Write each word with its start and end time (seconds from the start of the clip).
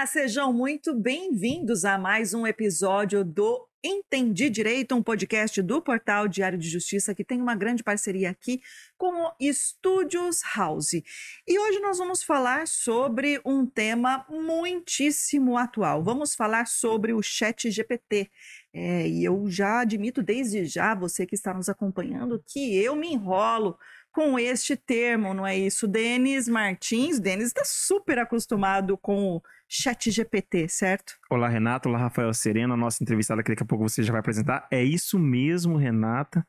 Olá, 0.00 0.06
sejam 0.06 0.50
muito 0.50 0.94
bem-vindos 0.94 1.84
a 1.84 1.98
mais 1.98 2.32
um 2.32 2.46
episódio 2.46 3.22
do 3.22 3.68
Entendi 3.84 4.48
Direito, 4.48 4.94
um 4.94 5.02
podcast 5.02 5.60
do 5.60 5.82
Portal 5.82 6.26
Diário 6.26 6.56
de 6.56 6.70
Justiça 6.70 7.14
que 7.14 7.22
tem 7.22 7.38
uma 7.38 7.54
grande 7.54 7.82
parceria 7.82 8.30
aqui 8.30 8.62
com 8.96 9.26
o 9.26 9.32
Estúdios 9.38 10.40
House. 10.56 10.94
E 10.94 11.58
hoje 11.58 11.80
nós 11.80 11.98
vamos 11.98 12.22
falar 12.22 12.66
sobre 12.66 13.42
um 13.44 13.66
tema 13.66 14.24
muitíssimo 14.30 15.58
atual. 15.58 16.02
Vamos 16.02 16.34
falar 16.34 16.66
sobre 16.66 17.12
o 17.12 17.20
Chat 17.20 17.70
GPT. 17.70 18.30
É, 18.72 19.06
e 19.06 19.22
eu 19.22 19.50
já 19.50 19.80
admito 19.80 20.22
desde 20.22 20.64
já, 20.64 20.94
você 20.94 21.26
que 21.26 21.34
está 21.34 21.52
nos 21.52 21.68
acompanhando, 21.68 22.42
que 22.46 22.74
eu 22.74 22.96
me 22.96 23.12
enrolo 23.12 23.78
com 24.10 24.38
este 24.38 24.76
termo, 24.76 25.34
não 25.34 25.46
é 25.46 25.58
isso? 25.58 25.86
Denis 25.86 26.48
Martins, 26.48 27.20
Denis 27.20 27.48
está 27.48 27.64
super 27.66 28.18
acostumado 28.18 28.96
com 28.96 29.42
o 29.70 29.82
Chat 29.82 30.10
GPT, 30.10 30.68
certo? 30.68 31.14
Olá, 31.30 31.48
Renata. 31.48 31.88
Olá, 31.88 31.96
Rafael 31.96 32.34
Serena, 32.34 32.76
nossa 32.76 33.04
entrevistada 33.04 33.40
que 33.40 33.50
daqui 33.52 33.62
a 33.62 33.66
pouco 33.66 33.88
você 33.88 34.02
já 34.02 34.10
vai 34.10 34.18
apresentar. 34.18 34.66
É 34.68 34.82
isso 34.82 35.16
mesmo, 35.16 35.76
Renata. 35.76 36.44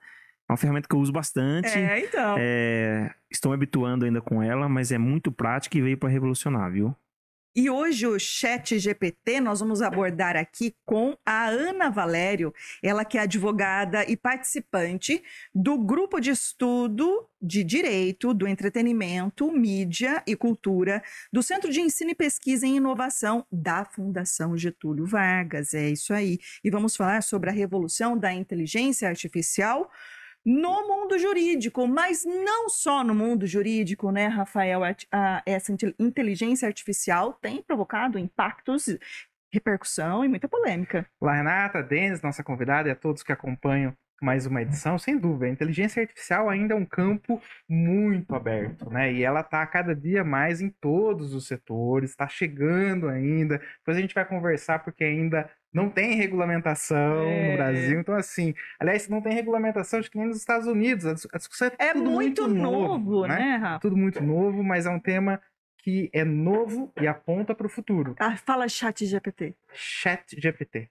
É 0.50 0.52
uma 0.52 0.58
ferramenta 0.58 0.88
que 0.90 0.96
eu 0.96 1.00
uso 1.00 1.12
bastante. 1.12 1.70
É, 1.70 2.00
então. 2.00 2.36
É, 2.40 3.14
estou 3.30 3.52
me 3.52 3.56
habituando 3.56 4.06
ainda 4.06 4.22
com 4.22 4.42
ela, 4.42 4.68
mas 4.68 4.92
é 4.92 4.98
muito 4.98 5.32
prática 5.32 5.78
e 5.78 5.82
veio 5.82 5.98
para 5.98 6.10
revolucionar, 6.10 6.72
viu? 6.72 6.96
E 7.54 7.70
hoje 7.70 8.08
o 8.08 8.18
Chat 8.18 8.80
GPT 8.80 9.42
nós 9.42 9.60
vamos 9.60 9.82
abordar 9.82 10.38
aqui 10.38 10.74
com 10.86 11.18
a 11.26 11.48
Ana 11.48 11.90
Valério, 11.90 12.54
ela 12.82 13.04
que 13.04 13.18
é 13.18 13.22
advogada 13.22 14.10
e 14.10 14.16
participante 14.16 15.22
do 15.54 15.78
grupo 15.78 16.22
de 16.22 16.30
estudo 16.30 17.28
de 17.42 17.62
Direito 17.62 18.34
do 18.34 18.48
Entretenimento, 18.48 19.52
Mídia 19.52 20.24
e 20.26 20.34
Cultura 20.34 21.04
do 21.34 21.44
Centro 21.44 21.70
de 21.70 21.82
Ensino 21.82 22.12
e 22.12 22.16
Pesquisa 22.16 22.66
em 22.66 22.78
Inovação 22.78 23.46
da 23.52 23.84
Fundação 23.84 24.58
Getúlio 24.58 25.06
Vargas. 25.06 25.74
É 25.74 25.90
isso 25.90 26.14
aí. 26.14 26.40
E 26.64 26.72
vamos 26.72 26.96
falar 26.96 27.22
sobre 27.22 27.50
a 27.50 27.54
revolução 27.54 28.18
da 28.18 28.32
inteligência 28.32 29.10
artificial 29.10 29.92
no 30.46 30.88
mundo 30.88 31.20
jurídico, 31.20 31.88
mas 31.88 32.26
não 32.26 32.70
só 32.70 33.04
no 33.04 33.14
mundo 33.14 33.46
jurídico, 33.46 34.12
né, 34.12 34.28
Rafael? 34.28 34.82
Essa 35.46 35.76
inteligência 36.00 36.68
artificial 36.68 37.34
tem 37.34 37.62
provocado 37.62 38.18
impactos, 38.18 38.98
repercussão 39.54 40.26
e 40.26 40.28
muita 40.28 40.48
polêmica. 40.48 41.06
Olá, 41.20 41.36
Renata, 41.36 41.84
Denis, 41.84 42.22
nossa 42.22 42.44
convidada 42.44 42.90
e 42.90 42.92
a 42.92 42.96
todos 42.96 43.22
que 43.22 43.32
acompanham 43.32 43.94
mais 44.22 44.46
uma 44.46 44.62
edição, 44.62 45.00
sem 45.00 45.18
dúvida. 45.18 45.48
A 45.48 45.50
inteligência 45.50 46.00
artificial 46.00 46.48
ainda 46.48 46.76
é 46.76 46.78
um 46.78 46.86
campo 46.86 47.42
muito 47.68 48.36
aberto, 48.36 48.88
né? 48.88 49.12
E 49.12 49.24
ela 49.24 49.42
está 49.42 49.66
cada 49.66 49.96
dia 49.96 50.24
mais 50.24 50.62
em 50.62 50.70
todos 50.70 51.34
os 51.34 51.48
setores, 51.48 52.12
está 52.12 52.28
chegando 52.28 53.10
ainda. 53.10 53.58
Depois 53.80 53.98
a 53.98 54.00
gente 54.00 54.14
vai 54.14 54.24
conversar 54.24 54.84
porque 54.84 55.04
ainda 55.04 55.50
não 55.74 55.90
tem 55.90 56.16
regulamentação 56.16 57.24
é. 57.24 57.52
no 57.52 57.58
Brasil. 57.58 58.00
Então, 58.00 58.16
assim, 58.16 58.54
aliás, 58.80 59.08
não 59.08 59.22
tem 59.22 59.34
regulamentação, 59.34 60.00
acho 60.00 60.12
que 60.12 60.18
nem 60.18 60.28
nos 60.28 60.38
Estados 60.38 60.68
Unidos. 60.68 61.26
A 61.32 61.38
discussão 61.38 61.68
é, 61.80 61.88
é 61.88 61.94
tudo 61.94 62.10
muito, 62.10 62.44
muito 62.44 62.62
novo, 62.62 63.28
né, 63.28 63.36
né 63.36 63.56
Rafa? 63.58 63.80
Tudo 63.80 63.98
muito 63.98 64.22
novo, 64.22 64.64
mas 64.64 64.86
é 64.86 64.90
um 64.90 65.00
tema 65.00 65.42
que 65.84 66.10
é 66.14 66.24
novo 66.24 66.92
e 67.00 67.08
aponta 67.08 67.56
para 67.56 67.66
o 67.66 67.70
futuro. 67.70 68.16
Ah, 68.20 68.38
fala 68.38 68.68
chat 68.68 69.06
GPT. 69.06 69.56
Chat 69.74 70.40
GPT. 70.40 70.90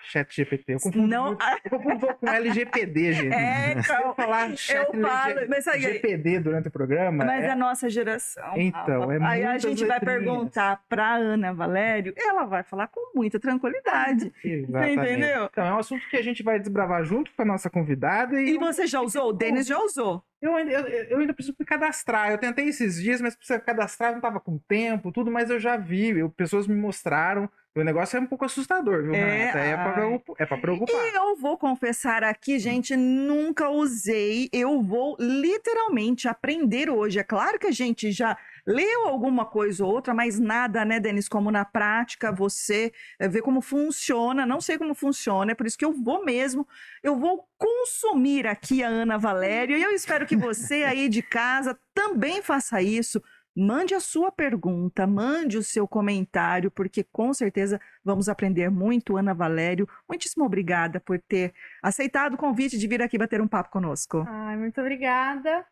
Chat 0.00 0.34
GPT. 0.34 0.74
Eu 0.74 0.80
confundo, 0.80 1.06
não, 1.06 1.36
eu 1.70 1.78
confundo 1.78 2.14
com 2.14 2.28
LGPD, 2.28 3.12
gente. 3.12 3.34
É, 3.34 3.72
então, 3.72 4.08
eu 4.08 4.14
falar 4.14 4.56
chat 4.56 4.76
eu 4.94 5.00
falo, 5.00 5.40
mas 5.48 5.66
aí, 5.66 5.80
GPD 5.80 6.40
durante 6.40 6.68
o 6.68 6.70
programa. 6.70 7.24
Mas 7.24 7.44
é 7.44 7.50
a 7.50 7.56
nossa 7.56 7.88
geração. 7.88 8.52
Então, 8.56 9.10
é 9.12 9.18
Aí 9.22 9.44
a 9.44 9.58
gente 9.58 9.84
vai 9.84 10.00
perguntar 10.00 10.82
para 10.88 11.16
Ana 11.16 11.52
Valério, 11.52 12.14
ela 12.16 12.44
vai 12.44 12.62
falar 12.62 12.88
com 12.88 13.12
muita 13.14 13.38
tranquilidade. 13.38 14.32
Exatamente. 14.44 14.98
Entendeu? 14.98 15.48
Então, 15.50 15.66
é 15.66 15.74
um 15.74 15.78
assunto 15.78 16.08
que 16.08 16.16
a 16.16 16.22
gente 16.22 16.42
vai 16.42 16.58
desbravar 16.58 17.04
junto 17.04 17.30
com 17.34 17.42
a 17.42 17.44
nossa 17.44 17.68
convidada. 17.68 18.40
E, 18.40 18.54
e 18.54 18.58
você 18.58 18.86
já 18.86 19.00
usou? 19.00 19.30
O 19.30 19.32
Denis 19.32 19.66
já 19.66 19.78
usou. 19.78 20.22
Eu, 20.40 20.56
eu, 20.58 20.86
eu, 20.86 21.18
ainda 21.18 21.34
preciso 21.34 21.56
me 21.58 21.66
cadastrar. 21.66 22.30
Eu 22.30 22.38
tentei 22.38 22.68
esses 22.68 23.02
dias, 23.02 23.20
mas 23.20 23.34
precisa 23.34 23.58
cadastrar, 23.58 24.10
não 24.10 24.18
estava 24.18 24.38
com 24.38 24.56
tempo, 24.58 25.10
tudo, 25.10 25.30
mas 25.30 25.50
eu 25.50 25.58
já 25.58 25.76
vi. 25.76 26.10
Eu, 26.10 26.30
pessoas 26.30 26.66
me 26.66 26.76
mostraram. 26.76 27.50
O 27.76 27.82
negócio 27.82 28.16
é 28.16 28.20
um 28.20 28.26
pouco 28.26 28.44
assustador, 28.44 29.04
viu, 29.04 29.14
é, 29.14 29.52
Renata? 29.52 29.58
É 29.58 29.76
pra, 29.76 30.34
é 30.38 30.46
pra 30.46 30.58
preocupar. 30.58 30.94
E 30.94 31.16
eu 31.16 31.36
vou 31.36 31.56
confessar 31.56 32.24
aqui, 32.24 32.58
gente, 32.58 32.96
nunca 32.96 33.68
usei. 33.68 34.48
Eu 34.52 34.82
vou 34.82 35.16
literalmente 35.20 36.26
aprender 36.26 36.90
hoje. 36.90 37.20
É 37.20 37.22
claro 37.22 37.58
que 37.58 37.68
a 37.68 37.72
gente 37.72 38.10
já 38.10 38.36
leu 38.66 39.06
alguma 39.06 39.46
coisa 39.46 39.84
ou 39.84 39.92
outra, 39.92 40.12
mas 40.12 40.38
nada, 40.38 40.84
né, 40.84 40.98
Denis, 40.98 41.28
como 41.28 41.50
na 41.50 41.64
prática 41.64 42.32
você 42.32 42.92
eh, 43.18 43.28
vê 43.28 43.40
como 43.40 43.60
funciona. 43.60 44.44
Não 44.44 44.60
sei 44.60 44.76
como 44.76 44.94
funciona, 44.94 45.52
é 45.52 45.54
por 45.54 45.66
isso 45.66 45.78
que 45.78 45.84
eu 45.84 45.92
vou 45.92 46.24
mesmo. 46.24 46.66
Eu 47.02 47.16
vou 47.16 47.48
consumir 47.56 48.46
aqui 48.46 48.82
a 48.82 48.88
Ana 48.88 49.18
Valério 49.18 49.76
e 49.76 49.82
eu 49.82 49.92
espero 49.92 50.26
que 50.26 50.36
você 50.36 50.84
aí 50.84 51.08
de 51.08 51.22
casa 51.22 51.78
também 51.94 52.42
faça 52.42 52.82
isso. 52.82 53.22
Mande 53.60 53.92
a 53.92 53.98
sua 53.98 54.30
pergunta, 54.30 55.04
mande 55.04 55.58
o 55.58 55.64
seu 55.64 55.88
comentário, 55.88 56.70
porque 56.70 57.02
com 57.02 57.34
certeza 57.34 57.80
vamos 58.04 58.28
aprender 58.28 58.70
muito. 58.70 59.16
Ana 59.16 59.34
Valério, 59.34 59.88
muitíssimo 60.08 60.44
obrigada 60.44 61.00
por 61.00 61.20
ter 61.20 61.52
aceitado 61.82 62.34
o 62.34 62.36
convite 62.36 62.78
de 62.78 62.86
vir 62.86 63.02
aqui 63.02 63.18
bater 63.18 63.40
um 63.40 63.48
papo 63.48 63.68
conosco. 63.70 64.24
Ai, 64.28 64.56
muito 64.56 64.80
obrigada. 64.80 65.66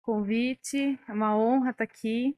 Convite, 0.00 0.98
é 1.06 1.12
uma 1.12 1.36
honra 1.36 1.72
estar 1.72 1.84
aqui. 1.84 2.34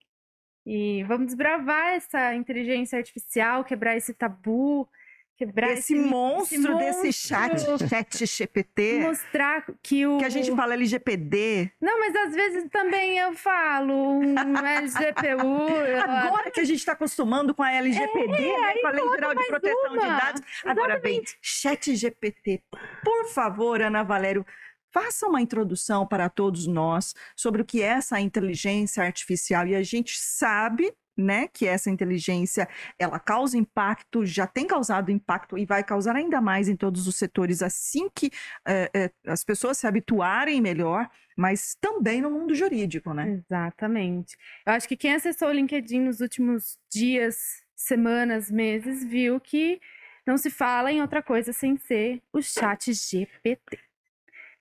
E 0.67 1.05
vamos 1.05 1.27
desbravar 1.27 1.95
essa 1.95 2.35
inteligência 2.35 2.99
artificial, 2.99 3.63
quebrar 3.63 3.97
esse 3.97 4.13
tabu, 4.13 4.89
quebrar 5.37 5.73
esse, 5.73 5.95
esse 5.95 5.95
monstro, 5.95 6.57
esse 6.57 6.69
monstro 6.69 6.79
desse 6.79 7.13
chat, 7.13 7.89
chat 7.89 8.27
GPT. 8.27 9.01
Mostrar 9.01 9.65
que 9.83 10.07
o. 10.07 10.19
Que 10.19 10.25
a 10.25 10.29
gente 10.29 10.55
fala 10.55 10.75
LGPD. 10.75 11.73
Não, 11.81 11.99
mas 11.99 12.15
às 12.15 12.35
vezes 12.35 12.69
também 12.71 13.19
eu 13.19 13.33
falo 13.35 13.95
um 13.95 14.57
LGPU. 14.67 15.69
Agora 16.03 16.51
que 16.51 16.61
a 16.61 16.65
gente 16.65 16.79
está 16.79 16.93
acostumando 16.93 17.55
com 17.55 17.63
a 17.63 17.73
LGPD, 17.73 18.49
é, 18.49 18.61
né, 18.61 18.75
com 18.81 18.87
a 18.87 18.91
Lei 18.91 19.09
Geral 19.09 19.35
de 19.35 19.47
Proteção 19.47 19.93
uma. 19.93 20.03
de 20.03 20.07
Dados. 20.07 20.43
Agora 20.65 20.99
vem, 21.01 21.23
chat 21.43 21.95
GPT. 21.95 22.63
Por 23.05 23.29
favor, 23.29 23.81
Ana 23.81 24.03
Valério. 24.03 24.45
Faça 24.93 25.27
uma 25.27 25.43
introdução 25.43 26.07
para 26.07 26.29
todos 26.29 26.69
nós 26.69 27.15
sobre 27.35 27.61
o 27.61 27.65
que 27.65 27.83
é 27.83 27.87
essa 27.87 28.21
inteligência 28.21 29.03
artificial. 29.03 29.67
E 29.67 29.75
a 29.75 29.83
gente 29.83 30.17
sabe 30.17 30.95
né, 31.17 31.49
que 31.49 31.67
essa 31.67 31.91
inteligência 31.91 32.69
ela 32.99 33.19
causa 33.19 33.57
impacto, 33.57 34.25
já 34.27 34.47
tem 34.47 34.67
causado 34.67 35.11
impacto 35.11 35.57
e 35.57 35.65
vai 35.65 35.83
causar 35.85 36.17
ainda 36.17 36.41
mais 36.41 36.69
em 36.69 36.77
todos 36.77 37.07
os 37.07 37.17
setores 37.17 37.63
assim 37.63 38.09
que 38.15 38.31
é, 38.67 38.91
é, 38.95 39.11
as 39.27 39.45
pessoas 39.45 39.79
se 39.79 39.87
habituarem 39.87 40.61
melhor, 40.61 41.09
mas 41.37 41.77
também 41.81 42.21
no 42.21 42.31
mundo 42.31 42.55
jurídico, 42.55 43.13
né? 43.13 43.43
Exatamente. 43.45 44.37
Eu 44.67 44.73
acho 44.73 44.89
que 44.89 44.97
quem 44.97 45.15
acessou 45.15 45.49
o 45.49 45.53
LinkedIn 45.53 46.01
nos 46.01 46.21
últimos 46.21 46.79
dias, 46.93 47.63
semanas, 47.75 48.51
meses, 48.51 49.05
viu 49.05 49.41
que 49.41 49.81
não 50.27 50.39
se 50.39 50.51
fala 50.51 50.91
em 50.91 51.01
outra 51.01 51.23
coisa 51.23 51.53
sem 51.53 51.77
ser 51.77 52.23
o 52.33 52.41
chat 52.41 52.93
GPT. 52.93 53.79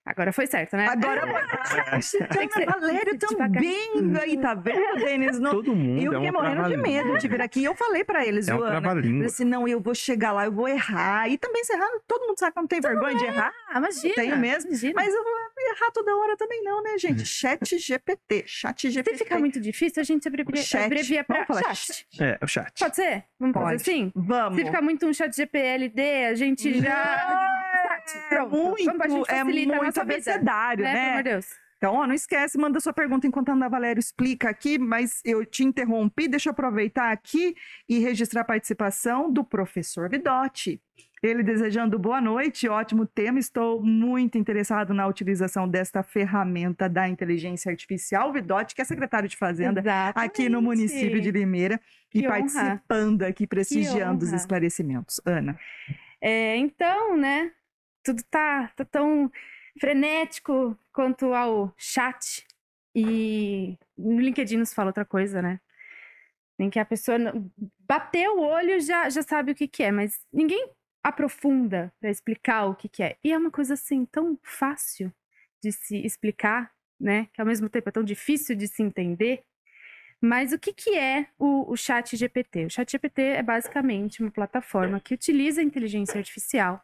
Agora 0.05 0.33
foi 0.33 0.47
certo, 0.47 0.75
né? 0.75 0.87
Agora 0.87 1.21
foi. 1.21 2.65
Valério 2.65 3.17
também 3.17 3.93
aí, 4.21 4.37
tá 4.37 4.53
vendo, 4.53 4.95
Denis? 4.97 5.39
No... 5.39 5.51
Todo 5.51 5.73
mundo. 5.73 6.01
Eu 6.01 6.11
é 6.11 6.15
fiquei 6.15 6.31
morrendo 6.31 6.67
de 6.67 6.77
medo 6.77 7.17
de 7.17 7.27
vir 7.27 7.41
aqui. 7.41 7.61
E 7.61 7.65
eu 7.65 7.75
falei 7.75 8.03
pra 8.03 8.25
eles, 8.25 8.47
é 8.47 8.55
um 8.55 8.57
Joana. 8.57 8.93
Eu 8.95 9.01
disse, 9.01 9.45
não, 9.45 9.67
eu 9.67 9.79
vou 9.79 9.95
chegar 9.95 10.33
lá, 10.33 10.45
eu 10.45 10.51
vou 10.51 10.67
errar. 10.67 11.29
E 11.29 11.37
também 11.37 11.63
se 11.63 11.73
errar, 11.73 11.87
todo 12.07 12.27
mundo 12.27 12.37
sabe 12.37 12.53
que 12.53 12.59
não 12.59 12.67
tem 12.67 12.81
vergonha 12.81 13.15
de 13.15 13.25
errar. 13.25 13.53
Ah, 13.69 13.77
imagina. 13.77 14.13
Tenho 14.15 14.37
mesmo. 14.37 14.71
Imagina. 14.71 14.93
Mas 14.95 15.13
eu 15.13 15.23
vou 15.23 15.33
errar 15.71 15.91
toda 15.93 16.15
hora 16.15 16.35
também, 16.37 16.61
não, 16.63 16.83
né, 16.83 16.97
gente? 16.97 17.25
Chat 17.25 17.77
GPT. 17.77 18.43
Chat 18.45 18.89
GPT. 18.89 19.17
Se 19.17 19.23
ficar 19.23 19.39
muito 19.39 19.59
difícil, 19.61 20.01
a 20.01 20.03
gente 20.03 20.27
abrevia, 20.27 20.61
chat. 20.61 20.85
abrevia 20.85 21.23
pra 21.23 21.45
Vamos 21.45 21.47
falar 21.47 21.73
chat. 21.75 22.05
É, 22.19 22.37
o 22.41 22.47
chat. 22.47 22.77
Pode 22.77 22.95
ser? 22.95 23.23
Vamos 23.39 23.53
Pode. 23.53 23.65
fazer 23.65 23.75
assim? 23.75 24.11
Vamos. 24.13 24.59
Se 24.59 24.65
ficar 24.65 24.81
muito 24.81 25.05
um 25.05 25.13
chat 25.13 25.33
GPLD, 25.33 26.25
a 26.25 26.35
gente 26.35 26.73
já. 26.81 27.72
É 28.29 28.45
muito, 28.45 29.29
é 29.29 29.43
muito 29.43 30.01
abecedário, 30.01 30.83
né? 30.83 30.93
né? 30.93 30.99
Pelo 30.99 31.11
amor 31.11 31.23
de 31.23 31.29
Deus. 31.29 31.63
Então, 31.83 31.95
ó, 31.95 32.07
não 32.07 32.13
esquece, 32.13 32.57
manda 32.57 32.79
sua 32.79 32.93
pergunta 32.93 33.27
enquanto 33.27 33.49
a 33.49 33.51
Ana 33.51 33.67
Valério 33.67 33.99
explica 33.99 34.49
aqui, 34.49 34.79
mas 34.79 35.19
eu 35.25 35.45
te 35.45 35.65
interrompi, 35.65 36.29
deixa 36.29 36.47
eu 36.47 36.51
aproveitar 36.51 37.11
aqui 37.11 37.55
e 37.89 37.99
registrar 37.99 38.39
a 38.39 38.45
participação 38.45 39.29
do 39.29 39.43
professor 39.43 40.09
Vidotti. 40.09 40.81
Ele 41.21 41.43
desejando 41.43 41.99
boa 41.99 42.21
noite, 42.21 42.69
ótimo 42.69 43.05
tema. 43.05 43.37
Estou 43.39 43.81
muito 43.81 44.37
interessado 44.37 44.93
na 44.93 45.07
utilização 45.07 45.67
desta 45.67 46.03
ferramenta 46.03 46.89
da 46.89 47.07
inteligência 47.07 47.69
artificial. 47.69 48.31
Vidotti, 48.31 48.75
que 48.75 48.81
é 48.81 48.85
secretário 48.85 49.27
de 49.27 49.35
Fazenda 49.35 49.81
Exatamente. 49.81 50.29
aqui 50.31 50.47
no 50.47 50.61
município 50.61 51.19
de 51.19 51.31
Limeira 51.31 51.79
Que 52.09 52.19
e 52.19 52.27
honra. 52.27 52.39
participando 52.39 53.23
aqui, 53.23 53.45
prestigiando 53.47 54.23
os 54.23 54.31
esclarecimentos. 54.31 55.19
Ana. 55.25 55.57
É, 56.21 56.55
então, 56.55 57.17
né? 57.17 57.51
Tudo 58.03 58.23
tá, 58.23 58.69
tá 58.75 58.85
tão 58.85 59.31
frenético 59.79 60.77
quanto 60.91 61.33
ao 61.33 61.73
chat. 61.77 62.45
E 62.95 63.77
no 63.97 64.19
LinkedIn 64.19 64.57
nos 64.57 64.73
fala 64.73 64.89
outra 64.89 65.05
coisa, 65.05 65.41
né? 65.41 65.59
em 66.59 66.69
que 66.69 66.79
a 66.79 66.85
pessoa 66.85 67.17
bateu 67.79 68.37
o 68.37 68.41
olho 68.41 68.79
já 68.79 69.09
já 69.09 69.21
sabe 69.21 69.51
o 69.51 69.55
que, 69.55 69.67
que 69.67 69.83
é, 69.83 69.91
mas 69.91 70.19
ninguém 70.31 70.69
aprofunda 71.03 71.91
para 71.99 72.09
explicar 72.09 72.65
o 72.65 72.75
que, 72.75 72.87
que 72.87 73.03
é. 73.03 73.17
E 73.23 73.31
é 73.31 73.37
uma 73.37 73.51
coisa 73.51 73.73
assim 73.73 74.05
tão 74.05 74.39
fácil 74.41 75.11
de 75.61 75.71
se 75.71 75.97
explicar, 76.05 76.71
né? 76.99 77.27
Que 77.33 77.41
ao 77.41 77.47
mesmo 77.47 77.69
tempo 77.69 77.89
é 77.89 77.91
tão 77.91 78.03
difícil 78.03 78.55
de 78.55 78.67
se 78.67 78.81
entender. 78.81 79.43
Mas 80.21 80.53
o 80.53 80.59
que, 80.59 80.73
que 80.73 80.97
é 80.97 81.27
o, 81.37 81.69
o 81.69 81.75
Chat 81.75 82.15
GPT? 82.15 82.65
O 82.67 82.69
Chat 82.69 82.89
GPT 82.89 83.21
é 83.21 83.43
basicamente 83.43 84.21
uma 84.21 84.31
plataforma 84.31 84.99
que 85.01 85.13
utiliza 85.13 85.59
a 85.59 85.63
inteligência 85.63 86.17
artificial, 86.17 86.81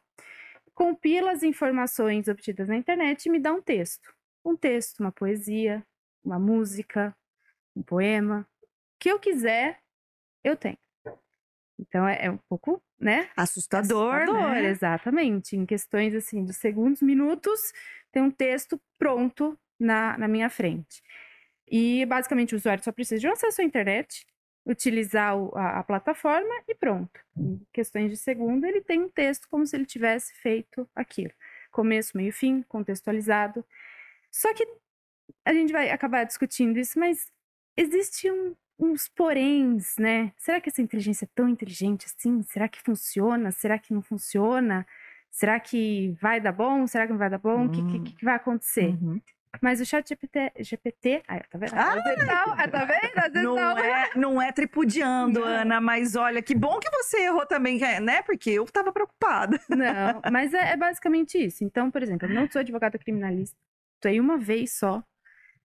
compila 0.79 1.31
as 1.31 1.43
informações 1.43 2.29
obtidas 2.29 2.69
na 2.69 2.77
internet 2.77 3.25
e 3.25 3.29
me 3.29 3.37
dá 3.37 3.51
um 3.51 3.61
texto. 3.61 4.13
Um 4.45 4.55
texto, 4.55 5.01
uma 5.01 5.11
poesia, 5.11 5.85
uma 6.23 6.39
música, 6.39 7.13
um 7.75 7.83
poema. 7.83 8.47
O 8.63 8.67
que 8.97 9.11
eu 9.11 9.19
quiser, 9.19 9.81
eu 10.41 10.55
tenho. 10.55 10.77
Então 11.77 12.07
é, 12.07 12.27
é 12.27 12.31
um 12.31 12.39
pouco, 12.47 12.81
né? 12.97 13.29
Assustador, 13.35 14.21
Assustador, 14.21 14.51
né? 14.51 14.69
exatamente. 14.69 15.57
Em 15.57 15.65
questões 15.65 16.15
assim 16.15 16.45
de 16.45 16.53
segundos, 16.53 17.01
minutos, 17.01 17.73
tem 18.09 18.23
um 18.23 18.31
texto 18.31 18.81
pronto 18.97 19.59
na, 19.77 20.17
na 20.17 20.29
minha 20.29 20.49
frente. 20.49 21.03
E 21.67 22.05
basicamente 22.05 22.55
o 22.55 22.57
usuário 22.57 22.81
só 22.81 22.93
precisa 22.93 23.19
de 23.19 23.27
um 23.27 23.33
acesso 23.33 23.61
à 23.61 23.65
internet, 23.65 24.25
utilizar 24.65 25.33
a, 25.55 25.79
a 25.79 25.83
plataforma 25.83 26.53
e 26.67 26.75
pronto. 26.75 27.19
Em 27.37 27.59
questões 27.73 28.11
de 28.11 28.17
segundo, 28.17 28.65
ele 28.65 28.81
tem 28.81 29.01
um 29.01 29.09
texto 29.09 29.47
como 29.49 29.65
se 29.65 29.75
ele 29.75 29.85
tivesse 29.85 30.33
feito 30.35 30.87
aquilo. 30.95 31.31
Começo, 31.71 32.15
meio, 32.17 32.31
fim, 32.33 32.61
contextualizado. 32.67 33.65
Só 34.31 34.53
que 34.53 34.67
a 35.45 35.53
gente 35.53 35.71
vai 35.71 35.89
acabar 35.89 36.23
discutindo 36.23 36.77
isso, 36.77 36.99
mas 36.99 37.31
existe 37.77 38.29
um, 38.31 38.55
uns 38.77 39.07
poréns, 39.07 39.95
né? 39.97 40.33
Será 40.37 40.59
que 40.61 40.69
essa 40.69 40.81
inteligência 40.81 41.25
é 41.25 41.29
tão 41.33 41.47
inteligente 41.49 42.05
assim? 42.05 42.41
Será 42.43 42.67
que 42.67 42.81
funciona? 42.81 43.51
Será 43.51 43.79
que 43.79 43.93
não 43.93 44.01
funciona? 44.01 44.85
Será 45.31 45.59
que 45.59 46.15
vai 46.21 46.41
dar 46.41 46.51
bom? 46.51 46.85
Será 46.87 47.05
que 47.05 47.11
não 47.11 47.19
vai 47.19 47.29
dar 47.29 47.37
bom? 47.37 47.65
O 47.67 47.69
que, 47.71 47.81
Hum. 47.81 48.03
que, 48.03 48.13
que 48.15 48.25
vai 48.25 48.35
acontecer? 48.35 48.89
Uhum. 48.89 49.21
Mas 49.61 49.81
o 49.81 49.85
chat 49.85 50.07
GPT, 50.07 50.51
GPT 50.59 51.23
ai, 51.27 51.41
tá 51.49 51.57
vendo? 51.57 51.73
Ah, 51.73 51.95
não, 51.95 52.53
ah, 52.53 52.67
tá 52.67 52.85
vendo? 52.85 53.43
Não 53.43 53.55
não. 53.55 53.77
é, 53.77 54.09
não 54.15 54.41
é 54.41 54.51
tripudiando, 54.51 55.43
Ana, 55.43 55.81
mas 55.81 56.15
olha, 56.15 56.41
que 56.41 56.55
bom 56.55 56.79
que 56.79 56.89
você 56.91 57.23
errou 57.23 57.45
também, 57.45 57.79
né? 57.99 58.21
Porque 58.21 58.51
eu 58.51 58.65
tava 58.65 58.93
preocupada. 58.93 59.59
Não, 59.69 60.21
mas 60.31 60.53
é, 60.53 60.73
é 60.73 60.77
basicamente 60.77 61.37
isso. 61.37 61.63
Então, 61.63 61.89
por 61.89 62.03
exemplo, 62.03 62.27
eu 62.27 62.33
não 62.33 62.49
sou 62.49 62.59
advogada 62.59 62.97
criminalista. 62.97 63.57
Atuei 63.99 64.19
uma 64.19 64.37
vez 64.37 64.73
só. 64.73 65.03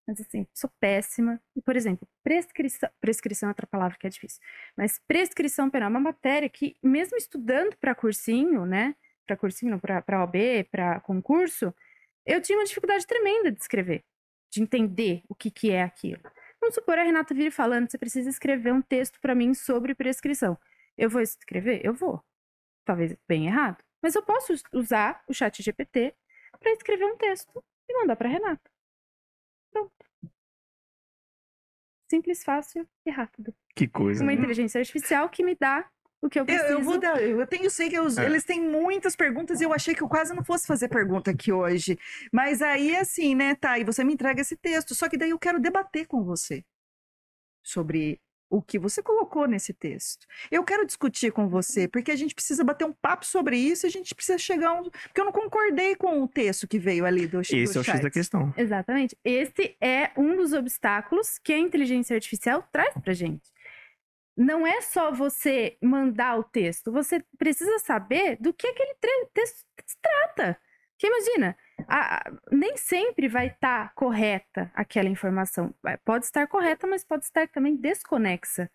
Mas 0.07 0.21
assim, 0.21 0.47
sou 0.53 0.71
péssima. 0.81 1.41
E, 1.57 1.63
por 1.63 1.77
exemplo, 1.77 2.07
prescrição. 2.23 2.89
Prescrição 3.01 3.49
é 3.49 3.51
outra 3.51 3.67
palavra 3.67 3.97
que 3.99 4.07
é 4.07 4.11
difícil. 4.11 4.41
Mas 4.77 5.01
prescrição 5.07 5.71
penal 5.71 5.89
é 5.89 5.91
uma 5.91 6.01
matéria 6.01 6.49
que, 6.49 6.77
mesmo 6.83 7.17
estudando 7.17 7.77
para 7.77 7.95
cursinho, 7.95 8.67
né? 8.67 8.95
Para 9.27 9.37
cursinho, 9.37 9.73
não, 9.73 9.79
para 9.79 10.23
OB, 10.23 10.65
para 10.71 11.01
concurso, 11.01 11.75
eu 12.27 12.41
tinha 12.41 12.59
uma 12.59 12.65
dificuldade 12.65 13.07
tremenda 13.07 13.51
de 13.53 13.61
escrever, 13.61 14.05
de 14.51 14.63
entender 14.63 15.23
o 15.29 15.35
que, 15.35 15.51
que 15.51 15.71
é 15.71 15.83
aquilo. 15.83 16.23
Vamos 16.61 16.75
supor 16.75 16.99
a 16.99 17.03
Renata 17.03 17.35
vir 17.35 17.51
falando, 17.51 17.91
você 17.91 17.99
precisa 17.99 18.31
escrever 18.31 18.73
um 18.73 18.81
texto 18.83 19.21
para 19.21 19.35
mim 19.35 19.53
sobre 19.55 19.95
prescrição. 19.95 20.59
Eu 20.97 21.11
vou 21.11 21.21
escrever? 21.21 21.85
Eu 21.85 21.93
vou. 21.93 22.25
Talvez 22.85 23.17
bem 23.29 23.47
errado. 23.47 23.83
Mas 24.03 24.15
eu 24.15 24.23
posso 24.23 24.53
us- 24.53 24.63
usar 24.73 25.23
o 25.29 25.35
chat 25.35 25.63
GPT 25.63 26.15
para 26.59 26.73
escrever 26.73 27.05
um 27.05 27.17
texto 27.17 27.63
e 27.89 27.99
mandar 27.99 28.17
para 28.17 28.29
Renata. 28.29 28.71
Pronto. 29.73 29.93
Simples, 32.11 32.45
fácil 32.45 32.89
e 33.05 33.11
rápido. 33.11 33.55
Que 33.75 33.89
coisa. 33.89 34.23
Uma 34.23 34.33
né? 34.33 34.39
inteligência 34.39 34.79
artificial 34.79 35.29
que 35.29 35.43
me 35.43 35.55
dá 35.57 35.91
o 36.25 36.29
que 36.31 36.39
eu 36.39 36.43
Eu, 36.43 36.47
preciso. 36.47 36.73
eu 36.73 36.83
vou 36.83 36.99
dar, 36.99 37.23
eu 37.23 37.47
tenho 37.47 37.71
sei 37.71 37.89
que 37.91 37.99
os- 38.01 38.17
É. 38.19 38.25
eles 38.25 38.45
têm 38.45 38.61
muitas 38.61 39.15
perguntas 39.15 39.61
e 39.61 39.65
eu 39.65 39.73
achei 39.73 39.95
que 39.95 40.03
eu 40.03 40.09
quase 40.09 40.35
não 40.35 40.45
fosse 40.45 40.67
fazer 40.67 40.89
pergunta 40.89 41.31
aqui 41.31 41.53
hoje. 41.53 41.99
Mas 42.33 42.63
aí, 42.63 42.97
assim, 42.97 43.35
né, 43.35 43.55
tá, 43.55 43.79
e 43.79 43.85
você 43.85 44.03
me 44.03 44.15
entrega 44.15 44.41
esse 44.41 44.57
texto, 44.57 44.95
só 44.95 45.09
que 45.09 45.17
daí 45.19 45.31
eu 45.31 45.39
quero 45.39 45.61
debater 45.61 46.07
com 46.07 46.23
você 46.25 46.65
sobre 47.63 48.21
o 48.51 48.63
que 48.63 48.79
você 48.79 49.03
colocou 49.03 49.49
nesse 49.49 49.73
texto. 49.73 50.27
Eu 50.51 50.63
quero 50.63 50.87
discutir 50.87 51.33
com 51.33 51.49
você, 51.49 51.89
porque 51.89 52.13
a 52.13 52.17
gente 52.17 52.35
precisa 52.35 52.63
bater 52.63 52.85
um 52.85 52.93
papo 52.93 53.27
sobre 53.27 53.57
isso, 53.57 53.85
e 53.85 53.89
a 53.89 53.91
gente 53.91 54.15
precisa 54.15 54.39
chegar 54.39 54.69
a 54.69 54.75
um... 54.81 54.85
Porque 54.85 55.21
eu 55.21 55.25
não 55.25 55.33
concordei 55.33 55.97
com 55.97 56.23
o 56.23 56.29
texto 56.29 56.69
que 56.69 56.79
veio 56.79 57.05
ali 57.05 57.27
do, 57.27 57.39
do 57.39 57.41
Esse 57.41 57.77
é 57.77 57.81
o 57.81 57.83
X 57.85 58.01
da 58.01 58.11
questão. 58.11 58.55
Exatamente. 58.57 59.17
Esse 59.25 59.77
é 59.81 60.11
um 60.17 60.37
dos 60.37 60.53
obstáculos 60.53 61.39
que 61.39 61.53
a 61.53 61.59
inteligência 61.59 62.15
artificial 62.15 62.63
traz 62.71 62.95
pra 63.03 63.13
gente. 63.13 63.43
Não 64.37 64.67
é 64.67 64.81
só 64.81 65.13
você 65.13 65.77
mandar 65.83 66.39
o 66.39 66.45
texto, 66.45 66.91
você 66.91 67.25
precisa 67.39 67.79
saber 67.79 68.37
do 68.41 68.53
que 68.53 68.67
aquele 68.67 68.95
texto 69.33 69.65
trata. 70.03 70.59
Porque 70.93 71.07
imagina, 71.07 71.57
a- 71.89 72.17
a- 72.29 72.33
nem 72.53 72.77
sempre 72.77 73.29
vai 73.29 73.49
estar 73.49 73.93
correta 73.95 74.71
aquela 74.75 75.09
informação. 75.09 75.75
Pode 76.05 76.25
estar 76.25 76.47
correta, 76.49 76.87
mas 76.87 77.05
pode 77.05 77.25
estar 77.25 77.49
também 77.49 77.77
desconexa. 77.77 78.71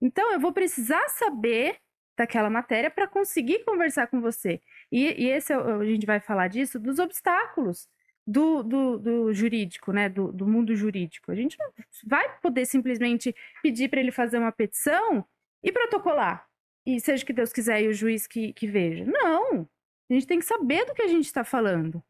Então, 0.00 0.32
eu 0.32 0.40
vou 0.40 0.52
precisar 0.52 1.08
saber 1.08 1.78
daquela 2.16 2.50
matéria 2.50 2.90
para 2.90 3.06
conseguir 3.08 3.64
conversar 3.64 4.08
com 4.08 4.20
você. 4.20 4.60
E, 4.90 5.24
e 5.24 5.28
esse 5.30 5.52
é 5.52 5.56
a 5.56 5.84
gente 5.84 6.06
vai 6.06 6.20
falar 6.20 6.48
disso, 6.48 6.78
dos 6.78 6.98
obstáculos 6.98 7.88
do, 8.28 8.62
do, 8.62 8.98
do 8.98 9.32
jurídico, 9.32 9.90
né? 9.90 10.06
Do, 10.10 10.30
do 10.30 10.46
mundo 10.46 10.76
jurídico. 10.76 11.32
A 11.32 11.34
gente 11.34 11.56
não 11.58 11.72
vai 12.06 12.38
poder 12.40 12.66
simplesmente 12.66 13.34
pedir 13.62 13.88
para 13.88 14.00
ele 14.00 14.12
fazer 14.12 14.36
uma 14.36 14.52
petição 14.52 15.24
e 15.62 15.72
protocolar. 15.72 16.46
E 16.84 17.00
seja 17.00 17.24
que 17.24 17.32
Deus 17.32 17.52
quiser 17.52 17.82
e 17.82 17.88
o 17.88 17.94
juiz 17.94 18.26
que, 18.26 18.52
que 18.52 18.66
veja. 18.66 19.06
Não! 19.06 19.66
A 20.10 20.14
gente 20.14 20.26
tem 20.26 20.38
que 20.38 20.44
saber 20.44 20.84
do 20.84 20.92
que 20.92 21.02
a 21.02 21.08
gente 21.08 21.24
está 21.24 21.42
falando. 21.42 22.04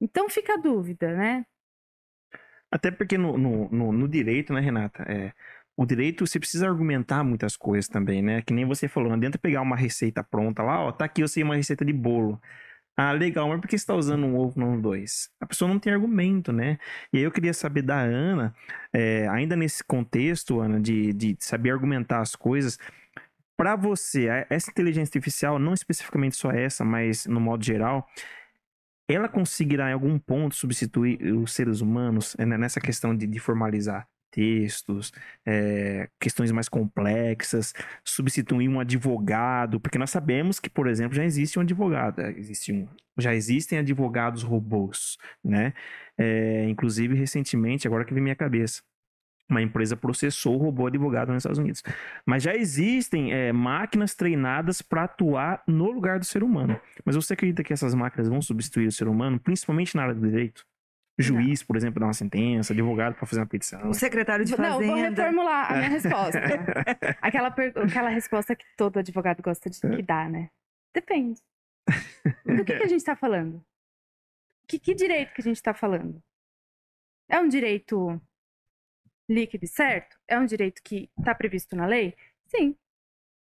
Então 0.00 0.28
fica 0.28 0.54
a 0.54 0.56
dúvida, 0.56 1.12
né? 1.12 1.44
Até 2.70 2.92
porque 2.92 3.18
no, 3.18 3.36
no, 3.36 3.68
no, 3.68 3.92
no 3.92 4.08
direito, 4.08 4.52
né, 4.52 4.60
Renata? 4.60 5.02
É, 5.08 5.32
o 5.76 5.84
direito 5.84 6.24
você 6.24 6.38
precisa 6.38 6.68
argumentar 6.68 7.24
muitas 7.24 7.56
coisas 7.56 7.88
também, 7.88 8.22
né? 8.22 8.42
Que 8.42 8.52
nem 8.52 8.64
você 8.64 8.86
falou, 8.86 9.08
não 9.08 9.16
adianta 9.16 9.38
pegar 9.38 9.60
uma 9.60 9.76
receita 9.76 10.22
pronta 10.22 10.62
lá, 10.62 10.84
ó, 10.84 10.92
tá 10.92 11.04
aqui 11.04 11.20
eu 11.20 11.28
sei 11.28 11.42
uma 11.42 11.56
receita 11.56 11.84
de 11.84 11.92
bolo. 11.92 12.40
Ah, 12.96 13.10
legal, 13.12 13.48
mas 13.48 13.60
por 13.60 13.66
que 13.66 13.76
você 13.76 13.82
está 13.82 13.94
usando 13.94 14.24
um 14.24 14.36
ovo, 14.36 14.58
não 14.58 14.80
dois? 14.80 15.28
A 15.40 15.46
pessoa 15.46 15.68
não 15.68 15.80
tem 15.80 15.92
argumento, 15.92 16.52
né? 16.52 16.78
E 17.12 17.18
aí 17.18 17.24
eu 17.24 17.32
queria 17.32 17.52
saber 17.52 17.82
da 17.82 17.98
Ana, 17.98 18.54
é, 18.92 19.26
ainda 19.28 19.56
nesse 19.56 19.82
contexto, 19.82 20.60
Ana, 20.60 20.80
de, 20.80 21.12
de 21.12 21.36
saber 21.40 21.72
argumentar 21.72 22.20
as 22.20 22.36
coisas, 22.36 22.78
para 23.56 23.74
você, 23.76 24.28
essa 24.48 24.70
inteligência 24.70 25.10
artificial, 25.10 25.58
não 25.58 25.74
especificamente 25.74 26.36
só 26.36 26.50
essa, 26.52 26.84
mas 26.84 27.26
no 27.26 27.40
modo 27.40 27.64
geral, 27.64 28.08
ela 29.08 29.28
conseguirá 29.28 29.90
em 29.90 29.92
algum 29.92 30.18
ponto 30.18 30.54
substituir 30.54 31.20
os 31.34 31.52
seres 31.52 31.80
humanos 31.80 32.36
né, 32.38 32.56
nessa 32.58 32.80
questão 32.80 33.16
de, 33.16 33.26
de 33.26 33.38
formalizar 33.38 34.08
textos, 34.34 35.12
é, 35.46 36.08
questões 36.18 36.50
mais 36.50 36.68
complexas, 36.68 37.72
substituir 38.04 38.68
um 38.68 38.80
advogado, 38.80 39.78
porque 39.78 39.96
nós 39.98 40.10
sabemos 40.10 40.58
que, 40.58 40.68
por 40.68 40.88
exemplo, 40.88 41.14
já 41.14 41.24
existe 41.24 41.58
um 41.58 41.62
advogado, 41.62 42.20
é, 42.20 42.32
existe 42.32 42.72
um, 42.72 42.88
já 43.16 43.32
existem 43.32 43.78
advogados 43.78 44.42
robôs, 44.42 45.16
né? 45.42 45.72
É, 46.18 46.68
inclusive, 46.68 47.14
recentemente, 47.14 47.86
agora 47.86 48.04
que 48.04 48.12
vem 48.12 48.22
minha 48.22 48.34
cabeça, 48.34 48.82
uma 49.48 49.62
empresa 49.62 49.96
processou 49.96 50.56
o 50.56 50.58
robô 50.58 50.86
advogado 50.86 51.28
nos 51.28 51.42
Estados 51.42 51.58
Unidos. 51.58 51.82
Mas 52.26 52.42
já 52.42 52.54
existem 52.54 53.32
é, 53.32 53.52
máquinas 53.52 54.14
treinadas 54.14 54.82
para 54.82 55.04
atuar 55.04 55.62
no 55.66 55.90
lugar 55.90 56.18
do 56.18 56.24
ser 56.24 56.42
humano. 56.42 56.80
Mas 57.04 57.14
você 57.14 57.34
acredita 57.34 57.62
que 57.62 57.72
essas 57.72 57.94
máquinas 57.94 58.28
vão 58.28 58.40
substituir 58.40 58.86
o 58.86 58.92
ser 58.92 59.06
humano, 59.06 59.38
principalmente 59.38 59.94
na 59.94 60.04
área 60.04 60.14
do 60.14 60.28
direito? 60.28 60.64
Juiz, 61.18 61.62
por 61.62 61.76
exemplo, 61.76 62.00
dar 62.00 62.06
uma 62.06 62.12
sentença, 62.14 62.72
advogado 62.72 63.14
para 63.14 63.26
fazer 63.26 63.40
uma 63.40 63.46
petição. 63.46 63.88
O 63.88 63.94
secretário 63.94 64.44
de 64.44 64.58
Não, 64.58 64.80
vou 64.80 64.88
Fazenda. 64.88 65.10
reformular 65.22 65.72
a 65.72 65.76
minha 65.76 65.88
resposta. 65.90 66.40
Aquela, 67.22 67.50
per- 67.50 67.72
aquela 67.78 68.08
resposta 68.08 68.56
que 68.56 68.64
todo 68.76 68.98
advogado 68.98 69.40
gosta 69.42 69.70
de 69.70 69.80
que 69.80 70.02
dá, 70.02 70.28
né? 70.28 70.50
Depende. 70.92 71.40
Do 72.44 72.64
que, 72.64 72.76
que 72.76 72.82
a 72.82 72.88
gente 72.88 73.00
está 73.00 73.14
falando? 73.14 73.64
Que, 74.66 74.78
que 74.78 74.94
direito 74.94 75.32
que 75.34 75.40
a 75.40 75.44
gente 75.44 75.56
está 75.56 75.72
falando? 75.74 76.20
É 77.28 77.38
um 77.38 77.48
direito 77.48 78.20
líquido 79.28 79.64
e 79.64 79.68
certo? 79.68 80.18
É 80.26 80.38
um 80.38 80.46
direito 80.46 80.82
que 80.82 81.08
está 81.18 81.34
previsto 81.34 81.76
na 81.76 81.86
lei? 81.86 82.14
Sim. 82.46 82.76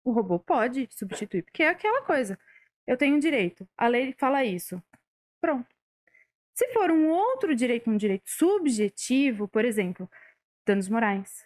O 0.03 0.11
robô 0.11 0.39
pode 0.39 0.87
substituir, 0.91 1.43
porque 1.43 1.63
é 1.63 1.69
aquela 1.69 2.01
coisa. 2.03 2.37
Eu 2.87 2.97
tenho 2.97 3.15
um 3.15 3.19
direito, 3.19 3.67
a 3.77 3.87
lei 3.87 4.13
fala 4.17 4.43
isso. 4.43 4.81
Pronto. 5.39 5.69
Se 6.53 6.67
for 6.73 6.91
um 6.91 7.09
outro 7.09 7.55
direito, 7.55 7.89
um 7.89 7.97
direito 7.97 8.29
subjetivo, 8.29 9.47
por 9.47 9.65
exemplo, 9.65 10.09
danos 10.65 10.87
morais, 10.89 11.45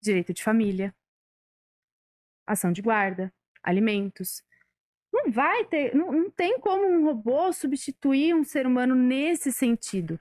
direito 0.00 0.32
de 0.32 0.42
família, 0.42 0.94
ação 2.46 2.72
de 2.72 2.82
guarda, 2.82 3.32
alimentos. 3.62 4.42
Não 5.12 5.30
vai 5.30 5.64
ter, 5.66 5.94
não, 5.94 6.10
não 6.10 6.30
tem 6.30 6.58
como 6.58 6.84
um 6.86 7.04
robô 7.04 7.52
substituir 7.52 8.34
um 8.34 8.44
ser 8.44 8.66
humano 8.66 8.94
nesse 8.94 9.52
sentido. 9.52 10.18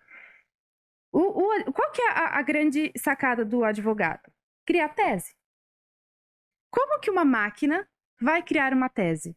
O, 1.12 1.20
o- 1.20 1.74
qual 1.74 1.92
que 1.92 2.02
é 2.02 2.10
a, 2.10 2.38
a 2.40 2.42
grande 2.42 2.92
sacada 2.98 3.44
do 3.46 3.64
advogado? 3.64 4.32
criar 4.66 4.90
tese. 4.90 5.36
Como 6.70 7.02
que 7.02 7.12
uma 7.12 7.26
máquina 7.26 7.86
vai 8.20 8.42
criar 8.42 8.72
uma 8.74 8.88
tese? 8.88 9.36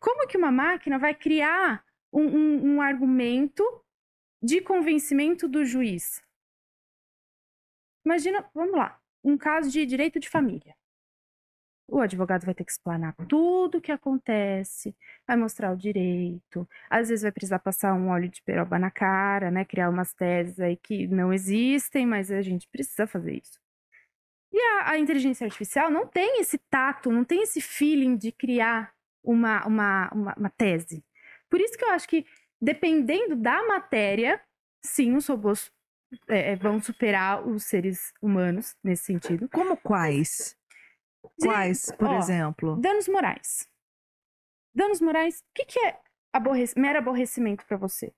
Como 0.00 0.26
que 0.26 0.38
uma 0.38 0.50
máquina 0.50 0.98
vai 0.98 1.14
criar 1.14 1.84
um, 2.12 2.22
um, 2.22 2.74
um 2.74 2.82
argumento 2.82 3.62
de 4.42 4.60
convencimento 4.60 5.48
do 5.48 5.64
juiz? 5.64 6.22
Imagina, 8.04 8.48
vamos 8.54 8.74
lá, 8.74 8.98
um 9.22 9.36
caso 9.36 9.70
de 9.70 9.84
direito 9.84 10.18
de 10.18 10.28
família. 10.28 10.74
O 11.90 12.00
advogado 12.00 12.44
vai 12.44 12.54
ter 12.54 12.64
que 12.64 12.70
explanar 12.70 13.14
tudo 13.28 13.78
o 13.78 13.80
que 13.80 13.90
acontece, 13.90 14.94
vai 15.26 15.36
mostrar 15.36 15.72
o 15.72 15.76
direito, 15.76 16.68
às 16.90 17.08
vezes 17.08 17.22
vai 17.22 17.32
precisar 17.32 17.58
passar 17.58 17.94
um 17.94 18.08
óleo 18.08 18.28
de 18.28 18.42
peroba 18.42 18.78
na 18.78 18.90
cara, 18.90 19.50
né? 19.50 19.64
Criar 19.64 19.88
umas 19.88 20.12
teses 20.12 20.60
aí 20.60 20.76
que 20.76 21.06
não 21.06 21.32
existem, 21.32 22.06
mas 22.06 22.30
a 22.30 22.42
gente 22.42 22.68
precisa 22.68 23.06
fazer 23.06 23.40
isso. 23.42 23.58
E 24.52 24.58
a, 24.58 24.92
a 24.92 24.98
inteligência 24.98 25.46
artificial 25.46 25.90
não 25.90 26.06
tem 26.06 26.40
esse 26.40 26.58
tato, 26.70 27.10
não 27.10 27.24
tem 27.24 27.42
esse 27.42 27.60
feeling 27.60 28.16
de 28.16 28.32
criar 28.32 28.94
uma, 29.22 29.66
uma, 29.66 30.10
uma, 30.12 30.34
uma 30.34 30.50
tese. 30.50 31.02
Por 31.50 31.60
isso 31.60 31.76
que 31.76 31.84
eu 31.84 31.90
acho 31.90 32.08
que, 32.08 32.26
dependendo 32.60 33.36
da 33.36 33.66
matéria, 33.66 34.40
sim, 34.84 35.14
os 35.16 35.26
robôs 35.26 35.70
é, 36.28 36.56
vão 36.56 36.80
superar 36.80 37.46
os 37.46 37.64
seres 37.64 38.12
humanos 38.20 38.76
nesse 38.82 39.04
sentido. 39.04 39.48
Como 39.48 39.76
quais? 39.76 40.56
Quais, 41.40 41.90
por 41.98 42.08
ó, 42.08 42.18
exemplo? 42.18 42.76
Danos 42.76 43.08
morais. 43.08 43.68
Danos 44.74 45.00
morais, 45.00 45.40
o 45.40 45.44
que, 45.54 45.64
que 45.64 45.78
é 45.80 45.98
aborrec 46.32 46.78
mero 46.78 46.98
aborrecimento 46.98 47.64
para 47.66 47.76
você? 47.76 48.12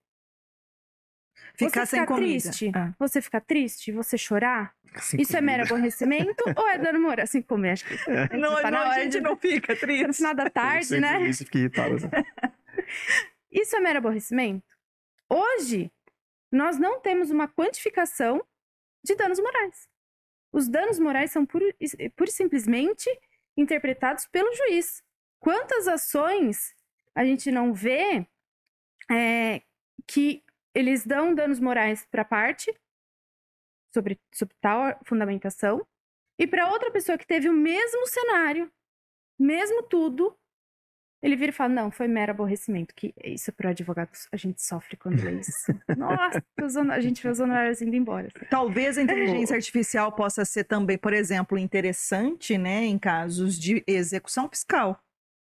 Ficar 1.55 1.87
você 1.87 1.91
sem 1.97 2.01
ficar 2.03 2.15
comida. 2.15 2.43
triste? 2.43 2.71
Ah. 2.75 2.93
Você 2.99 3.23
ficar 3.23 3.41
triste? 3.41 3.93
Você 3.93 4.19
chorar? 4.19 4.75
Assim, 4.95 5.17
Isso 5.19 5.37
é 5.37 5.41
mero 5.41 5.65
aborrecimento 5.65 6.45
ou 6.57 6.69
é 6.69 6.79
dano 6.79 7.01
moral? 7.01 7.25
Assim 7.25 7.41
como 7.43 7.67
acho 7.67 7.85
que 7.87 7.97
Não, 8.37 8.61
Tá 8.61 8.71
não, 8.71 8.79
a 8.79 8.89
hora 8.91 9.03
gente 9.03 9.13
de- 9.13 9.21
não 9.21 9.37
fica 9.37 9.73
no 9.75 9.81
triste. 9.81 10.13
final 10.15 10.35
da 10.35 10.51
tarde, 10.51 11.01
né? 11.01 11.23
Isso, 11.29 11.45
fiquei 11.45 11.63
irritado. 11.63 11.95
assim. 11.97 12.09
Isso 13.51 13.77
é 13.77 13.81
mero 13.81 13.99
aborrecimento? 13.99 14.67
Hoje, 15.29 15.91
nós 16.51 16.79
não 16.79 17.01
temos 17.01 17.31
uma 17.31 17.49
quantificação 17.49 18.45
de 19.03 19.15
danos 19.15 19.39
morais. 19.39 19.89
Os 20.53 20.69
danos 20.69 20.99
morais 20.99 21.31
são 21.31 21.47
pura, 21.47 21.75
e 21.81 21.89
simplesmente 22.29 23.09
interpretados 23.57 24.27
pelo 24.27 24.53
juiz. 24.55 25.03
Quantas 25.39 25.87
ações 25.87 26.75
a 27.15 27.25
gente 27.25 27.51
não 27.51 27.73
vê 27.73 28.27
é, 29.11 29.63
que 30.07 30.45
eles 30.75 31.05
dão 31.05 31.35
danos 31.35 31.61
morais 31.61 32.07
para 32.11 32.25
parte 32.25 32.73
sobre, 33.93 34.21
sobre 34.33 34.55
tal 34.61 34.99
fundamentação 35.05 35.87
e 36.39 36.47
para 36.47 36.71
outra 36.71 36.91
pessoa 36.91 37.19
que 37.19 37.27
teve 37.27 37.49
o 37.49 37.53
mesmo 37.53 38.07
cenário, 38.07 38.73
mesmo 39.39 39.83
tudo, 39.83 40.39
ele 41.23 41.37
vira 41.37 41.51
e 41.51 41.55
fala: 41.55 41.69
Não, 41.73 41.91
foi 41.91 42.09
mero 42.09 42.31
aborrecimento. 42.33 42.95
Que 42.95 43.13
isso 43.25 43.53
para 43.53 43.71
advogado 43.71 44.11
a 44.33 44.37
gente 44.37 44.63
sofre 44.63 44.97
quando 44.97 45.23
lê 45.23 45.41
isso. 45.41 45.53
Nossa, 45.97 46.43
a 46.93 47.01
gente 47.01 47.23
vê 47.23 47.29
os 47.29 47.41
honorários 47.41 47.83
indo 47.83 47.95
embora. 47.97 48.29
assim. 48.35 48.47
Talvez 48.51 48.97
a 48.99 49.03
inteligência 49.03 49.55
artificial 49.57 50.13
possa 50.13 50.45
ser 50.45 50.65
também, 50.65 50.97
por 50.99 51.13
exemplo, 51.13 51.59
interessante, 51.59 52.57
né, 52.57 52.85
em 52.85 52.99
casos 52.99 53.59
de 53.59 53.83
execução 53.87 54.49
fiscal, 54.49 54.99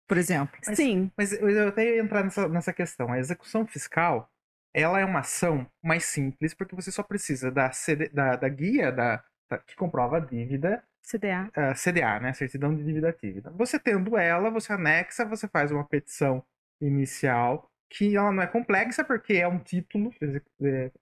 por 0.08 0.18
exemplo. 0.18 0.58
Mas- 0.66 0.78
Sim, 0.78 1.12
Mas 1.18 1.34
eu 1.34 1.68
até 1.68 1.96
ia 1.96 2.02
entrar 2.02 2.24
nessa, 2.24 2.48
nessa 2.48 2.74
questão. 2.74 3.12
A 3.12 3.20
execução 3.20 3.66
fiscal, 3.66 4.30
ela 4.74 5.00
é 5.00 5.06
uma 5.06 5.20
ação 5.20 5.66
mais 5.84 6.06
simples, 6.06 6.54
porque 6.54 6.76
você 6.76 6.92
só 6.92 7.04
precisa 7.04 7.52
da, 7.52 7.72
CD 7.72 8.10
da, 8.10 8.36
da 8.36 8.48
guia 8.50 8.92
da, 8.92 9.24
da- 9.50 9.58
que 9.60 9.76
comprova 9.76 10.18
a 10.18 10.20
dívida, 10.20 10.84
CDA. 11.10 11.50
a 11.56 11.74
CDA, 11.74 12.20
né? 12.20 12.34
Certidão 12.34 12.76
de 12.76 12.84
dívida 12.84 13.16
dívida. 13.22 13.50
Você 13.52 13.80
tendo 13.80 14.18
ela, 14.18 14.50
você 14.50 14.74
anexa, 14.74 15.24
você 15.24 15.48
faz 15.48 15.72
uma 15.72 15.86
petição 15.86 16.44
inicial, 16.82 17.72
que 17.90 18.16
ela 18.16 18.32
não 18.32 18.44
é 18.44 18.48
complexa, 18.48 19.04
porque 19.04 19.34
é 19.34 19.48
um 19.48 19.60
título 19.60 20.14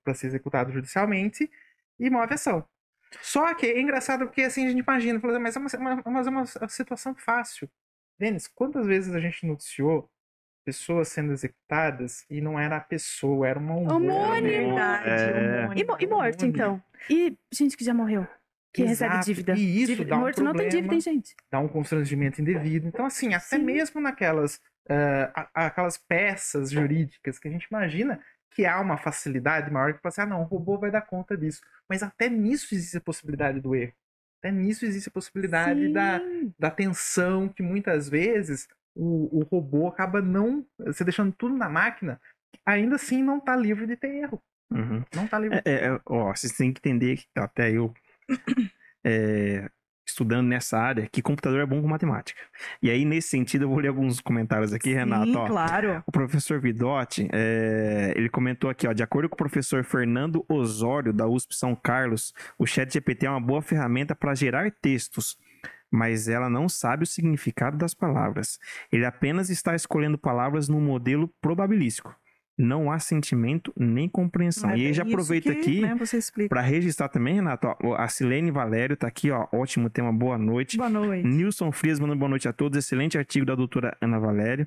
para 0.03 0.13
ser 0.13 0.27
executado 0.27 0.71
judicialmente, 0.71 1.49
e 1.99 2.09
move 2.09 2.33
ação. 2.33 2.63
Só 3.21 3.53
que 3.55 3.65
é 3.65 3.79
engraçado 3.79 4.25
porque 4.25 4.43
assim 4.43 4.65
a 4.65 4.69
gente 4.69 4.83
imagina, 4.83 5.19
fala, 5.19 5.39
mas 5.39 5.55
é 5.55 5.59
uma, 5.59 6.03
mas 6.05 6.27
é 6.27 6.29
uma 6.29 6.45
situação 6.67 7.15
fácil. 7.15 7.69
Denis, 8.19 8.47
quantas 8.47 8.85
vezes 8.85 9.13
a 9.13 9.19
gente 9.19 9.45
noticiou 9.45 10.09
pessoas 10.63 11.09
sendo 11.09 11.31
executadas 11.31 12.25
e 12.29 12.41
não 12.41 12.59
era 12.59 12.77
a 12.77 12.81
pessoa, 12.81 13.47
era 13.47 13.59
uma 13.59 13.75
Homônimo. 13.75 14.41
Verdade, 14.41 15.09
É. 15.09 15.67
E, 15.75 16.03
e 16.03 16.07
morto, 16.07 16.45
então? 16.45 16.81
E 17.09 17.37
gente 17.51 17.77
que 17.77 17.83
já 17.83 17.93
morreu, 17.93 18.27
que 18.75 18.83
recebe 18.83 19.11
Exato, 19.13 19.25
dívida. 19.25 19.53
E 19.55 19.77
isso 19.77 19.87
Dívida- 19.93 20.09
dá 20.09 20.15
um 20.17 20.19
morto 20.19 20.43
não 20.43 20.51
tem 20.53 20.69
problema 20.69 20.71
dívida, 20.71 20.93
hein, 20.95 21.01
gente? 21.01 21.35
dá 21.51 21.59
um 21.59 21.67
constrangimento 21.67 22.41
indevido. 22.41 22.87
Então, 22.87 23.05
assim, 23.05 23.33
até 23.33 23.57
Sim. 23.57 23.63
mesmo 23.63 24.01
naquelas 24.01 24.59
a- 25.33 25.49
aquelas 25.65 25.97
peças 25.97 26.69
jurídicas 26.71 27.39
que 27.39 27.47
a 27.47 27.51
gente 27.51 27.63
imagina 27.65 28.19
que 28.51 28.65
há 28.65 28.79
uma 28.79 28.97
facilidade 28.97 29.71
maior 29.71 29.93
que 29.93 30.03
você, 30.03 30.21
ah, 30.21 30.25
não, 30.25 30.41
o 30.41 30.45
robô 30.45 30.77
vai 30.77 30.91
dar 30.91 31.01
conta 31.01 31.35
disso. 31.35 31.61
Mas 31.89 32.03
até 32.03 32.29
nisso 32.29 32.73
existe 32.75 32.97
a 32.97 33.01
possibilidade 33.01 33.59
do 33.59 33.75
erro. 33.75 33.93
Até 34.39 34.51
nisso 34.51 34.85
existe 34.85 35.09
a 35.09 35.11
possibilidade 35.11 35.91
da, 35.91 36.19
Sim. 36.19 36.53
da 36.59 36.69
tensão 36.71 37.49
que 37.49 37.63
muitas 37.63 38.07
vezes 38.07 38.67
o, 38.95 39.39
o 39.39 39.43
robô 39.43 39.87
acaba 39.87 40.21
não. 40.21 40.65
Você 40.79 41.03
deixando 41.03 41.33
tudo 41.33 41.57
na 41.57 41.67
máquina, 41.67 42.21
ainda 42.65 42.95
assim 42.95 43.23
não 43.23 43.39
tá 43.39 43.55
livre 43.55 43.87
de 43.87 43.95
ter 43.97 44.13
erro. 44.13 44.41
Uhum. 44.71 45.03
Não 45.15 45.27
tá 45.27 45.37
livre. 45.39 45.61
É, 45.65 45.87
é, 45.87 45.99
ó, 46.05 46.33
vocês 46.33 46.53
têm 46.53 46.71
que 46.71 46.79
entender, 46.79 47.17
que 47.17 47.25
até 47.35 47.71
eu, 47.71 47.93
é, 49.03 49.69
estudando 50.05 50.47
nessa 50.47 50.77
área, 50.77 51.07
que 51.11 51.21
computador 51.21 51.59
é 51.59 51.65
bom 51.65 51.81
com 51.81 51.87
matemática. 51.87 52.39
E 52.81 52.89
aí, 52.91 53.03
nesse 53.03 53.29
sentido, 53.29 53.63
eu 53.65 53.69
vou 53.69 53.79
ler 53.79 53.87
alguns 53.87 54.21
comentários 54.21 54.71
aqui, 54.71 54.89
Sim, 54.89 54.95
Renato. 54.95 55.37
Ó. 55.37 55.47
claro. 55.47 56.03
O 56.05 56.11
professor 56.11 56.59
Vidotti, 56.61 57.27
é, 57.33 58.13
ele 58.15 58.29
comentou 58.29 58.69
aqui, 58.69 58.87
ó, 58.87 58.93
de 58.93 59.01
acordo 59.03 59.27
com 59.27 59.35
o 59.35 59.37
professor 59.37 59.83
Fernando 59.83 60.45
Osório, 60.47 61.11
da 61.11 61.27
USP 61.27 61.55
São 61.55 61.75
Carlos, 61.75 62.33
o 62.57 62.65
ChatGPT 62.65 63.25
é 63.25 63.29
uma 63.29 63.41
boa 63.41 63.61
ferramenta 63.61 64.15
para 64.15 64.35
gerar 64.35 64.71
textos, 64.71 65.37
mas 65.89 66.27
ela 66.27 66.49
não 66.49 66.69
sabe 66.69 67.03
o 67.03 67.07
significado 67.07 67.77
das 67.77 67.93
palavras. 67.93 68.59
Ele 68.91 69.05
apenas 69.05 69.49
está 69.49 69.75
escolhendo 69.75 70.17
palavras 70.17 70.69
num 70.69 70.81
modelo 70.81 71.27
probabilístico. 71.41 72.15
Não 72.57 72.89
há 72.89 72.99
sentimento 72.99 73.73
nem 73.77 74.07
compreensão. 74.07 74.69
Mas 74.69 74.79
e 74.79 74.85
aí 74.85 74.91
é 74.91 74.93
já 74.93 75.03
aproveita 75.03 75.53
que, 75.53 75.59
aqui 75.59 75.81
né, 75.81 75.97
para 76.47 76.61
registrar 76.61 77.09
também, 77.09 77.35
Renato, 77.35 77.67
ó, 77.83 77.95
a 77.95 78.07
Silene 78.07 78.49
Valério 78.49 78.95
tá 78.95 79.07
aqui, 79.07 79.29
ó, 79.29 79.47
ótimo 79.51 79.89
tema, 79.89 80.11
boa 80.13 80.37
noite. 80.37 80.77
Boa 80.77 80.89
noite. 80.89 81.27
Nilson 81.27 81.71
Frias 81.71 81.99
mandando 81.99 82.19
boa 82.19 82.29
noite 82.29 82.47
a 82.47 82.53
todos. 82.53 82.77
Excelente 82.77 83.17
artigo 83.17 83.45
da 83.45 83.55
doutora 83.55 83.97
Ana 83.99 84.19
Valério. 84.19 84.65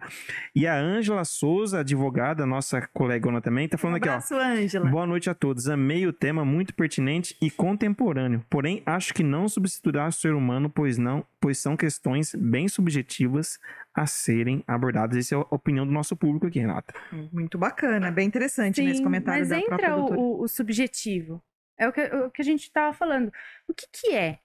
E 0.54 0.66
a 0.66 0.76
Ângela 0.76 1.24
Souza, 1.24 1.80
advogada, 1.80 2.44
nossa 2.44 2.86
colegona 2.92 3.40
também, 3.40 3.68
tá 3.68 3.76
Um 3.76 3.78
falando 3.78 3.96
aqui, 3.96 4.08
ó. 4.08 4.12
abraço, 4.12 4.34
Ângela. 4.34 4.90
Boa 4.90 5.06
noite 5.06 5.30
a 5.30 5.34
todos. 5.34 5.68
Amei 5.68 6.06
o 6.06 6.12
tema, 6.12 6.44
muito 6.44 6.74
pertinente 6.74 7.36
e 7.40 7.50
contemporâneo. 7.50 8.44
Porém, 8.50 8.82
acho 8.84 9.14
que 9.14 9.22
não 9.22 9.48
substituirá 9.48 10.06
o 10.06 10.12
ser 10.12 10.34
humano, 10.34 10.68
pois 10.68 10.98
não, 10.98 11.24
pois 11.40 11.58
são 11.58 11.76
questões 11.76 12.34
bem 12.34 12.68
subjetivas 12.68 13.58
a 13.98 14.06
serem 14.06 14.62
abordadas. 14.66 15.16
Essa 15.16 15.34
é 15.34 15.38
a 15.38 15.54
opinião 15.54 15.86
do 15.86 15.92
nosso 15.92 16.16
público 16.16 16.46
aqui, 16.46 16.58
Renata. 16.58 16.94
Muito 17.32 17.58
bacana, 17.58 18.10
bem 18.10 18.26
interessante 18.26 18.80
nesse 18.82 18.98
Sim, 18.98 19.04
comentário 19.04 19.40
mas 19.40 19.48
da 19.48 19.60
própria 19.60 19.98
entra 19.98 20.18
o, 20.18 20.40
o- 20.40 20.42
o 20.44 20.48
subjetivo. 20.48 21.42
É 21.76 21.88
o 21.88 21.92
que, 21.92 22.00
o 22.02 22.30
que 22.30 22.42
a 22.42 22.44
gente 22.44 22.62
estava 22.62 22.92
falando. 22.92 23.32
O 23.68 23.74
que, 23.74 23.86
que 23.92 24.14
é 24.14 24.40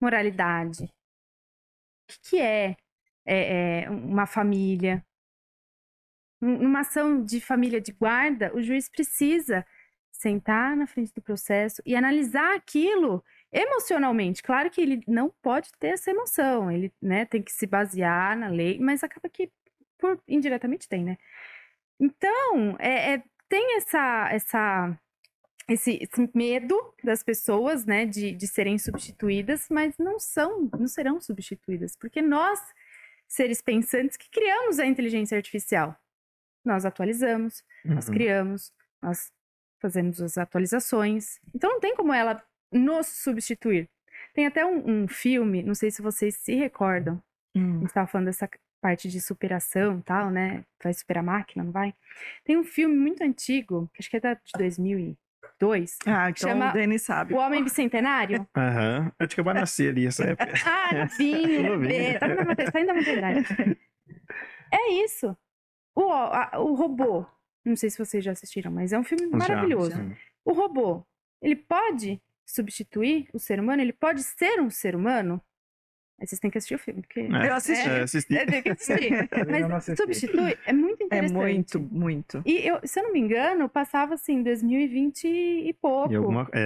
moralidade? 0.00 0.84
O 0.84 0.88
que, 2.08 2.18
que 2.30 2.40
é, 2.40 2.76
é, 3.26 3.82
é, 3.84 3.90
uma 3.90 4.26
família? 4.26 5.04
Um- 6.40 6.66
Uma 6.66 6.80
ação 6.80 7.24
de 7.24 7.40
família 7.40 7.80
de 7.80 7.92
guarda, 7.92 8.54
o 8.54 8.60
juiz 8.62 8.88
precisa 8.88 9.64
sentar 10.10 10.76
na 10.76 10.86
frente 10.86 11.12
do 11.12 11.22
processo 11.22 11.82
e 11.86 11.94
analisar 11.96 12.54
aquilo 12.54 13.24
emocionalmente. 13.52 14.42
Claro 14.42 14.70
que 14.70 14.80
ele 14.80 15.02
não 15.06 15.30
pode 15.42 15.70
ter 15.78 15.88
essa 15.88 16.10
emoção, 16.10 16.70
ele 16.70 16.92
né, 17.00 17.24
tem 17.26 17.42
que 17.42 17.52
se 17.52 17.66
basear 17.66 18.36
na 18.36 18.48
lei, 18.48 18.78
mas 18.80 19.04
acaba 19.04 19.28
que 19.28 19.50
por, 19.98 20.20
indiretamente 20.26 20.88
tem, 20.88 21.04
né? 21.04 21.18
Então, 22.00 22.76
é, 22.78 23.14
é- 23.14 23.24
tem 23.48 23.76
essa, 23.76 24.28
essa, 24.32 24.98
esse, 25.68 25.98
esse 26.02 26.30
medo 26.34 26.74
das 27.04 27.22
pessoas, 27.22 27.84
né, 27.84 28.06
de, 28.06 28.32
de 28.32 28.48
serem 28.48 28.78
substituídas, 28.78 29.66
mas 29.70 29.96
não 29.98 30.18
são, 30.18 30.70
não 30.78 30.88
serão 30.88 31.20
substituídas, 31.20 31.94
porque 31.94 32.22
nós, 32.22 32.58
seres 33.28 33.60
pensantes, 33.60 34.16
que 34.16 34.30
criamos 34.30 34.78
a 34.78 34.86
inteligência 34.86 35.36
artificial, 35.36 35.94
nós 36.64 36.84
atualizamos, 36.86 37.62
nós 37.84 38.08
Uhum. 38.08 38.14
criamos, 38.14 38.72
nós 39.02 39.30
fazemos 39.80 40.20
as 40.22 40.38
atualizações. 40.38 41.38
Então 41.54 41.70
não 41.70 41.80
tem 41.80 41.94
como 41.94 42.12
ela 42.12 42.42
nos 42.72 43.06
substituir. 43.06 43.88
Tem 44.34 44.46
até 44.46 44.64
um, 44.64 45.02
um 45.02 45.08
filme, 45.08 45.62
não 45.62 45.74
sei 45.74 45.90
se 45.90 46.00
vocês 46.02 46.36
se 46.36 46.54
recordam, 46.54 47.22
a 47.54 47.58
Hum. 47.58 47.80
gente 47.80 47.86
estava 47.88 48.06
falando 48.06 48.26
dessa 48.26 48.48
parte 48.80 49.08
de 49.08 49.20
superação 49.20 49.98
e 49.98 50.02
tal, 50.02 50.30
né? 50.30 50.64
Vai 50.82 50.92
superar 50.94 51.22
a 51.22 51.26
máquina, 51.26 51.62
não 51.64 51.70
vai? 51.72 51.94
Tem 52.44 52.56
um 52.56 52.64
filme 52.64 52.94
muito 52.96 53.22
antigo, 53.22 53.90
que 53.92 54.00
acho 54.00 54.10
que 54.10 54.16
é 54.16 54.20
da- 54.20 54.34
de 54.34 54.52
2002, 54.56 55.16
2. 55.60 55.98
Ah, 56.06 56.30
então 56.30 56.48
Chama 56.50 56.70
o 56.70 56.72
Denis 56.72 57.02
sabe. 57.02 57.34
O 57.34 57.36
Homem 57.36 57.62
Bicentenário. 57.62 58.46
Aham. 58.56 59.12
Eu 59.20 59.28
tinha 59.28 59.44
que 59.44 59.52
nascer 59.52 59.90
ali 59.90 60.06
essa 60.06 60.24
época. 60.24 60.52
Ah, 60.66 60.94
Novinho. 60.94 61.78
bebê. 61.78 62.18
Tá 62.18 62.26
na 62.28 62.44
matéria, 62.44 62.72
tá 62.72 62.78
ainda 62.78 62.92
na 62.94 62.98
maternidade. 63.00 63.46
É 64.74 64.90
isso. 65.04 65.36
O, 65.94 66.10
a- 66.10 66.50
o 66.58 66.74
robô. 66.74 67.26
Não 67.64 67.76
sei 67.76 67.90
se 67.90 67.98
vocês 67.98 68.24
já 68.24 68.32
assistiram, 68.32 68.72
mas 68.72 68.92
é 68.92 68.98
um 68.98 69.04
filme 69.04 69.28
Já, 69.30 69.36
maravilhoso. 69.36 69.94
sim. 69.94 70.16
O 70.44 70.52
robô, 70.52 71.04
ele 71.40 71.54
pode 71.56 72.20
substituir 72.52 73.28
o 73.32 73.38
ser 73.38 73.58
humano? 73.58 73.80
Ele 73.82 73.92
pode 73.92 74.22
ser 74.22 74.60
um 74.60 74.68
ser 74.70 74.94
humano? 74.94 75.40
Aí 76.20 76.26
vocês 76.26 76.38
têm 76.38 76.50
que 76.52 76.58
assistir 76.58 76.76
o 76.76 76.78
filme, 76.78 77.00
porque... 77.02 77.18
É. 77.20 77.48
Eu 77.48 77.54
assisti. 77.54 77.88
É, 77.88 78.02
assisti. 78.02 78.34
É, 78.38 78.46
tem 78.46 78.62
que 78.62 78.68
assistir. 78.70 79.10
Mas 79.50 79.70
assisti. 79.72 79.96
substitui 80.02 80.56
é 80.64 80.72
muito 80.72 81.02
É 81.02 81.06
interessante. 81.06 81.34
muito, 81.34 81.80
muito. 81.80 82.42
E 82.46 82.58
eu, 82.64 82.78
se 82.84 83.00
eu 83.00 83.04
não 83.04 83.12
me 83.12 83.18
engano, 83.18 83.68
passava 83.68 84.14
assim, 84.14 84.40
2020 84.40 85.24
e 85.26 85.72
pouco. 85.80 86.12
E 86.12 86.16
alguma... 86.16 86.48
É, 86.52 86.60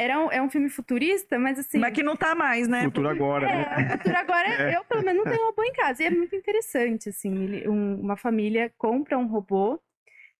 É, 0.00 0.04
era 0.04 0.18
um, 0.24 0.32
é 0.32 0.40
um 0.40 0.48
filme 0.48 0.70
futurista, 0.70 1.38
mas 1.38 1.58
assim. 1.58 1.78
Mas 1.78 1.92
que 1.92 2.02
não 2.02 2.16
tá 2.16 2.34
mais, 2.34 2.66
né? 2.66 2.84
futuro 2.84 3.08
agora, 3.08 3.46
né? 3.46 3.66
É, 3.76 3.94
o 3.94 3.98
futuro 3.98 4.16
agora 4.16 4.48
É. 4.72 4.76
eu, 4.76 4.84
pelo 4.84 5.02
menos, 5.04 5.22
não 5.22 5.30
tenho 5.30 5.44
um 5.44 5.48
robô 5.48 5.62
em 5.64 5.72
casa. 5.74 6.02
E 6.02 6.06
é 6.06 6.10
muito 6.10 6.34
interessante, 6.34 7.10
assim. 7.10 7.44
ele- 7.44 7.68
um- 7.68 8.00
uma 8.00 8.16
família 8.16 8.72
compra 8.78 9.18
um 9.18 9.26
robô 9.26 9.78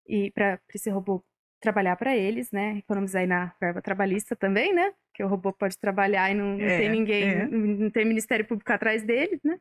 e 0.09 0.31
para 0.31 0.59
esse 0.75 0.89
robô 0.89 1.23
trabalhar 1.65 1.97
para 1.97 2.15
eles, 2.15 2.53
né? 2.53 2.77
Economizar 2.79 3.23
aí 3.23 3.27
na 3.27 3.55
verba 3.59 3.81
trabalhista 3.81 4.37
também, 4.37 4.75
né? 4.75 4.93
Que 5.15 5.25
o 5.25 5.27
robô 5.27 5.51
pode 5.51 5.79
trabalhar 5.79 6.31
e 6.31 6.35
não, 6.35 6.59
não 6.59 6.65
É, 6.65 6.79
tem 6.79 6.91
ninguém, 6.91 7.23
é. 7.25 7.47
não, 7.47 7.59
não 7.59 7.91
tem 7.91 8.05
Ministério 8.05 8.47
Público 8.47 8.71
atrás 8.71 9.03
dele, 9.03 9.41
né? 9.43 9.59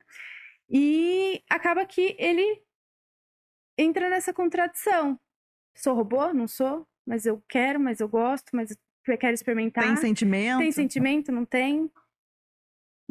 E 0.70 1.42
acaba 1.50 1.86
que 1.86 2.16
ele 2.20 2.62
entra 3.78 4.10
nessa 4.10 4.34
contradição. 4.34 5.18
Sou 5.76 5.96
robô? 5.96 6.34
Não 6.34 6.48
sou? 6.48 6.86
Mas 7.06 7.26
eu 7.26 7.42
quero, 7.48 7.80
mas 7.80 8.00
eu 8.02 8.10
gosto, 8.10 8.50
mas 8.54 8.70
eu 9.08 9.18
quero 9.18 9.34
experimentar. 9.34 9.86
Tem 9.86 9.96
sentimento. 9.96 10.60
Tem 10.60 10.72
sentimento, 10.72 11.32
não 11.32 11.46
tem? 11.46 11.90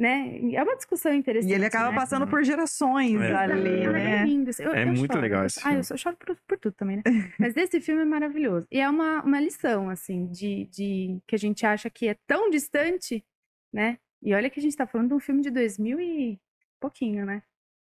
Né? 0.02 0.40
É 0.54 0.62
uma 0.64 0.74
discussão 0.74 1.14
interessante. 1.14 1.48
E 1.52 1.54
ele 1.54 1.64
acaba 1.66 1.90
né? 1.92 1.96
passando 1.96 2.26
por 2.26 2.42
gerações 2.42 3.20
É. 3.20 3.34
ali, 3.36 3.86
Ah, 3.86 3.92
né? 3.92 4.24
Lindo. 4.24 4.50
Eu- 4.58 4.74
É 4.74 4.82
eu 4.82 4.86
muito 4.88 5.12
choro. 5.12 5.20
legal 5.20 5.44
esse 5.46 5.60
Ah, 5.60 5.62
filme. 5.62 5.76
eu 5.78 5.84
só 5.84 5.96
choro 5.96 6.16
por, 6.16 6.36
por 6.48 6.58
tudo 6.58 6.74
também, 6.74 6.96
né? 6.96 7.02
Mas 7.38 7.56
esse 7.56 7.80
filme 7.80 8.02
é 8.02 8.04
maravilhoso. 8.04 8.66
E 8.68 8.80
é 8.80 8.88
uma, 8.88 9.22
uma 9.22 9.38
lição, 9.38 9.88
assim, 9.88 10.26
de, 10.26 10.66
de 10.66 11.20
que 11.24 11.36
a 11.36 11.38
gente 11.38 11.64
acha 11.64 11.88
que 11.88 12.08
é 12.08 12.16
tão 12.26 12.50
distante, 12.50 13.24
né? 13.72 13.96
E 14.20 14.34
olha 14.34 14.50
que 14.50 14.58
a 14.58 14.62
gente 14.62 14.76
tá 14.76 14.88
falando 14.88 15.08
de 15.10 15.14
um 15.14 15.20
filme 15.20 15.40
de 15.40 15.50
2000 15.50 16.00
e 16.00 16.40
pouquinho, 16.80 17.24
né? 17.24 17.40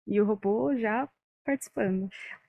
E 0.08 0.21
o 0.21 0.25
robô 0.25 0.73
já 0.78 1.10
participando. 1.43 2.08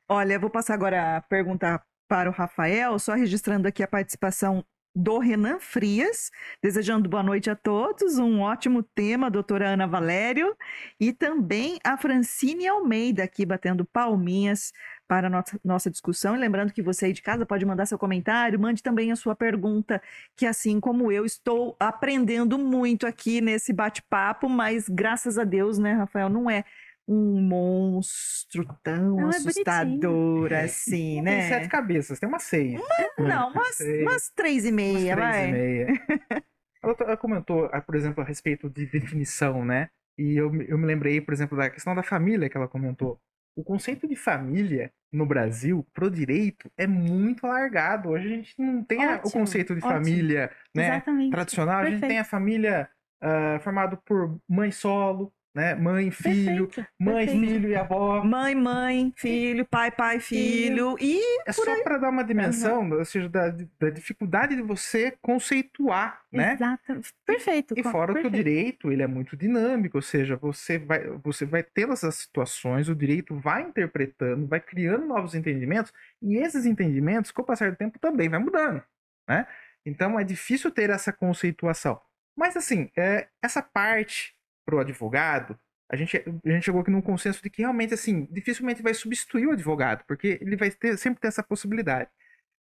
Olha, 0.08 0.34
eu 0.34 0.40
vou 0.40 0.48
passar 0.50 0.74
agora 0.74 1.16
a 1.16 1.20
pergunta 1.22 1.82
para 2.08 2.30
o 2.30 2.32
Rafael, 2.32 2.96
só 3.00 3.14
registrando 3.14 3.66
aqui 3.66 3.82
a 3.82 3.88
participação 3.88 4.64
do 4.96 5.18
Renan 5.18 5.58
Frias, 5.60 6.30
desejando 6.62 7.06
boa 7.06 7.22
noite 7.22 7.50
a 7.50 7.54
todos, 7.54 8.18
um 8.18 8.40
ótimo 8.40 8.82
tema, 8.82 9.30
doutora 9.30 9.68
Ana 9.68 9.86
Valério, 9.86 10.56
e 10.98 11.12
também 11.12 11.78
a 11.84 11.98
Francine 11.98 12.66
Almeida 12.66 13.22
aqui 13.22 13.44
batendo 13.44 13.84
palminhas 13.84 14.72
para 15.06 15.28
a 15.28 15.44
nossa, 15.62 15.90
discussão. 15.90 16.34
E 16.34 16.38
lembrando 16.38 16.72
que 16.72 16.82
você 16.82 17.06
aí 17.06 17.12
de 17.12 17.20
casa 17.20 17.44
pode 17.44 17.66
mandar 17.66 17.84
seu 17.84 17.98
comentário, 17.98 18.58
mande 18.58 18.82
também 18.82 19.12
a 19.12 19.16
sua 19.16 19.36
pergunta, 19.36 20.00
que 20.34 20.46
assim 20.46 20.80
como 20.80 21.12
eu 21.12 21.26
estou 21.26 21.76
aprendendo 21.78 22.58
muito 22.58 23.06
aqui 23.06 23.42
nesse 23.42 23.74
bate-papo, 23.74 24.48
mas 24.48 24.88
graças 24.88 25.38
a 25.38 25.44
Deus, 25.44 25.78
né, 25.78 25.92
Rafael, 25.92 26.30
não 26.30 26.50
é 26.50 26.64
um 27.08 27.40
monstro 27.40 28.64
tão 28.82 29.16
Não, 29.16 29.30
é 29.30 29.36
assustador 29.36 30.52
assim, 30.52 31.16
Não 31.22 31.24
Tem 31.24 31.42
sete 31.42 31.62
né? 31.64 31.68
cabeças, 31.68 32.18
tem 32.18 32.28
uma 32.28 32.38
seis. 32.38 32.80
Não, 33.18 33.50
umas, 33.50 33.78
umas 34.02 34.30
três 34.30 34.64
e 34.64 34.68
Umas 34.68 34.74
meia, 34.76 35.14
três 35.16 35.30
vai. 35.30 35.48
e 35.48 35.52
meia. 35.52 35.86
Ela, 36.82 36.94
ela 37.00 37.16
comentou, 37.16 37.68
ah, 37.72 37.80
por 37.80 37.96
exemplo, 37.96 38.22
a 38.22 38.26
respeito 38.26 38.70
de 38.70 38.86
definição, 38.86 39.64
né? 39.64 39.88
E 40.16 40.36
eu, 40.36 40.52
me- 40.52 40.66
eu 40.68 40.78
me 40.78 40.86
lembrei, 40.86 41.20
por 41.20 41.34
exemplo, 41.34 41.56
da 41.58 41.68
questão 41.68 41.94
da 41.96 42.02
família 42.02 42.48
que 42.48 42.56
ela 42.56 42.68
comentou. 42.68 43.18
O 43.56 43.64
conceito 43.64 44.06
de 44.06 44.14
família 44.14 44.92
no 45.12 45.26
Brasil, 45.26 45.84
pro 45.92 46.08
direito, 46.08 46.70
é 46.76 46.86
muito 46.86 47.44
alargado. 47.44 48.10
Hoje 48.10 48.26
a 48.26 48.36
gente 48.36 48.54
não 48.56 48.84
tem 48.84 49.02
a- 49.02 49.14
o 49.16 49.18
Ótimo, 49.18 49.32
conceito 49.32 49.74
de 49.74 49.80
ótimo. 49.84 49.92
família 49.94 50.50
né, 50.74 50.88
Exatamente. 50.88 51.30
tradicional. 51.32 51.78
A 51.78 51.84
gente 51.84 51.92
Perfeito. 51.94 52.10
tem 52.10 52.18
a 52.20 52.24
família 52.24 52.88
ah, 53.20 53.58
formada 53.60 53.96
por 53.96 54.38
mãe 54.48 54.70
solo, 54.70 55.32
né? 55.56 55.74
Mãe, 55.74 56.10
filho, 56.10 56.66
Perfeito, 56.68 56.90
mãe, 57.00 57.26
perfeito. 57.26 57.46
filho 57.48 57.68
e 57.70 57.74
avó. 57.74 58.22
Mãe, 58.22 58.54
mãe, 58.54 59.10
filho, 59.16 59.64
pai, 59.64 59.90
pai, 59.90 60.20
filho. 60.20 60.98
E 61.00 61.18
É 61.46 61.50
só 61.52 61.82
para 61.82 61.96
dar 61.96 62.10
uma 62.10 62.22
dimensão, 62.22 62.90
ou 62.90 63.02
seja, 63.06 63.26
da, 63.26 63.48
da 63.80 63.88
dificuldade 63.88 64.54
de 64.54 64.60
você 64.60 65.16
conceituar, 65.22 66.20
né? 66.30 66.52
Exato. 66.52 67.00
Perfeito. 67.24 67.74
E 67.74 67.82
co- 67.82 67.90
fora 67.90 68.12
que 68.12 68.18
o 68.18 68.22
perfeito. 68.24 68.44
direito, 68.44 68.92
ele 68.92 69.02
é 69.02 69.06
muito 69.06 69.34
dinâmico, 69.34 69.96
ou 69.96 70.02
seja, 70.02 70.36
você 70.36 70.78
vai, 70.78 71.08
você 71.24 71.46
vai 71.46 71.62
ter 71.62 71.88
essas 71.88 72.16
situações, 72.16 72.90
o 72.90 72.94
direito 72.94 73.34
vai 73.34 73.62
interpretando, 73.62 74.46
vai 74.46 74.60
criando 74.60 75.06
novos 75.06 75.34
entendimentos, 75.34 75.90
e 76.20 76.36
esses 76.36 76.66
entendimentos, 76.66 77.30
com 77.30 77.40
o 77.40 77.44
passar 77.46 77.70
do 77.70 77.76
tempo, 77.78 77.98
também 77.98 78.28
vai 78.28 78.38
mudando, 78.38 78.82
né? 79.26 79.46
Então 79.86 80.20
é 80.20 80.24
difícil 80.24 80.70
ter 80.70 80.90
essa 80.90 81.14
conceituação. 81.14 81.98
Mas 82.36 82.54
assim, 82.56 82.90
é, 82.94 83.28
essa 83.42 83.62
parte 83.62 84.35
pro 84.66 84.80
advogado, 84.80 85.58
a 85.88 85.94
gente, 85.94 86.16
a 86.16 86.50
gente 86.50 86.64
chegou 86.64 86.80
aqui 86.80 86.90
num 86.90 87.00
consenso 87.00 87.40
de 87.42 87.48
que 87.48 87.62
realmente, 87.62 87.94
assim, 87.94 88.26
dificilmente 88.30 88.82
vai 88.82 88.92
substituir 88.92 89.46
o 89.46 89.52
advogado, 89.52 90.04
porque 90.06 90.38
ele 90.40 90.56
vai 90.56 90.70
ter, 90.70 90.98
sempre 90.98 91.20
ter 91.20 91.28
essa 91.28 91.44
possibilidade. 91.44 92.10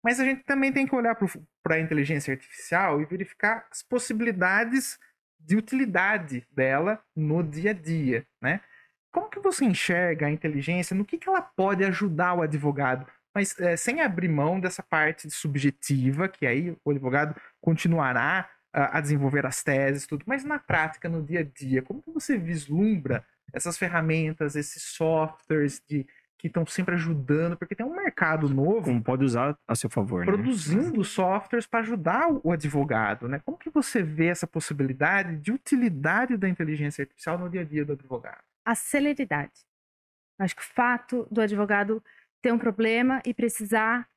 Mas 0.03 0.19
a 0.19 0.25
gente 0.25 0.43
também 0.43 0.73
tem 0.73 0.87
que 0.87 0.95
olhar 0.95 1.17
para 1.63 1.77
a 1.77 1.81
inteligência 1.81 2.35
artificial 2.35 3.01
e 3.01 3.05
verificar 3.05 3.67
as 3.71 3.83
possibilidades 3.83 4.99
de 5.39 5.57
utilidade 5.57 6.45
dela 6.51 7.01
no 7.15 7.43
dia 7.43 7.71
a 7.71 7.75
dia, 7.75 8.27
né? 8.41 8.61
Como 9.13 9.29
que 9.29 9.39
você 9.39 9.65
enxerga 9.65 10.27
a 10.27 10.31
inteligência? 10.31 10.97
No 10.97 11.05
que, 11.05 11.19
que 11.19 11.29
ela 11.29 11.43
pode 11.43 11.85
ajudar 11.85 12.35
o 12.35 12.43
advogado? 12.43 13.07
Mas 13.35 13.59
é, 13.61 13.77
sem 13.77 14.01
abrir 14.01 14.29
mão 14.29 14.59
dessa 14.59 14.83
parte 14.83 15.31
subjetiva, 15.31 16.29
que 16.29 16.47
aí 16.47 16.77
o 16.85 16.91
advogado 16.91 17.39
continuará 17.61 18.49
a, 18.73 19.01
desenvolver 19.01 19.45
as 19.47 19.63
teses, 19.63 20.07
tudo. 20.07 20.25
Mas 20.27 20.45
na 20.45 20.59
prática, 20.59 21.09
no 21.09 21.23
dia 21.23 21.41
a 21.41 21.45
dia, 21.45 21.83
como 21.83 22.03
que 22.03 22.11
você 22.11 22.39
vislumbra 22.39 23.25
essas 23.53 23.77
ferramentas, 23.77 24.57
esses 24.57 24.83
softwares 24.83 25.83
de, 25.87 26.07
que 26.39 26.47
estão 26.47 26.65
sempre 26.65 26.95
ajudando? 26.95 27.57
Porque 27.57 27.75
tem 27.75 27.85
um 27.85 27.95
mercado 27.95 28.49
novo 28.49 28.87
Como 28.87 29.03
pode 29.03 29.25
usar 29.25 29.57
a 29.69 29.75
seu 29.75 29.91
favor, 29.91 30.21
né? 30.21 30.33
produzindo 30.33 31.05
softwares 31.05 31.67
para 31.67 31.81
ajudar 31.81 32.29
o 32.31 32.41
o 32.45 32.53
advogado, 32.53 33.29
né? 33.29 33.41
Como 33.45 33.59
que 33.59 33.71
você 33.71 34.03
vê 34.03 34.27
essa 34.27 34.47
possibilidade 34.47 35.37
de 35.37 35.53
utilidade 35.53 36.37
da 36.37 36.49
inteligência 36.49 37.03
artificial 37.03 37.39
no 37.39 37.51
dia 37.51 37.61
a 37.61 37.65
dia 37.65 37.85
do 37.85 37.93
advogado? 37.93 38.43
a 38.65 38.75
celeridade. 38.75 39.67
Acho 40.39 40.57
que 40.57 40.63
o 40.63 40.65
fato 40.65 41.27
do 41.31 41.41
advogado 41.41 42.03
ter 42.41 42.53
um 42.53 42.59
problema 42.59 43.21
e 43.25 43.35
precisar 43.35 44.09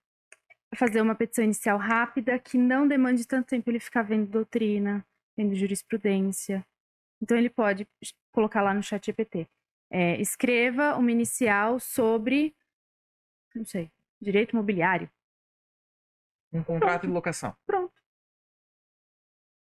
fazer 0.74 1.02
uma 1.02 1.16
petição 1.16 1.44
inicial 1.44 1.78
rápida 1.78 2.40
que 2.40 2.58
não 2.58 2.88
demande 2.88 3.28
tanto 3.28 3.48
tempo 3.48 3.70
ele 3.70 3.80
ficar 3.80 4.02
vendo 4.02 4.30
doutrina, 4.30 5.06
vendo 5.38 5.56
jurisprudência. 5.56 6.66
Então 7.22 7.38
ele 7.38 7.50
pode 7.50 7.88
colocar 8.32 8.62
lá 8.62 8.74
no 8.74 8.84
chat 8.84 9.06
GPT. 9.06 9.48
é, 9.90 10.20
escreva 10.20 10.96
uma 10.96 11.12
inicial 11.12 11.80
sobre, 11.80 12.56
não 13.54 13.66
sei, 13.66 13.92
direito 14.22 14.52
imobiliário. 14.52 15.10
Um 16.52 16.64
contrato 16.64 17.04
de 17.06 17.14
locação. 17.14 17.56
Pronto. 17.66 17.94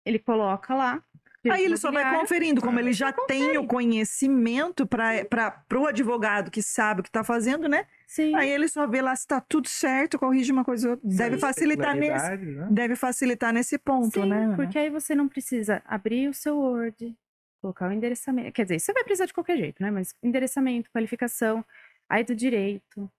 Ele 0.06 0.19
coloca 0.19 0.73
lá. 0.75 1.04
Aí 1.49 1.65
ele 1.65 1.77
só 1.77 1.91
vai 1.91 2.19
conferindo, 2.19 2.62
como 2.62 2.80
ele 2.80 2.93
já 2.93 3.12
tem 3.12 3.58
o 3.58 3.65
conhecimento 3.65 4.86
para 4.86 5.63
o 5.75 5.88
advogado 5.88 6.51
que 6.51 6.62
sabe 6.62 6.99
o 6.99 7.04
que 7.04 7.10
está 7.10 7.23
fazendo, 7.23 7.67
né? 7.67 7.88
Sim. 8.06 8.36
Aí 8.36 8.49
ele 8.49 8.67
só 8.67 8.86
vê 8.86 9.01
lá 9.01 9.15
se 9.15 9.23
está 9.23 9.41
tudo 9.41 9.67
certo, 9.67 10.19
corrige 10.19 10.51
uma 10.51 10.63
coisa 10.63 10.88
ou 10.88 10.91
outra. 10.95 11.10
Deve 11.10 11.36
Sim, 11.36 11.41
facilitar 11.41 11.95
nesse, 11.95 12.36
né? 12.38 12.67
deve 12.69 12.95
facilitar 12.95 13.54
nesse 13.54 13.77
ponto, 13.77 14.21
Sim, 14.21 14.30
né? 14.30 14.54
Porque 14.56 14.77
aí 14.77 14.89
você 14.89 15.15
não 15.15 15.27
precisa 15.27 15.82
abrir 15.86 16.27
o 16.27 16.34
seu 16.34 16.58
Word, 16.58 17.17
colocar 17.62 17.89
o 17.89 17.91
endereçamento. 17.91 18.51
Quer 18.51 18.63
dizer, 18.63 18.80
você 18.80 18.93
vai 18.93 19.04
precisar 19.04 19.25
de 19.25 19.34
qualquer 19.34 19.58
jeito, 19.58 19.82
né? 19.82 19.89
Mas 19.89 20.13
endereçamento, 20.21 20.91
qualificação, 20.91 21.65
aí 22.08 22.23
do 22.23 22.36
direito, 22.36 23.10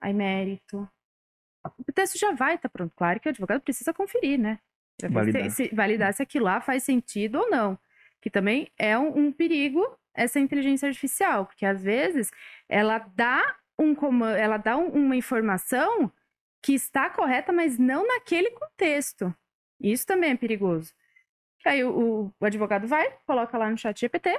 aí 0.00 0.12
mérito. 0.12 0.86
O 1.64 1.92
texto 1.92 2.18
já 2.18 2.32
vai 2.32 2.56
estar 2.56 2.68
pronto. 2.68 2.92
Claro 2.96 3.20
que 3.20 3.28
o 3.28 3.30
advogado 3.30 3.60
precisa 3.60 3.94
conferir, 3.94 4.38
né? 4.38 4.58
Pra 5.08 5.20
Validar. 5.20 5.50
Se, 5.50 5.68
se- 5.68 5.74
validar 5.74 6.14
se 6.14 6.22
aquilo 6.22 6.44
lá 6.46 6.60
faz 6.60 6.82
sentido 6.84 7.38
ou 7.40 7.50
não. 7.50 7.78
Que 8.20 8.30
também 8.30 8.70
é 8.78 8.96
um, 8.98 9.26
um 9.26 9.32
perigo 9.32 9.84
essa 10.14 10.38
inteligência 10.38 10.86
artificial, 10.88 11.46
porque 11.46 11.64
às 11.64 11.82
vezes 11.82 12.30
ela 12.68 12.98
dá 12.98 13.56
um 13.78 13.94
comando, 13.94 14.36
ela 14.36 14.56
dá 14.58 14.76
um- 14.76 14.88
uma 14.90 15.16
informação 15.16 16.12
que 16.62 16.74
está 16.74 17.08
correta, 17.10 17.52
mas 17.52 17.78
não 17.78 18.06
naquele 18.06 18.50
contexto. 18.50 19.34
Isso 19.80 20.06
também 20.06 20.30
é 20.30 20.36
perigoso. 20.36 20.92
Aí 21.64 21.82
o, 21.82 22.32
o- 22.40 22.44
advogado 22.44 22.86
vai, 22.86 23.10
coloca 23.26 23.56
lá 23.58 23.70
no 23.70 23.78
chat 23.78 23.98
GPT, 24.00 24.38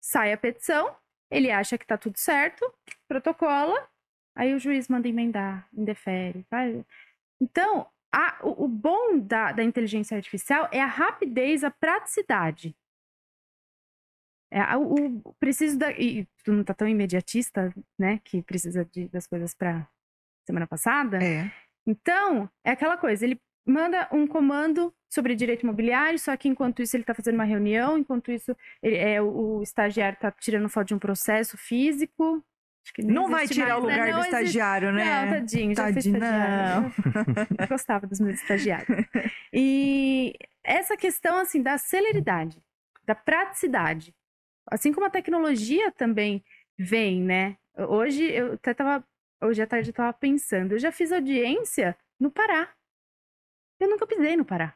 sai 0.00 0.32
a 0.32 0.36
petição, 0.36 0.94
ele 1.30 1.50
acha 1.50 1.76
que 1.78 1.86
tá 1.86 1.96
tudo 1.98 2.16
certo, 2.16 2.72
protocola, 3.06 3.86
aí 4.34 4.54
o 4.54 4.58
juiz 4.58 4.88
manda 4.88 5.06
emendar, 5.08 5.68
indefere. 5.72 6.44
vai. 6.50 6.84
Então, 7.40 7.86
a- 8.12 8.38
o, 8.42 8.64
o 8.64 8.68
bom 8.68 9.18
da, 9.18 9.52
da 9.52 9.62
inteligência 9.64 10.16
artificial 10.16 10.68
é 10.72 10.80
a 10.80 10.86
rapidez, 10.86 11.62
a 11.64 11.70
praticidade. 11.70 12.76
É, 14.52 14.76
o, 14.76 15.20
o- 15.28 15.34
preciso 15.34 15.78
da. 15.78 15.92
E 15.92 16.26
tu 16.44 16.52
não 16.52 16.64
tá 16.64 16.74
tão 16.74 16.88
imediatista, 16.88 17.72
né? 17.98 18.20
Que 18.24 18.42
precisa 18.42 18.84
de- 18.84 19.08
das 19.08 19.26
coisas 19.26 19.54
pra 19.54 19.88
semana 20.46 20.66
passada. 20.66 21.22
É. 21.22 21.50
Então, 21.86 22.50
é 22.64 22.72
aquela 22.72 22.96
coisa, 22.96 23.24
ele 23.24 23.40
manda 23.66 24.08
um 24.12 24.26
comando 24.26 24.92
sobre 25.08 25.34
direito 25.36 25.62
imobiliário, 25.62 26.18
só 26.18 26.36
que 26.36 26.48
enquanto 26.48 26.82
isso 26.82 26.96
ele 26.96 27.02
está 27.04 27.14
fazendo 27.14 27.34
uma 27.36 27.44
reunião, 27.44 27.96
enquanto 27.96 28.30
isso 28.32 28.56
ele- 28.82 28.96
é, 28.96 29.22
o, 29.22 29.58
o 29.58 29.62
estagiário 29.62 30.16
está 30.16 30.30
tirando 30.32 30.68
foto 30.68 30.88
de 30.88 30.94
um 30.94 30.98
processo 30.98 31.56
físico. 31.56 32.44
Nem 32.98 33.12
Não 33.14 33.28
vai 33.28 33.46
tirar 33.48 33.68
mais, 33.80 33.84
o 33.84 33.86
né? 33.86 33.92
lugar 33.94 34.06
Não 34.08 34.14
do 34.14 34.18
existe- 34.20 34.34
estagiário, 34.36 34.88
Não, 34.92 34.94
né? 34.98 35.30
tadinho, 35.34 35.74
já 35.74 35.82
foi 35.84 35.92
Tadinho, 35.94 36.16
estagiário. 36.16 36.92
Eu 37.60 37.68
Gostava 37.68 38.06
dos 38.06 38.20
meus 38.20 38.40
estagiários. 38.40 39.06
E 39.52 40.34
essa 40.64 40.96
questão, 40.96 41.36
assim, 41.38 41.62
da 41.62 41.78
celeridade, 41.78 42.62
da 43.04 43.14
praticidade. 43.14 44.14
Assim 44.66 44.92
como 44.92 45.06
a 45.06 45.10
tecnologia 45.10 45.90
também 45.92 46.44
vem, 46.78 47.22
né? 47.22 47.56
Hoje, 47.76 48.24
eu 48.30 48.54
até 48.54 48.74
tava... 48.74 49.04
Hoje 49.42 49.62
à 49.62 49.66
tarde 49.66 49.88
eu 49.90 49.94
tava 49.94 50.12
pensando, 50.12 50.72
eu 50.72 50.78
já 50.78 50.92
fiz 50.92 51.10
audiência 51.12 51.96
no 52.18 52.30
Pará. 52.30 52.68
Eu 53.80 53.88
nunca 53.88 54.06
pisei 54.06 54.36
no 54.36 54.44
Pará. 54.44 54.74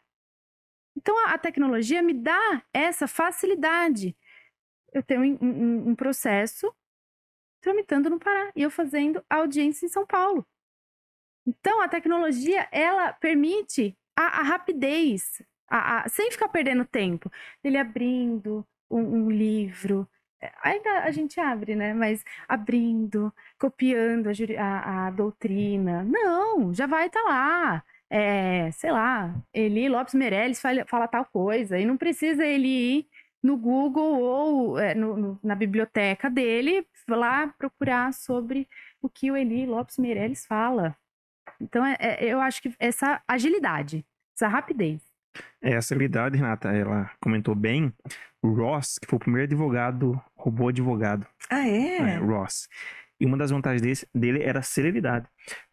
Então, 0.97 1.19
a, 1.27 1.35
a 1.35 1.39
tecnologia 1.39 2.01
me 2.03 2.15
dá 2.15 2.63
essa 2.73 3.07
facilidade. 3.07 4.17
Eu 4.93 5.03
tenho 5.03 5.21
um, 5.21 5.39
um- 5.45 5.89
um 5.91 5.95
processo 5.95 6.75
tramitando 7.65 8.11
no 8.11 8.19
Pará 8.21 8.53
e 8.57 8.63
eu 8.63 8.71
fazendo 8.71 9.25
audiência 9.29 9.87
em 9.87 9.89
São 9.89 10.07
Paulo. 10.07 10.47
Então, 11.47 11.83
a 11.83 11.89
tecnologia, 11.89 12.67
ela 12.73 13.13
permite 13.13 13.97
a, 14.17 14.41
a 14.41 14.43
rapidez, 14.43 15.43
a- 15.69 16.05
a- 16.05 16.09
sem 16.09 16.31
ficar 16.31 16.49
perdendo 16.49 16.85
tempo. 16.85 17.31
Ele 17.63 17.77
abrindo 17.79 18.67
um, 18.91 19.27
um 19.27 19.31
livro, 19.31 20.09
é, 20.41 20.51
ainda 20.63 21.01
a 21.05 21.11
gente 21.11 21.39
abre, 21.41 21.75
né? 21.77 21.93
Mas 21.95 22.25
abrindo, 22.49 23.33
copiando 23.59 24.29
a, 24.29 24.33
a- 24.63 25.07
a 25.09 25.11
doutrina. 25.11 26.05
Não, 26.05 26.73
já 26.73 26.87
vai 26.87 27.07
estar 27.09 27.23
lá. 27.25 27.85
É, 28.11 28.71
sei 28.73 28.93
lá, 28.93 29.35
Eli 29.53 29.89
Lopes 29.89 30.15
Meirelles 30.15 30.61
fala, 30.61 30.85
fala 30.87 31.09
tal 31.09 31.25
coisa. 31.27 31.79
E 31.79 31.85
não 31.85 31.97
precisa 31.97 32.45
ele 32.47 32.69
ir 32.69 33.09
no 33.43 33.57
Google 33.57 34.21
ou 34.21 34.79
é, 34.79 34.95
no- 34.95 35.17
no- 35.17 35.41
na 35.43 35.55
biblioteca 35.55 36.31
dele 36.31 36.87
lá 37.09 37.49
procurar 37.59 38.13
sobre 38.15 38.69
o 39.03 39.09
que 39.09 39.31
o 39.31 39.37
Eli 39.37 39.67
Lopes 39.67 39.99
Meirelles 39.99 40.47
fala. 40.47 40.97
Então, 41.61 41.85
é- 41.85 41.97
é- 42.01 42.25
eu 42.25 42.41
acho 42.41 42.63
que 42.63 42.75
essa 42.79 43.23
agilidade, 43.29 44.05
essa 44.37 44.49
rapidez. 44.49 45.01
É, 45.61 45.77
a 45.77 45.83
celeridade, 45.83 46.37
Renata, 46.37 46.71
ela 46.73 47.11
comentou 47.21 47.55
bem. 47.55 47.93
O 48.43 48.49
Ross, 48.53 48.99
que 48.99 49.07
foi 49.09 49.17
o 49.17 49.21
primeiro 49.21 49.45
advogado, 49.47 50.21
robô 50.37 50.69
advogado. 50.69 51.27
Ah, 51.51 51.67
é? 51.67 51.97
É, 51.97 52.17
Ross. 52.19 52.69
E 53.19 53.27
uma 53.27 53.37
das 53.37 53.51
vantagens 53.51 53.83
desse- 53.83 54.09
dele 54.15 54.43
era 54.43 54.61
a 54.61 54.63
celeridade. 54.63 55.27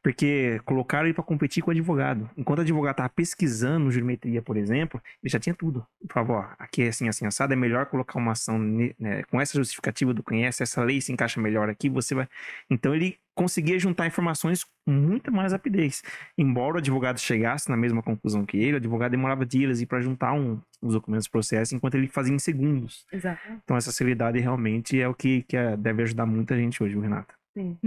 Porque 0.04 0.60
colocaram 0.66 1.06
ele 1.06 1.14
para 1.14 1.24
competir 1.24 1.62
com 1.62 1.70
o 1.70 1.72
advogado. 1.72 2.30
Enquanto 2.36 2.60
o 2.60 2.62
advogado 2.62 2.94
estava 2.94 3.10
pesquisando 3.10 3.92
geometria, 3.92 4.42
por 4.42 4.58
exemplo, 4.58 5.02
ele 5.24 5.32
já 5.32 5.40
tinha 5.40 5.54
tudo. 5.54 5.86
Falava, 6.10 6.34
ó, 6.34 6.46
aqui 6.58 6.84
é 6.84 6.88
assim, 6.88 7.08
assim, 7.08 7.26
assado, 7.26 7.54
é 7.54 7.56
melhor 7.56 7.86
colocar 7.86 8.18
uma 8.18 8.32
ação 8.32 8.58
né, 8.58 9.24
com 9.30 9.40
essa 9.40 9.58
justificativa 9.58 10.14
do 10.14 10.24
conhece, 10.24 10.64
essa 10.64 10.84
lei 10.84 11.00
se 11.02 11.12
encaixa 11.12 11.40
melhor 11.40 11.70
aqui, 11.70 11.90
você 11.90 12.16
vai... 12.16 12.28
Então 12.70 12.96
ele 12.96 13.20
conseguia 13.36 13.80
juntar 13.80 14.08
informações 14.08 14.64
com 14.64 14.92
muita 14.92 15.32
mais 15.32 15.52
rapidez. 15.52 16.02
Embora 16.38 16.76
o 16.76 16.78
advogado 16.80 17.20
chegasse 17.20 17.70
na 17.70 17.78
mesma 17.78 18.02
conclusão 18.02 18.46
que 18.46 18.58
ele, 18.58 18.74
o 18.74 18.78
advogado 18.78 19.12
demorava 19.12 19.46
dias 19.46 19.84
para 19.86 20.02
juntar 20.02 20.34
um, 20.34 20.60
os 20.82 20.94
documentos 20.94 21.28
do 21.28 21.32
processo, 21.32 21.76
enquanto 21.76 21.96
ele 21.96 22.08
fazia 22.08 22.34
em 22.34 22.40
segundos. 22.40 23.06
Exato. 23.12 23.42
Então 23.64 23.78
essa 23.78 23.92
celeridade 23.92 24.40
realmente 24.40 25.00
é 25.00 25.08
o 25.08 25.14
que, 25.14 25.44
que 25.44 25.56
é- 25.56 25.78
deve 25.78 26.04
ajudar 26.04 26.26
muita 26.26 26.56
gente 26.56 26.84
hoje, 26.84 26.98
Renata? 27.00 27.34
Sim. 27.54 27.78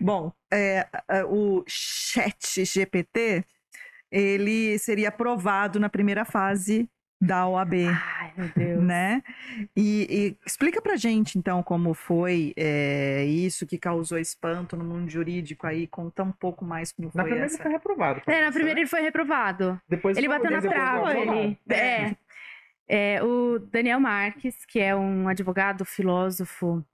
Bom, 0.00 0.32
é, 0.52 0.86
o 1.28 1.64
chat 1.66 2.64
GPT, 2.64 3.44
ele 4.10 4.78
seria 4.78 5.08
aprovado 5.08 5.80
na 5.80 5.88
primeira 5.88 6.24
fase 6.24 6.88
da 7.18 7.48
OAB, 7.48 7.72
Ai, 7.88 8.32
meu 8.36 8.48
Deus. 8.54 8.84
né? 8.84 9.22
E, 9.74 10.06
e 10.10 10.36
explica 10.46 10.82
pra 10.82 10.96
gente, 10.96 11.38
então, 11.38 11.62
como 11.62 11.94
foi 11.94 12.52
é, 12.58 13.24
isso 13.24 13.66
que 13.66 13.78
causou 13.78 14.18
espanto 14.18 14.76
no 14.76 14.84
mundo 14.84 15.08
jurídico 15.10 15.66
aí, 15.66 15.86
conta 15.86 16.22
um 16.22 16.30
pouco 16.30 16.62
mais 16.62 16.92
como 16.92 17.06
Na 17.08 17.12
foi 17.12 17.22
primeira 17.22 17.46
ele 17.46 17.54
essa... 17.54 17.62
foi 17.62 17.72
reprovado. 17.72 18.20
É, 18.26 18.44
na 18.44 18.52
primeira 18.52 18.80
ele 18.80 18.86
foi 18.88 19.00
reprovado. 19.00 19.80
Depois 19.88 20.18
Ele 20.18 20.26
foi- 20.26 20.36
bateu 20.36 20.50
na 20.50 20.58
aprovado. 20.58 21.10
Ele, 21.10 21.58
é. 21.70 22.16
É, 22.88 23.22
o 23.24 23.58
Daniel 23.58 23.98
Marques, 23.98 24.64
que 24.66 24.78
é 24.78 24.94
um 24.94 25.26
advogado, 25.26 25.84
filósofo 25.86 26.84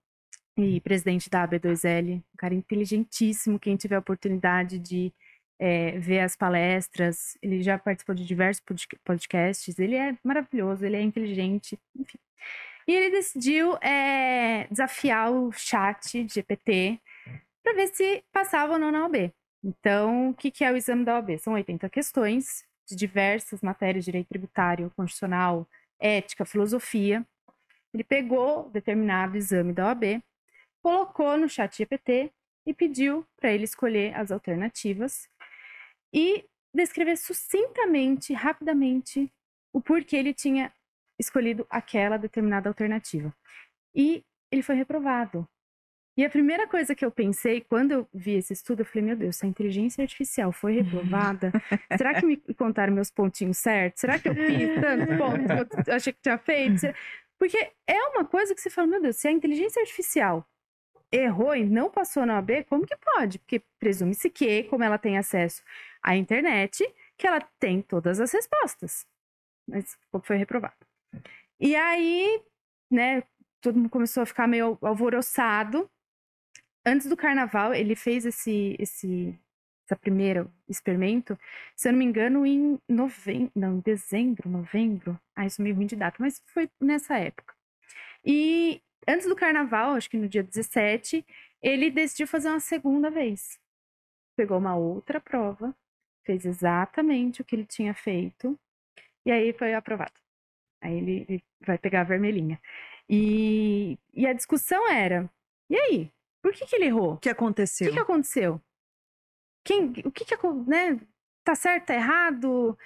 e 0.57 0.81
presidente 0.81 1.31
da 1.31 1.47
AB2L, 1.47 2.19
um 2.19 2.37
cara 2.37 2.55
inteligentíssimo. 2.55 3.59
Quem 3.59 3.77
tiver 3.77 3.97
a 3.97 4.01
oportunidade 4.01 4.79
de 4.79 5.13
é, 5.59 5.99
ver 5.99 6.21
as 6.21 6.37
palestras, 6.37 7.39
ele 7.41 7.63
já 7.63 7.79
participou 7.79 8.15
de 8.15 8.27
diversos 8.27 8.63
podca- 8.65 8.99
podcasts. 9.05 9.79
Ele 9.79 9.97
é 9.97 10.17
maravilhoso, 10.23 10.85
ele 10.85 10.97
é 10.97 11.03
inteligente, 11.03 11.79
enfim. 11.97 12.19
E 12.87 12.93
ele 12.93 13.11
decidiu 13.11 13.77
é, 13.77 14.67
desafiar 14.69 15.33
o 15.33 15.53
chat 15.53 16.27
GPT 16.29 17.01
para 17.63 17.75
ver 17.75 17.89
se 17.95 18.25
passava 18.33 18.73
ou 18.73 18.79
não 18.79 18.91
na 18.91 19.05
OAB. 19.05 19.33
Então, 19.63 20.31
o 20.31 20.35
que, 20.35 20.51
que 20.51 20.65
é 20.65 20.73
o 20.73 20.77
exame 20.77 21.05
da 21.05 21.15
OAB? 21.15 21.39
São 21.39 21.53
80 21.53 21.89
questões 21.89 22.65
de 22.89 22.97
diversas 22.97 23.61
matérias, 23.63 24.05
direito 24.05 24.29
tributário, 24.29 24.93
constitucional, 24.97 25.69
ética, 26.01 26.45
filosofia. 26.45 27.25
Ele 27.95 28.03
pegou 28.03 28.69
determinado 28.71 29.37
exame 29.37 29.73
da 29.73 29.87
OAB, 29.87 30.21
colocou 30.83 31.37
no 31.39 31.49
chat 31.49 31.77
GPT 31.77 32.33
e 32.67 32.75
pediu 32.75 33.27
para 33.37 33.53
ele 33.53 33.65
escolher 33.65 34.15
as 34.15 34.31
alternativas 34.31 35.29
e 36.13 36.45
descrever 36.75 37.17
sucintamente, 37.17 38.33
rapidamente, 38.33 39.33
o 39.73 39.81
porquê 39.81 40.17
ele 40.17 40.35
tinha 40.35 40.73
escolhido 41.19 41.67
aquela 41.71 42.17
determinada 42.17 42.69
alternativa. 42.69 43.35
E 43.95 44.25
ele 44.51 44.63
foi 44.63 44.75
reprovado. 44.75 45.49
E 46.17 46.25
a 46.25 46.31
primeira 46.31 46.67
coisa 46.67 46.95
que 46.95 47.05
eu 47.05 47.11
pensei, 47.11 47.63
quando 47.63 47.93
eu 47.93 48.09
vi 48.13 48.33
esse 48.33 48.53
estudo, 48.53 48.81
eu 48.81 48.85
falei, 48.85 49.03
meu 49.03 49.17
Deus, 49.17 49.37
se 49.37 49.47
a 49.47 49.49
inteligência 49.49 50.03
artificial 50.03 50.53
foi 50.53 50.75
reprovada, 50.83 51.51
será 51.97 52.15
que 52.15 52.27
me 52.27 52.37
contaram 52.55 52.93
meus 52.93 53.11
pontinhos 53.11 53.59
certos? 53.59 54.01
Será 54.01 54.19
que 54.19 54.29
eu 54.29 54.35
fiz 54.35 54.81
tantos 54.81 55.17
pontos 55.17 55.85
que 55.85 55.91
eu 55.91 55.95
achei 55.95 56.13
que 56.13 56.21
tinha 56.21 56.37
feito? 56.37 56.87
Porque 57.39 57.73
é 57.87 58.01
uma 58.11 58.27
coisa 58.27 58.55
que 58.55 58.61
você 58.61 58.69
fala, 58.69 58.89
meu 58.89 59.01
Deus, 59.01 59.17
se 59.17 59.27
a 59.27 59.33
inteligência 59.33 59.81
artificial 59.81 60.47
errou 61.13 61.55
e 61.55 61.65
não 61.65 61.91
passou 61.91 62.25
na 62.25 62.37
OAB, 62.37 62.65
como 62.69 62.87
que 62.87 62.97
pode? 62.97 63.39
Porque 63.39 63.63
presume-se 63.79 64.31
que, 64.31 64.65
como 64.65 64.83
ela 64.83 64.99
tem 64.99 65.19
acesso 65.19 65.63
à 66.03 66.17
internet, 66.17 66.83
que 67.19 67.27
ela 67.27 67.41
tem 67.61 67.83
todas 67.83 68.19
as 68.19 68.33
respostas. 68.33 69.07
Mas 69.69 69.99
foi 70.23 70.37
reprovado. 70.37 70.75
E 71.61 71.77
aí, 71.77 72.43
né, 72.91 73.23
todo 73.61 73.77
mundo 73.77 73.91
começou 73.91 74.23
a 74.23 74.27
ficar 74.27 74.49
meio 74.49 74.79
alvoroçado. 74.83 75.89
Antes 76.85 77.07
do 77.09 77.17
carnaval, 77.17 77.75
ele 77.75 77.95
fez 77.95 78.27
esse, 78.27 78.77
esse 78.79 79.39
essa 79.87 79.97
primeiro 79.97 80.51
experimento, 80.69 81.39
se 81.77 81.89
eu 81.89 81.93
não 81.93 81.99
me 81.99 82.05
engano, 82.05 82.47
em 82.47 82.79
novembro, 82.89 83.53
não, 83.55 83.77
em 83.77 83.81
dezembro, 83.81 84.49
novembro. 84.49 85.21
Ah, 85.37 85.47
isso 85.47 85.61
é 85.61 85.65
meio 85.65 85.77
ruim 85.77 85.87
de 85.87 85.97
data, 85.97 86.17
mas 86.19 86.43
foi 86.47 86.69
nessa 86.81 87.19
época. 87.19 87.55
E 88.25 88.83
antes 89.07 89.27
do 89.29 89.37
carnaval, 89.37 89.95
acho 89.95 90.09
que 90.11 90.17
no 90.17 90.29
dia 90.29 90.43
17, 90.43 91.25
ele 91.61 91.91
decidiu 91.91 92.27
fazer 92.27 92.49
uma 92.49 92.61
segunda 92.61 93.11
vez. 93.11 93.59
Pegou 94.37 94.59
uma 94.59 94.77
outra 94.77 95.21
prova, 95.21 95.75
fez 96.25 96.45
exatamente 96.45 97.41
o 97.43 97.45
que 97.45 97.55
ele 97.57 97.67
tinha 97.67 97.95
feito, 97.95 98.59
e 99.27 99.31
aí 99.31 99.53
foi 99.53 99.75
aprovado. 99.75 100.13
Aí 100.81 100.97
ele, 100.97 101.27
ele 101.29 101.45
vai 101.65 101.79
pegar 101.79 102.01
a 102.01 102.05
vermelhinha. 102.05 102.61
E, 103.09 103.99
e 104.13 104.27
a 104.27 104.33
discussão 104.33 104.89
era: 104.89 105.31
e 105.71 105.77
aí? 105.77 106.13
Por 106.43 106.53
que, 106.53 106.67
que 106.67 106.75
ele 106.75 106.87
errou? 106.87 107.13
O 107.15 107.19
que 107.19 107.29
O 107.29 107.33
aconteceu? 107.33 107.89
que, 107.89 107.93
que 107.95 108.01
aconteceu? 108.01 108.61
Quem, 109.65 109.93
o 110.05 110.11
que, 110.11 110.25
que 110.25 110.35
né? 110.67 111.01
Tá 111.45 111.55
certo, 111.55 111.87
tá 111.87 111.95
errado? 111.95 112.77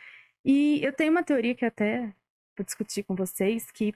E 0.44 0.85
eu 0.85 0.92
tenho 0.92 1.11
uma 1.11 1.22
teoria 1.24 1.55
que 1.55 1.64
até 1.64 2.14
vou 2.57 2.64
discutir 2.64 3.02
com 3.02 3.14
vocês 3.14 3.70
que 3.70 3.94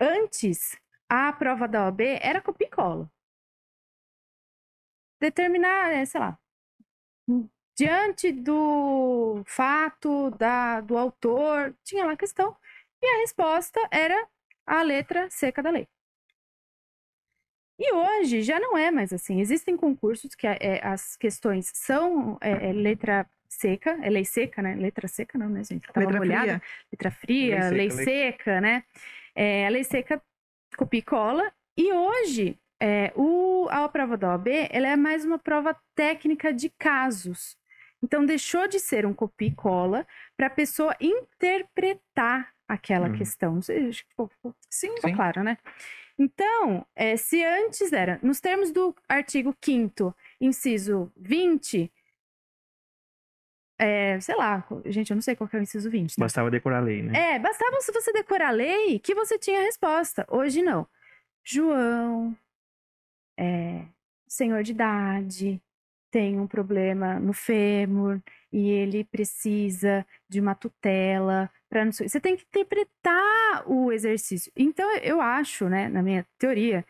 antes 0.00 0.76
a 1.08 1.32
prova 1.32 1.68
da 1.68 1.84
OAB 1.84 2.00
era 2.20 2.40
copia 2.40 2.66
e 2.66 2.70
cola. 2.70 3.10
Determinar, 5.20 5.92
é, 5.92 6.04
sei 6.04 6.20
lá, 6.20 6.38
diante 7.76 8.32
do 8.32 9.42
fato 9.46 10.30
da, 10.32 10.80
do 10.80 10.96
autor, 10.96 11.74
tinha 11.84 12.04
lá 12.04 12.12
a 12.12 12.16
questão, 12.16 12.56
e 13.00 13.06
a 13.06 13.20
resposta 13.20 13.80
era 13.90 14.28
a 14.66 14.82
letra 14.82 15.28
seca 15.30 15.62
da 15.62 15.70
lei. 15.70 15.88
E 17.78 17.92
hoje 17.92 18.42
já 18.42 18.60
não 18.60 18.78
é 18.78 18.90
mais 18.90 19.12
assim. 19.12 19.40
Existem 19.40 19.76
concursos 19.76 20.34
que 20.34 20.46
é, 20.46 20.80
as 20.84 21.16
questões 21.16 21.70
são 21.74 22.38
é, 22.40 22.68
é, 22.68 22.72
letra 22.72 23.28
seca, 23.48 23.98
é 24.02 24.08
lei 24.08 24.24
seca, 24.24 24.62
né? 24.62 24.76
Letra 24.76 25.08
seca 25.08 25.36
não, 25.36 25.48
né, 25.48 25.64
gente? 25.64 25.86
Tava 25.88 26.00
Letra 26.00 26.18
molhada. 26.18 26.44
fria. 26.44 26.62
Letra 26.92 27.10
fria, 27.10 27.68
Lei 27.70 27.78
lei 27.78 27.90
seca, 27.90 28.04
seca, 28.04 28.60
né? 28.60 28.84
É, 29.34 29.66
a 29.66 29.70
lei 29.70 29.84
seca 29.84 30.22
copia 30.76 31.00
e 31.00 31.02
cola. 31.02 31.52
E 31.76 31.92
hoje, 31.92 32.58
é, 32.80 33.12
o, 33.16 33.66
a 33.70 33.88
prova 33.88 34.16
da 34.16 34.28
OAB, 34.30 34.48
ela 34.70 34.88
é 34.88 34.96
mais 34.96 35.24
uma 35.24 35.38
prova 35.38 35.76
técnica 35.94 36.52
de 36.52 36.68
casos. 36.70 37.56
Então, 38.02 38.26
deixou 38.26 38.66
de 38.66 38.80
ser 38.80 39.06
um 39.06 39.14
copia 39.14 39.48
e 39.48 39.54
cola 39.54 40.06
para 40.36 40.48
a 40.48 40.50
pessoa 40.50 40.94
interpretar 41.00 42.52
aquela 42.66 43.08
Uhum. 43.08 43.12
questão. 43.16 43.60
Sim. 43.62 43.92
Sim. 44.70 45.14
claro, 45.14 45.42
né? 45.42 45.56
Então, 46.18 46.86
é, 46.94 47.16
se 47.16 47.42
antes 47.42 47.92
era, 47.92 48.18
nos 48.22 48.40
termos 48.40 48.70
do 48.70 48.94
artigo 49.08 49.54
5º, 49.60 50.14
inciso 50.40 51.12
20, 51.16 51.90
é, 53.82 54.20
sei 54.20 54.36
lá, 54.36 54.64
gente, 54.86 55.10
eu 55.10 55.16
não 55.16 55.22
sei 55.22 55.34
qual 55.34 55.48
que 55.48 55.56
é 55.56 55.58
o 55.58 55.62
inciso 55.62 55.90
20. 55.90 56.14
tá? 56.14 56.20
Bastava 56.22 56.50
decorar 56.50 56.78
a 56.78 56.80
lei, 56.80 57.02
né? 57.02 57.34
É, 57.34 57.38
bastava 57.38 57.80
se 57.80 57.90
você 57.90 58.12
decorar 58.12 58.48
a 58.48 58.52
lei 58.52 58.98
que 59.00 59.14
você 59.14 59.36
tinha 59.38 59.58
a 59.58 59.64
resposta. 59.64 60.24
Hoje 60.30 60.62
não. 60.62 60.86
João, 61.44 62.36
é, 63.36 63.82
senhor 64.28 64.62
de 64.62 64.70
idade, 64.70 65.60
tem 66.12 66.38
um 66.38 66.46
problema 66.46 67.18
no 67.18 67.32
fêmur 67.32 68.20
e 68.52 68.70
ele 68.70 69.02
precisa 69.02 70.06
de 70.28 70.40
uma 70.40 70.54
tutela 70.54 71.50
para 71.68 71.84
não. 71.84 71.90
Você 71.90 72.20
tem 72.20 72.36
que 72.36 72.44
interpretar 72.44 73.64
o 73.66 73.90
exercício. 73.90 74.52
Então 74.54 74.88
eu 74.98 75.20
acho, 75.20 75.68
né, 75.68 75.88
na 75.88 76.02
minha 76.02 76.24
teoria, 76.38 76.84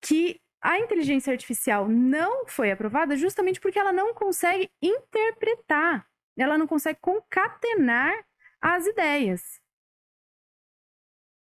que 0.00 0.40
a 0.62 0.78
inteligência 0.78 1.32
artificial 1.32 1.88
não 1.88 2.46
foi 2.46 2.70
aprovada 2.70 3.16
justamente 3.16 3.60
porque 3.60 3.78
ela 3.78 3.92
não 3.92 4.14
consegue 4.14 4.70
interpretar, 4.80 6.06
ela 6.38 6.56
não 6.58 6.66
consegue 6.66 6.98
concatenar 7.00 8.12
as 8.60 8.86
ideias. 8.86 9.60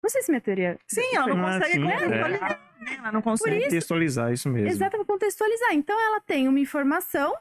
Não 0.03 0.09
sei 0.09 0.21
se 0.21 0.31
minha 0.31 0.41
teoria. 0.41 0.79
Sim, 0.87 1.15
ela 1.15 1.27
não 1.27 1.45
Ah, 1.47 1.53
consegue 1.53 1.71
sim, 1.73 1.81
contextualizar, 1.81 2.29
né? 2.29 2.95
Ela 2.97 3.11
não 3.11 3.21
consegue. 3.21 3.63
Contextualizar 3.63 4.33
isso 4.33 4.49
mesmo. 4.49 4.69
Exatamente, 4.69 5.07
contextualizar. 5.07 5.73
Então 5.73 5.99
ela 5.99 6.19
tem 6.21 6.47
uma 6.47 6.59
informação, 6.59 7.33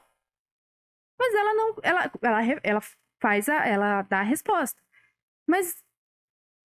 mas 1.18 1.34
ela 1.34 1.54
não. 1.54 1.76
Ela, 1.82 2.10
ela, 2.22 2.60
ela 2.62 2.80
faz 3.20 3.48
a. 3.48 3.66
Ela 3.66 4.02
dá 4.02 4.20
a 4.20 4.22
resposta. 4.22 4.80
Mas 5.46 5.76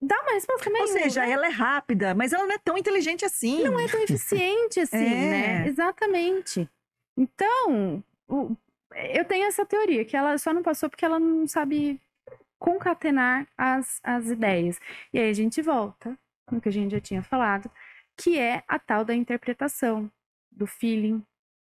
dá 0.00 0.18
uma 0.22 0.32
resposta 0.32 0.70
meio. 0.70 0.82
Ou 0.84 0.88
seja, 0.88 1.20
né? 1.20 1.32
ela 1.32 1.46
é 1.46 1.50
rápida, 1.50 2.14
mas 2.14 2.32
ela 2.32 2.46
não 2.46 2.54
é 2.54 2.58
tão 2.58 2.78
inteligente 2.78 3.24
assim. 3.26 3.62
não 3.64 3.78
é 3.78 3.86
tão 3.86 4.00
eficiente 4.02 4.80
assim, 4.80 4.96
É. 5.04 5.30
né? 5.30 5.66
Exatamente. 5.68 6.66
Então, 7.14 8.02
o- 8.26 8.56
eu 8.94 9.24
tenho 9.24 9.46
essa 9.46 9.64
teoria, 9.64 10.04
que 10.04 10.16
ela 10.16 10.36
só 10.38 10.52
não 10.52 10.62
passou 10.62 10.88
porque 10.90 11.04
ela 11.04 11.18
não 11.18 11.46
sabe 11.46 12.00
concatenar 12.58 13.46
as, 13.56 14.00
as 14.02 14.26
ideias. 14.28 14.78
E 15.12 15.18
aí 15.18 15.30
a 15.30 15.34
gente 15.34 15.62
volta 15.62 16.16
no 16.50 16.60
que 16.60 16.68
a 16.68 16.72
gente 16.72 16.92
já 16.92 17.00
tinha 17.00 17.22
falado, 17.22 17.70
que 18.16 18.38
é 18.38 18.62
a 18.68 18.78
tal 18.78 19.04
da 19.04 19.14
interpretação, 19.14 20.10
do 20.50 20.66
feeling, 20.66 21.22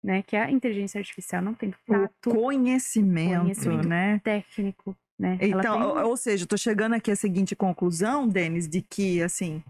né? 0.03 0.23
Que 0.23 0.35
a 0.35 0.49
inteligência 0.49 0.97
artificial 0.97 1.41
não 1.41 1.53
tem 1.53 1.69
O 1.69 1.75
tato 1.85 2.31
conhecimento, 2.31 3.41
Conhecimento. 3.41 3.87
né? 3.87 4.19
técnico, 4.23 4.95
né? 5.19 5.37
Então, 5.41 5.73
tem- 5.73 5.83
ou, 5.83 6.09
ou 6.09 6.17
seja, 6.17 6.47
tô 6.47 6.57
chegando 6.57 6.93
aqui 6.95 7.11
à 7.11 7.15
seguinte 7.15 7.55
conclusão, 7.55 8.27
Denis, 8.27 8.67
de 8.67 8.81
que, 8.81 9.21
assim, 9.21 9.61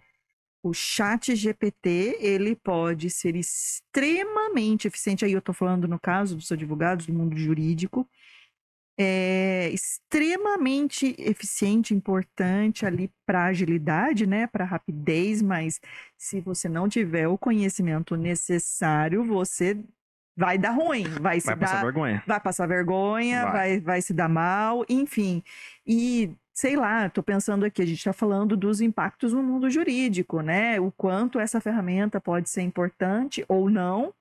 o 0.63 0.73
chat 0.73 1.35
GPT, 1.35 2.17
ele 2.19 2.55
pode 2.55 3.09
ser 3.09 3.35
extremamente 3.35 4.87
eficiente, 4.87 5.25
aí 5.25 5.31
eu 5.31 5.41
tô 5.41 5.53
falando 5.53 5.87
no 5.87 5.99
caso 5.99 6.35
dos 6.35 6.51
advogados 6.51 7.05
do 7.07 7.13
mundo 7.13 7.35
jurídico, 7.35 8.07
é 8.99 9.69
extremamente 9.69 11.15
eficiente, 11.17 11.93
importante 11.93 12.85
ali 12.85 13.09
para 13.25 13.45
agilidade, 13.45 14.27
né, 14.27 14.45
para 14.45 14.63
rapidez, 14.65 15.41
mas 15.41 15.79
se 16.17 16.39
você 16.41 16.69
não 16.69 16.87
tiver 16.87 17.27
o 17.27 17.37
conhecimento 17.37 18.15
necessário, 18.15 19.23
você 19.23 19.77
vai 20.37 20.57
dar 20.57 20.71
ruim, 20.71 21.05
vai 21.21 21.39
se 21.39 21.47
Vai 21.47 21.55
dar 21.55 21.67
passar 21.67 21.83
vergonha. 21.83 22.23
vai 22.27 22.39
passar 22.39 22.67
vergonha, 22.67 23.43
Vai. 23.43 23.51
vai. 23.51 23.79
vai, 23.79 24.01
se 24.01 24.13
dar 24.13 24.29
mal, 24.29 24.85
enfim. 24.87 25.43
E 25.85 26.31
sei 26.61 26.75
lá, 26.75 27.09
tô 27.09 27.23
pensando 27.23 27.65
aqui, 27.65 27.81
a 27.81 27.85
gente 27.87 27.97
está 27.97 28.13
falando 28.13 28.55
dos 28.55 28.81
impactos 28.81 29.33
no 29.33 29.41
mundo 29.41 29.67
jurídico, 29.67 30.41
né? 30.41 30.79
O 30.79 30.91
quanto 30.91 31.39
essa 31.39 31.59
ferramenta 31.59 32.21
pode 32.21 32.51
ser 32.51 32.61
importante 32.61 33.43
ou 33.47 33.67
não, 33.67 34.13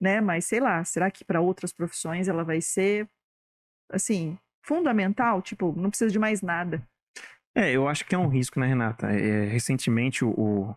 né? 0.00 0.18
Mas 0.18 0.46
sei 0.46 0.60
lá, 0.60 0.82
será 0.82 1.10
que 1.10 1.26
para 1.26 1.42
outras 1.42 1.74
profissões 1.74 2.26
ela 2.26 2.42
vai 2.42 2.62
ser 2.62 3.06
assim, 3.92 4.38
fundamental? 4.62 5.42
Tipo, 5.42 5.74
não 5.76 5.90
precisa 5.90 6.10
de 6.10 6.18
mais 6.18 6.40
nada. 6.40 6.82
É, 7.54 7.70
eu 7.70 7.86
acho 7.86 8.06
que 8.06 8.14
é 8.14 8.18
um 8.18 8.28
risco, 8.28 8.58
né, 8.58 8.66
Renata? 8.66 9.10
É, 9.12 9.44
recentemente, 9.44 10.24
o, 10.24 10.30
o- 10.30 10.76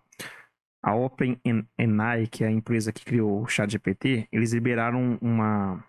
a 0.84 0.94
OpenAI, 0.94 2.28
que 2.28 2.44
é 2.44 2.48
a 2.48 2.52
empresa 2.52 2.92
que 2.92 3.06
criou 3.06 3.44
o 3.44 3.48
ChatGPT, 3.48 4.28
eles 4.30 4.52
liberaram 4.52 5.18
uma 5.22 5.82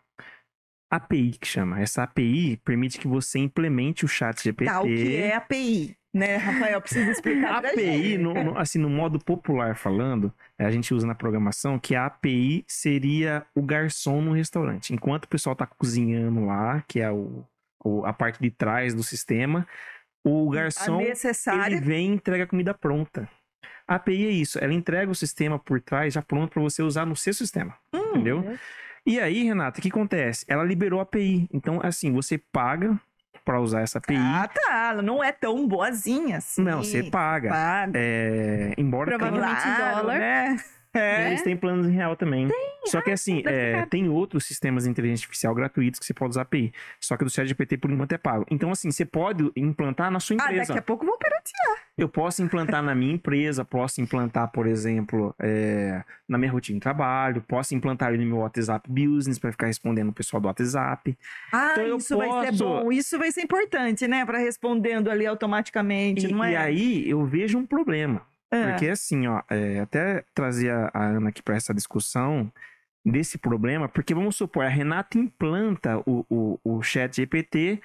API 0.90 1.32
que 1.32 1.46
chama. 1.46 1.80
Essa 1.80 2.02
API 2.04 2.56
permite 2.64 2.98
que 2.98 3.06
você 3.08 3.38
implemente 3.38 4.04
o 4.04 4.08
ChatGPT. 4.08 4.64
Tá, 4.70 4.80
o 4.80 4.84
que 4.86 5.16
é 5.16 5.34
API, 5.36 5.96
né, 6.14 6.36
Rafael? 6.36 6.80
Precisa 6.80 7.10
explicar 7.10 7.60
pra 7.60 7.70
API, 7.70 7.84
gente. 8.12 8.18
no, 8.18 8.32
no- 8.34 8.58
assim, 8.58 8.78
no 8.78 8.88
modo 8.88 9.18
popular 9.18 9.76
falando, 9.76 10.32
eh, 10.58 10.64
a 10.64 10.70
gente 10.70 10.94
usa 10.94 11.06
na 11.06 11.14
programação 11.14 11.78
que 11.78 11.94
a 11.94 12.06
API 12.06 12.64
seria 12.66 13.44
o 13.54 13.62
garçom 13.62 14.22
no 14.22 14.32
restaurante. 14.32 14.94
Enquanto 14.94 15.24
o 15.24 15.28
pessoal 15.28 15.54
tá 15.54 15.66
cozinhando 15.66 16.44
lá, 16.46 16.82
que 16.88 17.00
é 17.00 17.10
o, 17.10 17.44
o- 17.84 18.04
a 18.06 18.12
parte 18.12 18.40
de 18.40 18.50
trás 18.50 18.94
do 18.94 19.02
sistema, 19.02 19.66
o 20.24 20.48
garçom 20.50 21.00
ele 21.00 21.80
vem 21.80 22.10
e 22.10 22.14
entrega 22.14 22.44
a 22.44 22.46
comida 22.46 22.72
pronta. 22.74 23.28
A 23.86 23.94
API 23.94 24.26
é 24.26 24.30
isso, 24.30 24.58
ela 24.62 24.74
entrega 24.74 25.10
o 25.10 25.14
sistema 25.14 25.58
por 25.58 25.80
trás 25.80 26.12
já 26.14 26.20
pronto 26.22 26.50
para 26.52 26.62
você 26.62 26.82
usar 26.82 27.06
no 27.06 27.16
seu 27.16 27.32
sistema, 27.32 27.74
Hum, 27.92 28.10
entendeu? 28.10 28.44
E 29.06 29.18
aí, 29.20 29.42
Renata, 29.44 29.78
o 29.78 29.82
que 29.82 29.88
acontece? 29.88 30.44
Ela 30.48 30.64
liberou 30.64 31.00
a 31.00 31.02
API. 31.02 31.48
Então, 31.52 31.80
assim, 31.82 32.12
você 32.12 32.38
paga 32.38 32.98
para 33.44 33.60
usar 33.60 33.80
essa 33.80 33.98
API. 33.98 34.16
Ah, 34.16 34.48
tá. 34.52 34.90
Ela 34.92 35.02
não 35.02 35.24
é 35.24 35.32
tão 35.32 35.66
boazinha 35.66 36.36
assim. 36.38 36.62
Não, 36.62 36.82
você 36.84 37.02
paga. 37.04 37.48
Paga. 37.48 37.92
É, 37.94 38.74
embora 38.76 39.06
tenha- 39.16 39.18
Provavelmente 39.18 39.66
em 39.68 39.94
dólar. 39.94 40.18
né? 40.18 40.56
É. 40.94 41.28
Eles 41.28 41.42
têm 41.42 41.56
planos 41.56 41.86
em 41.86 41.90
real 41.92 42.16
também. 42.16 42.48
Só 42.86 43.00
que 43.02 43.10
assim, 43.10 43.42
deve 43.42 43.56
é, 43.56 43.86
tem 43.86 44.08
outros 44.08 44.46
sistemas 44.46 44.84
de 44.84 44.90
inteligência 44.90 45.24
artificial 45.24 45.54
gratuitos 45.54 46.00
que 46.00 46.06
você 46.06 46.14
pode 46.14 46.30
usar 46.30 46.42
API. 46.42 46.72
Só 46.98 47.16
que 47.16 47.22
o 47.22 47.26
do 47.26 47.30
ChatGPT, 47.30 47.76
por 47.76 47.90
enquanto, 47.90 48.12
é 48.12 48.18
pago. 48.18 48.46
Então, 48.50 48.70
assim, 48.70 48.90
você 48.90 49.04
pode 49.04 49.50
implantar 49.54 50.10
na 50.10 50.18
sua 50.20 50.36
Ah, 50.40 50.44
empresa. 50.46 50.68
daqui 50.68 50.78
a 50.78 50.82
pouco 50.82 51.04
vão 51.04 51.18
piratear. 51.18 51.78
Eu 51.98 52.08
posso 52.08 52.42
implantar 52.42 52.82
na 52.82 52.94
minha 52.94 53.12
empresa, 53.14 53.64
posso 53.64 54.00
implantar, 54.00 54.48
por 54.52 54.66
exemplo, 54.66 55.34
é, 55.38 56.02
na 56.28 56.38
minha 56.38 56.50
rotina 56.50 56.76
de 56.78 56.80
trabalho, 56.82 57.42
posso 57.46 57.74
implantar 57.74 58.12
no 58.12 58.24
meu 58.24 58.38
WhatsApp 58.38 58.88
Business 58.90 59.38
para 59.38 59.50
ficar 59.52 59.66
respondendo 59.66 60.08
o 60.08 60.12
pessoal 60.12 60.40
do 60.40 60.46
WhatsApp. 60.46 61.18
Ah, 61.52 61.70
Então 61.72 61.96
isso 61.98 62.16
vai 62.16 62.28
ser 62.30 62.46
posso- 62.52 62.64
bom. 62.64 62.92
Isso 62.92 63.18
vai 63.18 63.30
ser 63.32 63.42
importante, 63.42 64.06
né? 64.08 64.24
Para 64.24 64.38
respondendo 64.38 65.10
ali 65.10 65.26
automaticamente, 65.26 66.26
E, 66.26 66.32
não 66.32 66.42
é? 66.42 66.52
e 66.52 66.56
aí 66.56 67.10
eu 67.10 67.24
vejo 67.26 67.58
um 67.58 67.66
problema. 67.66 68.22
Ah, 68.50 68.70
Porque 68.70 68.88
assim, 68.88 69.26
ó, 69.26 69.42
é, 69.50 69.80
até 69.80 70.24
trazer 70.34 70.70
a, 70.70 70.90
Ana 70.94 71.28
aqui 71.28 71.42
para 71.42 71.56
essa 71.56 71.74
discussão 71.74 72.50
desse 73.04 73.38
problema, 73.38 73.88
porque 73.88 74.14
vamos 74.14 74.36
supor, 74.36 74.64
a 74.64 74.68
Renata 74.68 75.18
implanta 75.18 75.98
o, 76.06 76.24
o, 76.28 76.58
o 76.64 76.82
chat 76.82 77.14
GPT 77.14 77.80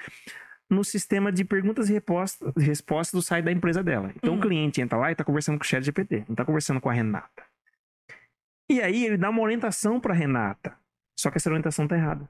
no 0.69 0.83
sistema 0.83 1.31
de 1.31 1.45
perguntas 1.45 1.89
e 1.89 1.93
respostas, 1.93 2.53
respostas 2.57 3.13
do 3.13 3.21
site 3.21 3.45
da 3.45 3.51
empresa 3.51 3.83
dela. 3.83 4.11
Então 4.15 4.33
Hum. 4.33 4.37
o 4.37 4.41
cliente 4.41 4.81
entra 4.81 4.97
lá 4.97 5.11
e 5.11 5.15
tá 5.15 5.23
conversando 5.23 5.57
com 5.57 5.63
o 5.63 5.67
chat 5.67 5.83
GPT, 5.83 6.25
não 6.27 6.35
tá 6.35 6.45
conversando 6.45 6.81
com 6.81 6.89
a 6.89 6.93
Renata. 6.93 7.43
E 8.69 8.81
aí 8.81 9.05
ele 9.05 9.17
dá 9.17 9.29
uma 9.29 9.41
orientação 9.41 9.99
para 9.99 10.13
Renata, 10.13 10.75
só 11.19 11.29
que 11.29 11.37
essa 11.37 11.49
orientação 11.49 11.87
tá 11.87 11.95
errada. 11.95 12.29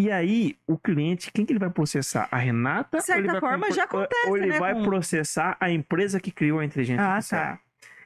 E 0.00 0.10
aí, 0.10 0.56
o 0.66 0.78
cliente, 0.78 1.30
quem 1.30 1.44
que 1.44 1.52
ele 1.52 1.58
vai 1.58 1.68
processar? 1.68 2.26
A 2.30 2.38
Renata? 2.38 2.96
De 2.98 3.04
certa 3.04 3.32
vai 3.32 3.40
forma, 3.40 3.70
já 3.70 3.84
acontece, 3.84 4.28
Ou 4.28 4.36
ele 4.38 4.46
né, 4.48 4.58
vai 4.58 4.74
com- 4.74 4.82
processar 4.82 5.58
a 5.60 5.70
empresa 5.70 6.18
que 6.18 6.30
criou 6.30 6.58
a 6.58 6.64
inteligência 6.64 7.04
Ah, 7.04 7.14
artificial. 7.16 7.42
tá. 7.42 7.60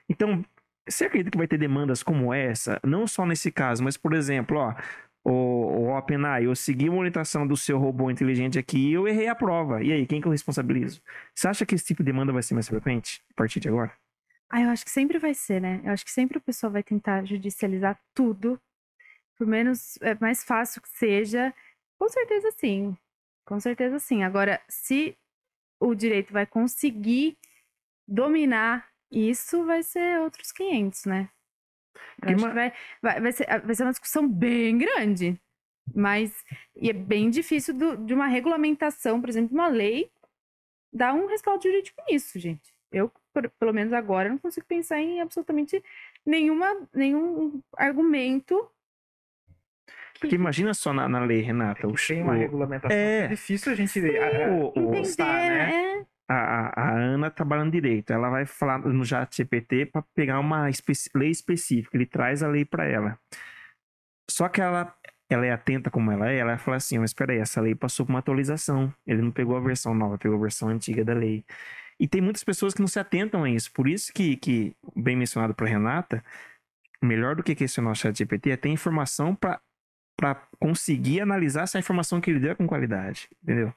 Então, 0.08 0.44
você 0.88 1.04
acredita 1.04 1.30
que 1.30 1.38
vai 1.38 1.46
ter 1.46 1.56
demandas 1.56 2.02
como 2.02 2.34
essa? 2.34 2.80
Não 2.84 3.06
só 3.06 3.24
nesse 3.24 3.52
caso, 3.52 3.84
mas, 3.84 3.96
por 3.96 4.12
exemplo, 4.12 4.58
ó, 4.58 4.74
o, 5.22 5.30
o 5.30 5.96
OpenAI, 5.96 6.46
eu 6.46 6.56
segui 6.56 6.88
uma 6.88 6.98
orientação 6.98 7.46
do 7.46 7.56
seu 7.56 7.78
robô 7.78 8.10
inteligente 8.10 8.58
aqui 8.58 8.88
e 8.90 8.92
eu 8.94 9.06
errei 9.06 9.28
a 9.28 9.34
prova. 9.36 9.80
E 9.80 9.92
aí, 9.92 10.04
quem 10.04 10.20
que 10.20 10.26
eu 10.26 10.32
responsabilizo? 10.32 11.00
Você 11.32 11.46
acha 11.46 11.64
que 11.64 11.76
esse 11.76 11.84
tipo 11.84 12.02
de 12.02 12.10
demanda 12.10 12.32
vai 12.32 12.42
ser 12.42 12.54
mais 12.54 12.68
frequente 12.68 13.22
a 13.30 13.34
partir 13.34 13.60
de 13.60 13.68
agora? 13.68 13.92
Ah, 14.50 14.60
eu 14.60 14.68
acho 14.68 14.84
que 14.84 14.90
sempre 14.90 15.18
vai 15.18 15.32
ser, 15.32 15.60
né? 15.60 15.80
Eu 15.84 15.92
acho 15.92 16.04
que 16.04 16.10
sempre 16.10 16.38
o 16.38 16.40
pessoal 16.40 16.72
vai 16.72 16.82
tentar 16.82 17.24
judicializar 17.24 17.98
tudo, 18.12 18.60
por 19.38 19.46
menos 19.46 19.96
é 20.02 20.16
mais 20.20 20.44
fácil 20.44 20.82
que 20.82 20.88
seja. 20.90 21.52
Com 21.98 22.08
certeza 22.08 22.50
sim. 22.52 22.96
Com 23.44 23.60
certeza 23.60 23.98
sim. 23.98 24.22
Agora, 24.22 24.60
se 24.68 25.16
o 25.80 25.94
direito 25.94 26.32
vai 26.32 26.46
conseguir 26.46 27.38
dominar 28.06 28.88
isso, 29.10 29.64
vai 29.64 29.82
ser 29.82 30.20
outros 30.20 30.52
500, 30.52 31.04
né? 31.06 31.30
Uma- 32.26 32.52
vai, 32.54 32.72
vai, 33.02 33.20
vai, 33.20 33.32
ser, 33.32 33.46
vai 33.64 33.74
ser 33.74 33.82
uma 33.84 33.92
discussão 33.92 34.28
bem 34.28 34.78
grande. 34.78 35.40
Mas 35.94 36.32
e 36.76 36.90
é 36.90 36.92
bem 36.92 37.30
difícil 37.30 37.74
do- 37.74 37.96
de 37.98 38.14
uma 38.14 38.26
regulamentação, 38.26 39.20
por 39.20 39.28
exemplo, 39.28 39.54
uma 39.54 39.68
lei, 39.68 40.10
dar 40.92 41.14
um 41.14 41.26
respaldo 41.26 41.62
jurídico 41.64 42.02
nisso, 42.10 42.38
gente. 42.38 42.72
Eu, 42.92 43.10
por- 43.32 43.50
pelo 43.58 43.72
menos 43.72 43.92
agora, 43.92 44.28
não 44.28 44.38
consigo 44.38 44.66
pensar 44.66 45.00
em 45.00 45.20
absolutamente 45.20 45.82
nenhuma, 46.26 46.88
nenhum 46.94 47.62
argumento. 47.76 48.68
Porque 50.20 50.34
imagina 50.36 50.72
só 50.74 50.92
na, 50.92 51.08
na 51.08 51.20
lei, 51.24 51.40
Renata. 51.40 51.86
O, 51.86 51.94
Tem 51.94 52.22
uma 52.22 52.34
o- 52.34 52.38
regulamentação. 52.38 52.96
É. 52.96 53.24
É 53.24 53.28
difícil 53.28 53.72
a 53.72 53.74
gente 53.74 53.98
a- 53.98 54.46
a- 54.46 54.50
o- 54.50 54.72
Entender, 54.76 55.24
né? 55.24 55.66
né? 55.66 56.06
a, 56.28 56.80
a, 56.80 56.90
Ana 56.94 57.30
trabalhando 57.30 57.72
direito, 57.72 58.12
ela 58.12 58.30
vai 58.30 58.46
falar 58.46 58.78
no 58.78 59.04
chat 59.04 59.36
GPT 59.36 59.86
para 59.86 60.02
pegar 60.14 60.40
uma 60.40 60.70
especi- 60.70 61.10
lei 61.14 61.30
específica, 61.30 61.96
ele 61.96 62.06
traz 62.06 62.42
a 62.42 62.48
lei 62.48 62.64
para 62.64 62.86
ela. 62.86 63.18
Só 64.30 64.48
que 64.48 64.60
ela, 64.60 64.94
ela 65.28 65.44
é 65.44 65.50
atenta 65.52 65.90
como 65.90 66.10
ela 66.10 66.30
é, 66.30 66.38
ela 66.38 66.52
vai 66.54 66.58
falar 66.58 66.76
assim, 66.78 66.98
mas 66.98 67.10
espera 67.10 67.32
aí, 67.32 67.38
essa 67.40 67.60
lei 67.60 67.74
passou 67.74 68.06
por 68.06 68.12
uma 68.12 68.20
atualização, 68.20 68.92
ele 69.06 69.20
não 69.20 69.30
pegou 69.30 69.54
a 69.56 69.60
versão 69.60 69.94
nova, 69.94 70.16
pegou 70.16 70.38
a 70.38 70.40
versão 70.40 70.68
antiga 70.70 71.04
da 71.04 71.12
lei. 71.12 71.44
E 72.00 72.08
tem 72.08 72.20
muitas 72.22 72.42
pessoas 72.42 72.72
que 72.72 72.80
não 72.80 72.88
se 72.88 72.98
atentam 72.98 73.44
a 73.44 73.50
isso, 73.50 73.70
por 73.72 73.86
isso 73.86 74.10
que, 74.12 74.36
que 74.36 74.74
bem 74.96 75.16
mencionado 75.16 75.54
por 75.54 75.68
Renata, 75.68 76.24
melhor 77.02 77.36
do 77.36 77.42
que 77.42 77.54
questionar 77.54 77.90
o 77.90 77.94
chat 77.94 78.16
GPT 78.16 78.50
é 78.50 78.56
ter 78.56 78.70
informação 78.70 79.34
para 79.34 79.60
para 80.16 80.40
conseguir 80.60 81.20
analisar 81.20 81.66
se 81.66 81.76
a 81.76 81.80
informação 81.80 82.20
que 82.20 82.30
ele 82.30 82.40
deu 82.40 82.52
é 82.52 82.54
com 82.54 82.66
qualidade, 82.66 83.28
entendeu? 83.42 83.72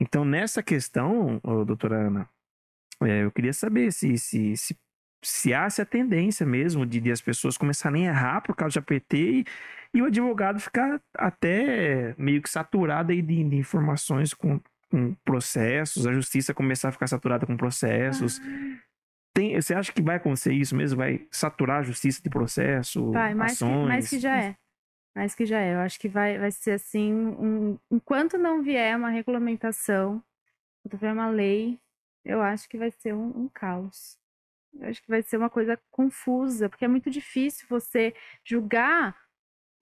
Então, 0.00 0.24
nessa 0.24 0.62
questão, 0.62 1.40
ô, 1.42 1.64
doutora 1.64 2.06
Ana, 2.06 2.28
é, 3.02 3.24
eu 3.24 3.30
queria 3.30 3.52
saber 3.52 3.92
se, 3.92 4.18
se, 4.18 4.56
se, 4.56 4.76
se 5.22 5.54
há 5.54 5.64
essa 5.64 5.86
tendência 5.86 6.44
mesmo 6.44 6.84
de, 6.84 7.00
de 7.00 7.10
as 7.10 7.20
pessoas 7.20 7.56
começarem 7.56 8.08
a 8.08 8.10
errar 8.10 8.40
por 8.40 8.56
causa 8.56 8.72
de 8.72 8.78
APT 8.80 9.16
e, 9.16 9.44
e 9.94 10.02
o 10.02 10.06
advogado 10.06 10.58
ficar 10.58 11.00
até 11.16 12.14
meio 12.18 12.42
que 12.42 12.50
saturado 12.50 13.12
aí 13.12 13.22
de, 13.22 13.44
de 13.44 13.56
informações 13.56 14.34
com, 14.34 14.60
com 14.90 15.14
processos, 15.24 16.06
a 16.06 16.12
justiça 16.12 16.52
começar 16.52 16.88
a 16.88 16.92
ficar 16.92 17.06
saturada 17.06 17.46
com 17.46 17.56
processos. 17.56 18.40
Tem, 19.34 19.54
você 19.54 19.74
acha 19.74 19.92
que 19.92 20.02
vai 20.02 20.16
acontecer 20.16 20.52
isso 20.52 20.76
mesmo? 20.76 20.98
Vai 20.98 21.26
saturar 21.30 21.78
a 21.80 21.82
justiça 21.82 22.20
de 22.22 22.28
processo, 22.28 23.10
Vai, 23.12 23.34
mais 23.34 23.56
que, 23.58 23.64
ações? 23.64 23.88
mais 23.88 24.10
que 24.10 24.18
já 24.18 24.36
é. 24.36 24.56
Mais 25.14 25.34
que 25.34 25.44
já 25.46 25.60
é. 25.60 25.74
Eu 25.74 25.78
acho 25.80 25.98
que 26.00 26.08
vai, 26.08 26.38
vai 26.38 26.50
ser 26.52 26.72
assim, 26.72 27.12
um- 27.14 27.78
enquanto 27.90 28.38
não 28.38 28.62
vier 28.62 28.96
uma 28.96 29.10
regulamentação, 29.10 30.22
enquanto 30.84 31.00
vier 31.00 31.12
uma 31.14 31.30
lei, 31.30 31.80
eu 32.24 32.42
acho 32.42 32.68
que 32.68 32.78
vai 32.78 32.90
ser 32.92 33.14
um, 33.14 33.28
um 33.44 33.48
caos. 33.48 34.18
Eu 34.74 34.88
acho 34.88 35.02
que 35.02 35.08
vai 35.10 35.22
ser 35.22 35.36
uma 35.38 35.50
coisa 35.50 35.80
confusa, 35.90 36.68
porque 36.68 36.84
é 36.84 36.88
muito 36.88 37.10
difícil 37.10 37.66
você 37.70 38.14
julgar 38.44 39.16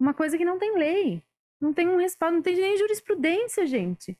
uma 0.01 0.15
coisa 0.15 0.39
que 0.39 0.45
não 0.45 0.59
tem 0.59 0.77
lei. 0.79 1.23
Não 1.61 1.73
tem 1.75 1.89
um 1.89 1.97
respaldo, 1.99 2.37
não 2.37 2.43
tem 2.43 2.57
nem 2.57 2.79
jurisprudência, 2.79 3.67
gente. 3.67 4.19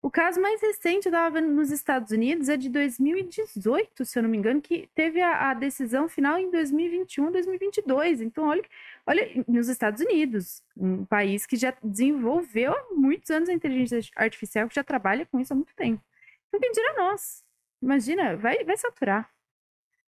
O 0.00 0.10
caso 0.10 0.40
mais 0.40 0.60
recente, 0.62 1.06
eu 1.06 1.10
estava 1.10 1.40
vendo 1.40 1.52
nos 1.52 1.72
Estados 1.72 2.12
Unidos, 2.12 2.48
é 2.48 2.56
de 2.56 2.68
2018, 2.68 4.04
se 4.04 4.18
eu 4.18 4.22
não 4.22 4.30
me 4.30 4.38
engano, 4.38 4.62
que 4.62 4.88
teve 4.94 5.20
a, 5.20 5.50
a 5.50 5.54
decisão 5.54 6.08
final 6.08 6.38
em 6.38 6.50
2021, 6.50 7.32
2022. 7.32 8.20
Então, 8.20 8.44
olha, 8.46 8.64
olha, 9.04 9.44
nos 9.48 9.68
Estados 9.68 10.00
Unidos, 10.00 10.62
um 10.76 11.04
país 11.04 11.46
que 11.46 11.56
já 11.56 11.74
desenvolveu 11.82 12.72
há 12.72 12.94
muitos 12.94 13.28
anos 13.30 13.48
a 13.48 13.52
inteligência 13.52 14.00
artificial, 14.14 14.68
que 14.68 14.76
já 14.76 14.84
trabalha 14.84 15.26
com 15.26 15.40
isso 15.40 15.52
há 15.52 15.56
muito 15.56 15.74
tempo. 15.74 16.00
Então, 16.48 16.60
quem 16.60 16.70
dirá 16.72 16.94
nós? 16.96 17.44
Imagina, 17.82 18.36
vai, 18.36 18.64
vai 18.64 18.76
saturar. 18.76 19.28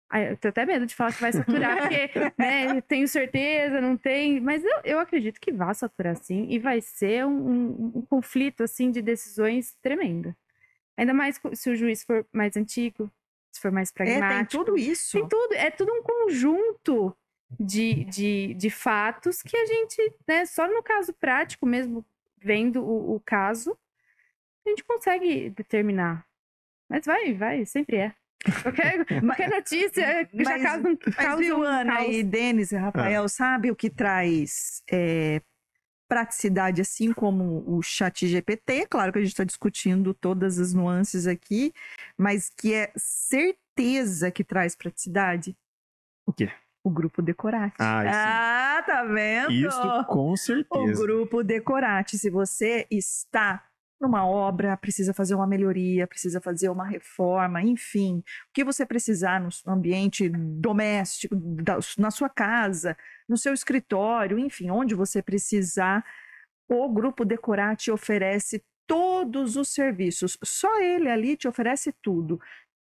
Ai, 0.10 0.32
eu 0.32 0.38
tenho 0.38 0.50
até 0.52 0.66
medo 0.66 0.86
de 0.86 0.96
falar 0.96 1.14
que 1.14 1.20
vai 1.22 1.34
saturar, 1.34 1.78
porque 1.82 2.10
né, 2.38 2.80
tenho 2.82 3.08
certeza, 3.08 3.82
não 3.82 3.98
tem. 3.98 4.40
Mas 4.40 4.64
eu, 4.64 4.82
eu 4.86 5.00
acredito 5.00 5.40
que 5.40 5.52
vai 5.52 5.74
saturar 5.76 6.16
sim, 6.16 6.48
e 6.50 6.60
vai 6.60 6.80
ser 6.82 7.26
um, 7.26 7.32
um- 7.32 7.92
um 7.96 8.02
conflito 8.04 8.64
assim 8.64 8.90
de 8.90 9.02
decisões 9.02 9.76
tremendo. 9.82 10.34
Ainda 10.98 11.14
mais 11.14 11.40
se 11.54 11.70
o 11.70 11.76
juiz 11.76 12.04
for 12.04 12.26
mais 12.34 12.56
antigo, 12.58 13.12
se 13.52 13.62
for 13.62 13.72
mais 13.72 13.92
É, 13.92 13.94
pragmático. 13.94 14.58
tem 14.58 14.66
tudo 14.66 14.78
isso. 14.78 15.18
Tem 15.20 15.28
tudo, 15.28 15.54
é 15.54 15.72
tudo 15.72 15.94
um 15.94 16.02
conjunto 16.04 17.16
de, 17.60 18.04
de, 18.06 18.54
de 18.56 18.70
fatos 18.70 19.42
que 19.42 19.56
a 19.58 19.66
gente, 19.66 20.14
né, 20.28 20.46
só 20.46 20.68
no 20.68 20.82
caso 20.84 21.14
prático 21.14 21.66
mesmo, 21.66 22.06
vendo 22.38 22.84
o, 22.84 23.16
o 23.16 23.20
caso, 23.20 23.78
a 24.66 24.70
gente 24.70 24.84
consegue 24.84 25.50
determinar. 25.50 26.26
Mas 26.90 27.06
vai, 27.06 27.34
vai, 27.34 27.66
sempre 27.66 27.98
é. 27.98 28.16
Qualquer, 28.64 29.06
qualquer 29.22 29.50
notícia 29.50 30.30
já 30.32 30.44
mas- 30.58 30.64
causa 30.64 30.90
um, 30.90 30.98
Mas 31.18 31.40
viu, 31.40 31.60
um 31.60 31.64
Ana 31.64 31.98
caos. 31.98 32.16
e 32.16 32.24
Denis 32.24 32.72
e 32.72 32.78
Rafael, 32.78 33.28
sabe 33.28 33.72
o 33.72 33.76
que 33.76 33.90
traz 33.90 34.82
é, 34.90 35.42
praticidade, 36.08 36.82
assim 36.82 37.12
como 37.12 37.64
o 37.68 37.82
chat 37.82 38.28
GPT? 38.28 38.86
Claro 38.88 39.12
que 39.12 39.20
a 39.20 39.22
gente 39.22 39.32
está 39.32 39.44
discutindo 39.44 40.14
todas 40.14 40.60
as 40.60 40.74
nuances 40.74 41.28
aqui, 41.28 41.74
mas 42.18 42.50
que 42.50 42.74
é 42.74 42.92
certeza 42.96 44.32
que 44.32 44.44
traz 44.44 44.76
praticidade? 44.76 45.58
O 46.26 46.32
quê? 46.34 46.50
O 46.84 46.90
grupo 46.90 47.22
Decorate. 47.22 47.76
Ah, 47.80 48.06
isso. 48.06 48.16
Ah, 48.18 48.84
tá 48.86 49.04
vendo? 49.04 49.52
Isso 49.52 50.04
com 50.08 50.32
O 50.32 50.38
certeza. 50.38 51.02
grupo 51.02 51.44
Decorate, 51.44 52.18
se 52.18 52.30
você 52.30 52.88
está 52.90 53.64
numa 54.00 54.26
obra, 54.26 54.78
precisa 54.78 55.14
fazer 55.14 55.36
uma 55.36 55.48
melhoria, 55.48 56.08
precisa 56.08 56.40
fazer 56.40 56.70
uma 56.70 56.86
reforma, 56.86 57.62
enfim, 57.62 58.20
o 58.20 58.24
que 58.54 58.64
você 58.64 58.86
precisar 58.86 59.42
no 59.42 59.50
ambiente 59.66 60.30
doméstico, 60.30 61.36
na 61.98 62.12
sua 62.12 62.30
casa, 62.30 62.96
no 63.28 63.38
seu 63.38 63.54
escritório, 63.54 64.38
enfim, 64.38 64.70
onde 64.70 64.94
você 64.94 65.22
precisar, 65.22 66.06
o 66.68 66.90
grupo 66.90 67.26
Decorate 67.26 67.92
oferece 67.92 68.64
todos 68.86 69.56
os 69.56 69.70
serviços. 69.70 70.38
Só 70.44 70.82
ele 70.82 71.10
ali 71.10 71.36
te 71.36 71.48
oferece 71.48 71.94
tudo. 72.02 72.40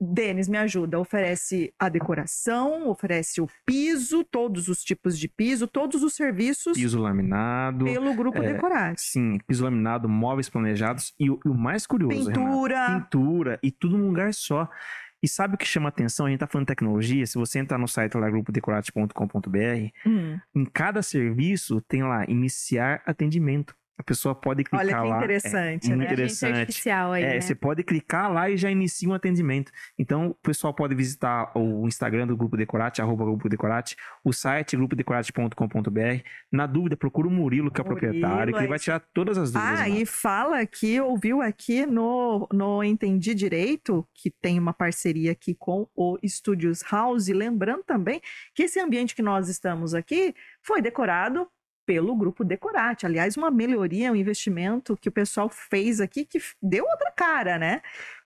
Denis, 0.05 0.49
me 0.49 0.59
ajuda. 0.59 0.99
Oferece 0.99 1.73
a 1.79 1.89
decoração, 1.89 2.89
oferece 2.89 3.41
o 3.41 3.47
piso, 3.65 4.25
todos 4.25 4.69
os 4.69 4.83
tipos 4.83 5.19
de 5.19 5.29
piso, 5.29 5.67
todos 5.69 6.03
os 6.03 6.15
serviços 6.15 6.77
Piso 6.77 7.01
laminado. 7.01 7.85
pelo 7.85 8.15
grupo 8.15 8.43
é, 8.43 8.53
Decorate. 8.55 9.01
Sim, 9.01 9.39
piso 9.47 9.65
laminado, 9.65 10.09
móveis 10.09 10.49
planejados 10.49 11.15
e 11.21 11.31
o, 11.31 11.39
e 11.45 11.49
o 11.49 11.55
mais 11.55 11.87
curioso, 11.87 12.27
Pintura. 12.27 13.01
pintura 13.01 13.59
e 13.63 13.71
tudo 13.71 13.97
num 13.97 14.09
lugar 14.09 14.35
só. 14.35 14.69
E 15.23 15.29
sabe 15.29 15.55
o 15.55 15.59
que 15.59 15.65
chama 15.65 15.89
atenção? 15.89 16.27
A 16.27 16.31
gente 16.31 16.41
tá 16.41 16.49
falando 16.49 16.67
de 16.67 16.73
tecnologia. 16.73 17.25
Se 17.27 17.39
você 17.39 17.61
entrar 17.61 17.79
no 17.79 17.87
site 17.87 18.17
lá, 18.17 18.29
grupodecorate.com.br, 18.29 19.91
Hum, 20.05 20.39
em 20.55 20.65
cada 20.65 21.01
serviço 21.01 21.81
tem 21.83 22.03
lá 22.03 22.25
iniciar 22.29 23.03
atendimento. 23.07 23.73
A 23.99 24.03
pessoa 24.03 24.35
pode 24.35 24.65
clicar 24.65 24.81
olha 24.81 25.03
que 25.03 25.09
lá. 25.09 25.17
interessante, 25.19 25.87
é, 25.87 25.91
né? 25.91 25.97
muito 25.97 26.09
É 26.09 26.11
a 26.11 26.13
agência 26.15 26.47
interessante. 26.47 26.61
artificial 26.61 27.13
aí, 27.13 27.23
É, 27.23 27.35
né? 27.35 27.41
você 27.41 27.55
pode 27.55 27.83
clicar 27.85 28.33
lá 28.33 28.51
e 28.51 28.57
já 28.57 28.71
inicia 28.71 29.09
um 29.09 29.15
atendimento. 29.15 29.71
Então, 29.99 30.29
o 30.29 30.35
pessoal 30.35 30.75
pode 30.75 30.95
visitar 30.95 31.53
o 31.57 31.87
Instagram 31.87 32.27
do 32.27 32.37
Grupo 32.37 32.57
Decorate, 32.57 33.01
arroba 33.03 33.25
Grupo 33.25 33.49
Decorate, 33.49 33.95
o 34.25 34.33
site 34.33 34.77
grupodecorate.com.br. 34.77 36.25
Na 36.51 36.67
dúvida, 36.67 36.97
procura 36.97 37.29
o 37.29 37.31
Murilo, 37.31 37.71
que 37.71 37.81
é 37.81 37.85
o 37.85 37.87
Murilo, 37.87 38.01
proprietário, 38.11 38.53
que 38.55 38.61
ele 38.61 38.69
vai 38.69 38.79
tirar 38.79 39.01
todas 39.13 39.39
as 39.39 39.53
dúvidas. 39.53 39.81
Ah, 39.81 39.83
lá. 39.83 39.89
e 39.89 40.07
fala 40.07 40.67
que 40.67 41.01
ouviu 41.01 41.41
aqui 41.41 41.87
no, 41.87 42.49
no 42.53 42.83
Entendi 42.83 43.35
Direito, 43.35 44.07
que 44.15 44.31
tem 44.31 44.59
uma 44.59 44.73
parceria 44.73 45.33
aqui 45.33 45.55
com 45.55 45.89
o 45.95 46.19
Studios 46.27 46.83
House. 46.91 47.29
Lembrando 47.29 47.85
também 47.85 48.21
que 48.55 48.65
esse 48.65 48.81
ambiente 48.81 49.15
que 49.15 49.23
nós 49.23 49.49
estamos 49.49 49.95
aqui 49.95 50.35
foi 50.63 50.81
decorado 50.83 51.47
pelo 51.87 52.15
grupo 52.17 52.45
Decorate. 52.45 53.07
Aliás, 53.07 53.37
uma 53.37 53.51
melhoria, 53.51 54.13
um 54.13 54.17
investimento 54.17 54.97
que 54.97 55.09
o 55.09 55.13
pessoal 55.13 55.49
fez 55.49 56.01
aqui 56.01 56.25
que 56.25 56.39
deu 56.63 56.85
outra 56.85 57.11
cara, 57.13 57.59
né? 57.59 57.83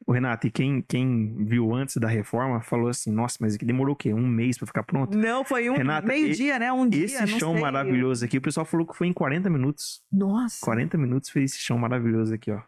O 0.06 0.12
Renato, 0.12 0.46
e 0.46 0.50
quem, 0.50 0.82
quem 0.82 1.34
viu 1.44 1.74
antes 1.74 1.96
da 1.96 2.08
reforma 2.08 2.60
falou 2.60 2.88
assim: 2.88 3.10
nossa, 3.10 3.38
mas 3.40 3.56
demorou 3.56 3.94
o 3.94 3.96
quê? 3.96 4.12
Um 4.12 4.26
mês 4.26 4.56
pra 4.56 4.66
ficar 4.66 4.82
pronto? 4.82 5.16
Não, 5.16 5.44
foi 5.44 5.68
um 5.70 5.76
meio-dia, 6.04 6.58
né? 6.58 6.72
Um 6.72 6.88
dia. 6.88 7.04
Esse 7.04 7.26
chão 7.26 7.52
sei. 7.52 7.60
maravilhoso 7.60 8.24
aqui, 8.24 8.38
o 8.38 8.42
pessoal 8.42 8.64
falou 8.64 8.86
que 8.86 8.96
foi 8.96 9.06
em 9.06 9.12
40 9.12 9.50
minutos. 9.50 10.02
Nossa. 10.12 10.64
40 10.64 10.96
minutos 10.98 11.30
fez 11.30 11.52
esse 11.52 11.60
chão 11.60 11.78
maravilhoso 11.78 12.34
aqui, 12.34 12.50
ó. 12.50 12.60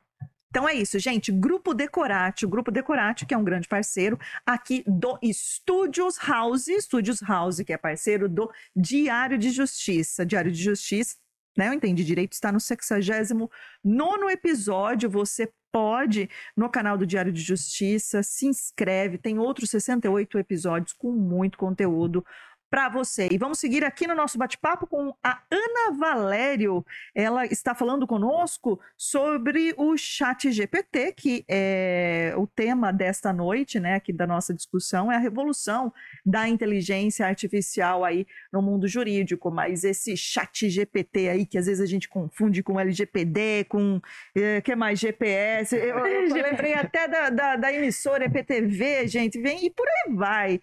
Então 0.51 0.69
é 0.69 0.75
isso, 0.75 0.99
gente. 0.99 1.31
Grupo 1.31 1.75
Decorate, 1.75 2.47
o 2.47 2.49
Grupo 2.49 2.71
Decorate, 2.71 3.27
que 3.27 3.35
é 3.35 3.37
um 3.37 3.45
grande 3.45 3.69
parceiro 3.69 4.19
aqui 4.47 4.83
do 4.87 5.19
Studios 5.31 6.17
House, 6.19 6.67
Studios 6.81 7.21
House, 7.21 7.61
que 7.61 7.73
é 7.73 7.77
parceiro 7.77 8.29
do 8.29 8.51
Diário 8.75 9.37
de 9.37 9.51
Justiça. 9.51 10.25
Diário 10.25 10.51
de 10.51 10.63
Justiça, 10.63 11.17
né? 11.57 11.69
Eu 11.69 11.75
entendi 11.75 12.03
direito, 12.03 12.33
está 12.33 12.51
no 12.51 12.61
69 12.61 14.33
episódio. 14.33 15.11
Você 15.11 15.53
pode, 15.71 16.31
no 16.57 16.71
canal 16.71 16.97
do 16.97 17.07
Diário 17.07 17.33
de 17.33 17.43
Justiça, 17.43 18.23
se 18.23 18.47
inscreve. 18.47 19.19
Tem 19.19 19.39
outros 19.39 19.71
68 19.71 20.39
episódios 20.39 20.93
com 20.95 21.13
muito 21.13 21.59
conteúdo 21.59 22.25
para 22.71 22.89
você. 22.89 23.29
E 23.31 23.39
vamos 23.39 23.59
seguir 23.59 23.85
aqui 23.85 24.07
no 24.07 24.15
nosso 24.15 24.37
bate-papo 24.37 24.87
com 24.87 25.15
a 25.23 25.43
Ana 25.51 25.99
Valério. 25.99 26.85
Ela 27.15 27.47
está 27.47 27.75
falando 27.75 28.07
conosco 28.07 28.79
sobre 28.97 29.75
o 29.77 29.97
Chat 29.97 30.51
GPT, 30.51 31.13
que 31.13 31.45
é 31.49 32.35
o 32.37 32.47
tema 32.47 32.93
desta 32.93 33.33
noite, 33.33 33.81
né, 33.81 33.95
aqui 33.95 34.13
da 34.13 34.27
nossa 34.27 34.53
discussão, 34.53 35.11
é 35.11 35.17
a 35.17 35.19
revolução 35.19 35.93
da 36.25 36.49
inteligência 36.49 37.27
artificial 37.27 38.05
aí 38.05 38.27
no 38.53 38.61
mundo 38.61 38.87
jurídico. 38.87 39.51
Mas 39.51 39.85
esse 39.85 40.17
Chat 40.17 40.69
GPT 40.69 41.29
aí, 41.29 41.47
que 41.47 41.57
às 41.57 41.67
vezes 41.67 41.81
a 41.81 41.87
gente 41.87 42.09
confunde 42.09 42.63
com 42.63 42.79
LGPD, 42.79 43.65
com 43.69 44.01
eh, 44.35 44.61
que 44.61 44.77
mais 44.77 44.99
GPS. 44.99 45.75
Eu, 45.75 46.07
eu 46.07 46.35
lembrei 46.35 46.75
até 46.75 47.09
da, 47.09 47.31
da, 47.31 47.57
da 47.57 47.73
emissora 47.73 48.27
EPTV, 48.27 49.07
gente, 49.09 49.41
vem 49.41 49.65
e 49.65 49.71
por 49.71 49.87
aí 49.87 50.15
vai. 50.15 50.61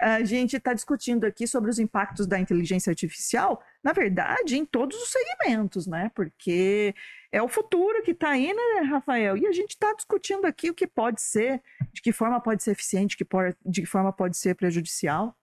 A 0.00 0.22
gente 0.22 0.56
está 0.56 0.72
discutindo 0.72 1.24
aqui 1.24 1.47
sobre 1.48 1.70
os 1.70 1.78
impactos 1.78 2.26
da 2.26 2.38
inteligência 2.38 2.90
artificial, 2.90 3.62
na 3.82 3.92
verdade, 3.92 4.56
em 4.56 4.64
todos 4.64 4.96
os 4.96 5.10
segmentos, 5.10 5.86
né? 5.86 6.10
Porque 6.14 6.94
é 7.32 7.42
o 7.42 7.48
futuro 7.48 8.02
que 8.02 8.12
está 8.12 8.30
aí, 8.30 8.52
né, 8.52 8.82
Rafael? 8.82 9.36
E 9.36 9.46
a 9.46 9.52
gente 9.52 9.70
está 9.70 9.92
discutindo 9.94 10.46
aqui 10.46 10.70
o 10.70 10.74
que 10.74 10.86
pode 10.86 11.20
ser, 11.20 11.62
de 11.92 12.00
que 12.00 12.12
forma 12.12 12.40
pode 12.40 12.62
ser 12.62 12.72
eficiente, 12.72 13.16
de 13.64 13.80
que, 13.82 13.86
forma 13.86 14.12
pode 14.12 14.36
ser 14.36 14.54
prejudicial. 14.54 15.36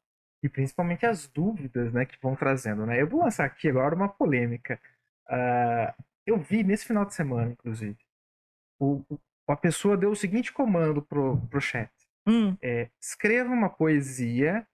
E 0.44 0.50
principalmente 0.50 1.06
as 1.06 1.28
dúvidas 1.28 1.92
né, 1.92 2.06
que 2.06 2.18
vão 2.22 2.36
trazendo. 2.36 2.86
Né? 2.86 3.02
Eu 3.02 3.08
vou 3.08 3.22
lançar 3.22 3.46
aqui 3.46 3.68
agora 3.68 3.96
uma 3.96 4.10
polêmica. 4.10 4.80
Uh, 5.28 6.04
eu 6.26 6.38
vi 6.40 6.64
nesse 6.64 6.86
final 6.86 7.06
de 7.06 7.14
semana, 7.14 7.52
inclusive, 7.52 7.98
o, 8.80 9.04
a 9.48 9.56
pessoa 9.56 9.98
deu 9.98 10.12
o 10.12 10.16
seguinte 10.16 10.52
comando 10.52 11.02
pro, 11.02 11.38
pro 11.50 11.62
chat. 11.62 11.92
Hum. 12.28 12.58
É, 12.62 12.90
escreva 13.00 13.54
uma 13.54 13.70
poesia 13.70 14.66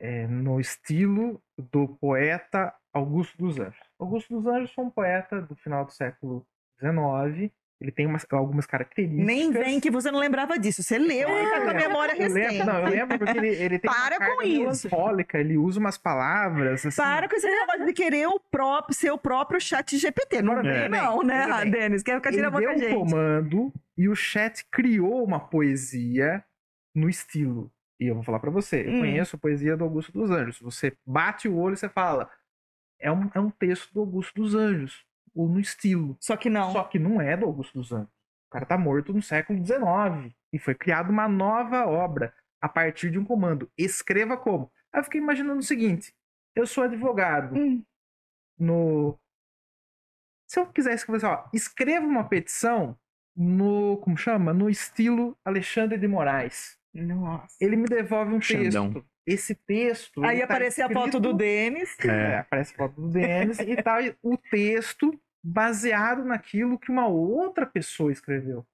é, 0.00 0.26
no 0.26 0.60
estilo 0.60 1.40
do 1.58 1.88
poeta 1.88 2.74
Augusto 2.92 3.36
dos 3.38 3.58
Anjos. 3.58 3.78
Augusto 3.98 4.34
dos 4.34 4.46
Anjos 4.46 4.72
foi 4.72 4.84
um 4.84 4.90
poeta 4.90 5.40
do 5.40 5.54
final 5.56 5.84
do 5.84 5.92
século 5.92 6.46
XIX. 6.80 7.52
Ele 7.78 7.92
tem 7.92 8.06
umas, 8.06 8.24
algumas 8.30 8.64
características. 8.64 9.26
Nem 9.26 9.50
vem 9.52 9.78
que 9.78 9.90
você 9.90 10.10
não 10.10 10.18
lembrava 10.18 10.58
disso. 10.58 10.82
Você 10.82 10.96
leu 10.96 11.28
e 11.28 11.50
tá 11.50 11.60
com 11.60 11.68
a 11.68 11.74
memória 11.74 12.12
eu 12.14 12.18
recente. 12.18 12.56
lembro, 12.56 12.66
não, 12.66 12.78
eu 12.80 12.88
lembro 12.88 13.18
porque 13.18 13.36
ele, 13.36 13.48
ele 13.48 13.78
tem 13.78 13.90
Para 13.90 14.16
uma 14.16 14.26
com 14.34 14.42
isso. 14.42 14.88
melancólica, 14.88 15.38
ele 15.38 15.58
usa 15.58 15.78
umas 15.78 15.98
palavras 15.98 16.86
assim. 16.86 16.96
Para 16.96 17.28
com 17.28 17.36
esse 17.36 17.46
negócio 17.46 17.84
de 17.84 17.92
querer 17.92 18.28
o 18.28 18.40
próprio, 18.40 18.94
ser 18.94 19.10
o 19.10 19.18
próprio 19.18 19.60
chat 19.60 19.98
GPT. 19.98 20.40
Não 20.40 20.62
vem, 20.62 20.88
não, 20.88 21.22
né, 21.22 21.46
vem. 21.60 21.70
Denis? 21.70 22.02
Quer 22.02 22.16
ficar 22.16 22.30
tirando 22.30 22.56
a 22.56 22.60
da 22.60 22.70
um 22.70 22.78
gente. 22.78 22.94
comando 22.94 23.70
e 23.96 24.08
o 24.08 24.14
chat 24.16 24.64
criou 24.70 25.22
uma 25.22 25.38
poesia 25.38 26.42
no 26.94 27.10
estilo. 27.10 27.70
E 27.98 28.06
eu 28.06 28.14
vou 28.14 28.22
falar 28.22 28.38
pra 28.40 28.50
você, 28.50 28.86
eu 28.86 28.92
Hum. 28.92 29.00
conheço 29.00 29.36
a 29.36 29.38
poesia 29.38 29.76
do 29.76 29.84
Augusto 29.84 30.12
dos 30.12 30.30
Anjos. 30.30 30.60
Você 30.60 30.96
bate 31.06 31.48
o 31.48 31.56
olho 31.56 31.74
e 31.74 31.76
você 31.76 31.88
fala, 31.88 32.30
é 33.00 33.10
um, 33.10 33.30
é 33.34 33.40
um 33.40 33.50
texto 33.50 33.92
do 33.92 34.00
Augusto 34.00 34.34
dos 34.34 34.54
Anjos, 34.54 35.04
ou 35.34 35.48
no 35.48 35.58
estilo. 35.60 36.16
Só 36.20 36.36
que 36.36 36.50
não. 36.50 36.72
Só 36.72 36.84
que 36.84 36.98
não 36.98 37.20
é 37.20 37.36
do 37.36 37.46
Augusto 37.46 37.78
dos 37.78 37.92
Anjos. 37.92 38.08
O 38.48 38.50
cara 38.52 38.66
tá 38.66 38.76
morto 38.78 39.12
no 39.12 39.22
século 39.22 39.58
XIX. 39.64 40.34
E 40.52 40.58
foi 40.58 40.74
criada 40.74 41.10
uma 41.10 41.28
nova 41.28 41.84
obra 41.86 42.32
a 42.60 42.68
partir 42.68 43.10
de 43.10 43.18
um 43.18 43.24
comando. 43.24 43.70
Escreva 43.76 44.36
como? 44.36 44.70
Aí 44.92 45.00
eu 45.00 45.04
fiquei 45.04 45.20
imaginando 45.20 45.58
o 45.60 45.62
seguinte: 45.64 46.14
eu 46.54 46.66
sou 46.66 46.84
advogado 46.84 47.56
Hum. 47.56 47.82
no. 48.58 49.18
Se 50.48 50.60
eu 50.60 50.66
quiser 50.66 50.94
escrever 50.94 51.16
assim, 51.18 51.26
ó, 51.26 51.48
escreva 51.52 52.06
uma 52.06 52.24
petição 52.28 52.96
no. 53.36 53.96
Como 53.98 54.16
chama? 54.16 54.52
No 54.54 54.70
estilo 54.70 55.36
Alexandre 55.44 55.98
de 55.98 56.06
Moraes. 56.06 56.78
Nossa. 57.02 57.56
Ele 57.60 57.76
me 57.76 57.86
devolve 57.86 58.34
um 58.34 58.40
Xandão. 58.40 58.92
texto. 58.92 59.08
Esse 59.26 59.54
texto. 59.54 60.24
Aí 60.24 60.38
tá 60.38 60.44
aparece 60.44 60.80
a 60.82 60.86
foto 60.88 61.06
escrito- 61.08 61.20
do 61.20 61.32
Denis. 61.34 61.96
é, 62.04 62.38
aparece 62.38 62.74
a 62.74 62.76
foto 62.76 63.00
do 63.00 63.08
Denis 63.08 63.58
e 63.58 63.76
tá 63.82 63.98
o 64.22 64.36
texto 64.36 65.18
baseado 65.42 66.24
naquilo 66.24 66.78
que 66.78 66.90
uma 66.90 67.06
outra 67.08 67.66
pessoa 67.66 68.12
escreveu. 68.12 68.64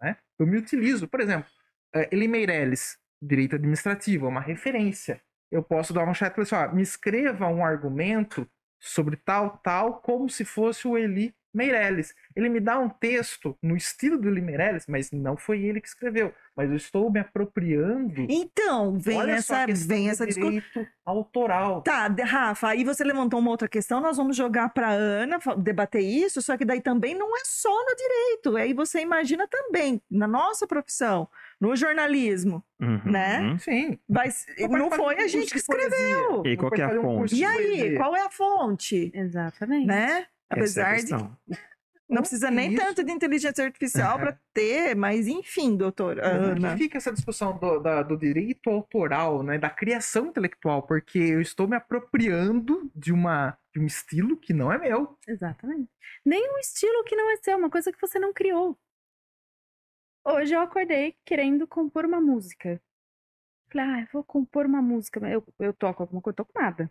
Né? 0.00 0.16
Eu 0.38 0.46
me 0.46 0.56
utilizo, 0.56 1.08
por 1.08 1.20
exemplo, 1.20 1.48
eh, 1.94 2.08
Eli 2.12 2.28
Meirelles, 2.28 2.96
direito 3.20 3.56
administrativo, 3.56 4.26
é 4.26 4.28
uma 4.28 4.40
referência. 4.40 5.20
Eu 5.50 5.62
posso 5.62 5.92
dar 5.92 6.08
um 6.08 6.14
chat 6.14 6.30
e 6.32 6.44
falar 6.44 6.64
assim, 6.66 6.72
ó, 6.72 6.74
me 6.74 6.82
escreva 6.82 7.48
um 7.48 7.64
argumento 7.64 8.48
sobre 8.80 9.16
tal, 9.16 9.58
tal, 9.58 10.00
como 10.00 10.28
se 10.28 10.44
fosse 10.44 10.86
o 10.86 10.96
Eli 10.96 11.34
Meirelles. 11.52 12.14
Ele 12.36 12.48
me 12.48 12.60
dá 12.60 12.78
um 12.78 12.88
texto 12.88 13.56
no 13.62 13.76
estilo 13.76 14.18
do 14.18 14.28
Eli 14.28 14.40
Meirelles, 14.40 14.86
mas 14.86 15.10
não 15.10 15.36
foi 15.36 15.62
ele 15.62 15.80
que 15.80 15.88
escreveu. 15.88 16.32
Mas 16.56 16.70
eu 16.70 16.76
estou 16.76 17.10
me 17.10 17.20
apropriando. 17.20 18.26
Então, 18.28 18.98
vem 18.98 19.18
Olha 19.18 19.32
essa, 19.32 19.66
vem 19.66 20.10
essa 20.10 20.26
discussão. 20.26 20.50
direito 20.50 20.86
autoral. 21.04 21.82
Tá, 21.82 22.06
Rafa, 22.24 22.68
aí 22.68 22.84
você 22.84 23.02
levantou 23.04 23.40
uma 23.40 23.50
outra 23.50 23.68
questão, 23.68 24.00
nós 24.00 24.16
vamos 24.16 24.36
jogar 24.36 24.68
para 24.70 24.90
Ana 24.90 25.38
debater 25.56 26.02
isso, 26.02 26.42
só 26.42 26.56
que 26.56 26.64
daí 26.64 26.80
também 26.80 27.14
não 27.14 27.36
é 27.36 27.40
só 27.44 27.70
no 27.70 27.96
direito, 27.96 28.56
aí 28.56 28.74
você 28.74 29.00
imagina 29.00 29.46
também, 29.48 30.02
na 30.10 30.26
nossa 30.26 30.66
profissão, 30.66 31.28
no 31.60 31.74
jornalismo, 31.74 32.62
Uhum. 32.80 33.00
Né? 33.04 33.56
Sim. 33.58 33.98
pode 34.68 34.78
não 34.78 34.90
foi 34.90 35.16
um 35.16 35.18
a 35.18 35.26
gente 35.26 35.50
que 35.50 35.58
escreveu. 35.58 36.42
E 36.46 36.56
qual 36.56 36.70
é 36.74 36.82
a 36.82 36.88
um 36.90 37.02
fonte? 37.02 37.34
E 37.34 37.44
aí, 37.44 37.96
qual 37.96 38.14
é 38.14 38.20
a 38.24 38.30
fonte? 38.30 39.10
Exatamente. 39.12 39.86
Né? 39.86 40.26
É 40.50 40.54
Apesar 40.54 40.94
de 40.96 41.00
questão. 41.02 41.36
não 42.08 42.22
precisa 42.22 42.50
nem 42.50 42.72
Isso. 42.72 42.82
tanto 42.82 43.04
de 43.04 43.12
inteligência 43.12 43.64
artificial 43.64 44.12
Aham. 44.16 44.18
para 44.20 44.40
ter, 44.54 44.96
mas 44.96 45.26
enfim, 45.26 45.76
doutora 45.76 46.26
Ana. 46.26 46.70
Aqui 46.72 46.84
fica 46.84 46.96
essa 46.96 47.12
discussão 47.12 47.56
do, 47.58 47.78
da- 47.80 48.02
do 48.02 48.16
direito 48.16 48.70
autoral, 48.70 49.42
né, 49.42 49.58
da 49.58 49.68
criação 49.68 50.26
intelectual, 50.26 50.82
porque 50.82 51.18
eu 51.18 51.40
estou 51.40 51.68
me 51.68 51.76
apropriando 51.76 52.90
de, 52.94 53.12
uma, 53.12 53.58
de 53.74 53.80
um 53.80 53.84
estilo 53.86 54.38
que 54.38 54.54
não 54.54 54.72
é 54.72 54.78
meu. 54.78 55.18
Exatamente. 55.26 55.90
Nem 56.24 56.42
um 56.54 56.58
estilo 56.58 57.04
que 57.04 57.14
não 57.14 57.30
é 57.30 57.36
seu, 57.36 57.58
uma 57.58 57.68
coisa 57.70 57.92
que 57.92 58.00
você 58.00 58.18
não 58.18 58.32
criou. 58.32 58.78
Hoje 60.24 60.54
eu 60.54 60.60
acordei 60.60 61.14
querendo 61.24 61.66
compor 61.66 62.04
uma 62.04 62.20
música. 62.20 62.80
Falei, 63.70 63.86
ah, 63.86 64.00
eu 64.02 64.08
vou 64.12 64.24
compor 64.24 64.64
uma 64.66 64.80
música. 64.80 65.20
Eu, 65.28 65.44
eu 65.58 65.72
toco 65.74 66.02
alguma 66.02 66.20
coisa, 66.22 66.32
eu 66.40 66.44
toco 66.44 66.58
nada. 66.58 66.90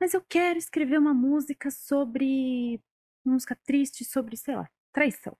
Mas 0.00 0.14
eu 0.14 0.22
quero 0.28 0.58
escrever 0.58 0.98
uma 0.98 1.14
música 1.14 1.70
sobre. 1.70 2.80
Uma 3.24 3.34
música 3.34 3.56
triste 3.64 4.04
sobre, 4.04 4.36
sei 4.36 4.54
lá, 4.54 4.68
traição. 4.92 5.36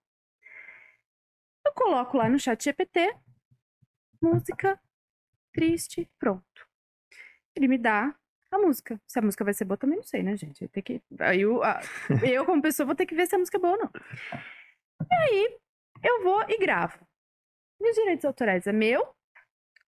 Eu 1.65 1.73
coloco 1.73 2.17
lá 2.17 2.29
no 2.29 2.39
chat 2.39 2.65
GPT, 2.65 3.15
música 4.21 4.81
triste, 5.53 6.09
pronto. 6.19 6.69
Ele 7.55 7.69
me 7.69 7.79
dá 7.79 8.15
a 8.51 8.59
música. 8.59 9.01
Se 9.07 9.19
a 9.19 9.23
música 9.23 9.45
vai 9.45 9.55
ser 9.55 9.65
boa, 9.65 9.77
também 9.77 9.97
não 9.97 10.05
sei, 10.05 10.23
né, 10.23 10.37
gente? 10.37 10.69
Tem 10.69 10.83
que... 10.83 11.03
Aí 11.21 11.41
eu, 11.41 11.61
eu, 12.29 12.45
como 12.45 12.63
pessoa, 12.63 12.87
vou 12.87 12.95
ter 12.95 13.07
que 13.07 13.15
ver 13.15 13.27
se 13.27 13.35
a 13.35 13.39
música 13.39 13.57
é 13.57 13.61
boa 13.61 13.75
ou 13.75 13.79
não. 13.79 13.91
E 15.01 15.15
aí, 15.15 15.59
eu 16.03 16.23
vou 16.23 16.43
e 16.49 16.59
gravo. 16.59 17.07
E 17.81 17.91
os 17.91 17.97
direitos 17.97 18.25
autorais 18.25 18.67
é 18.67 18.73
meu 18.73 19.07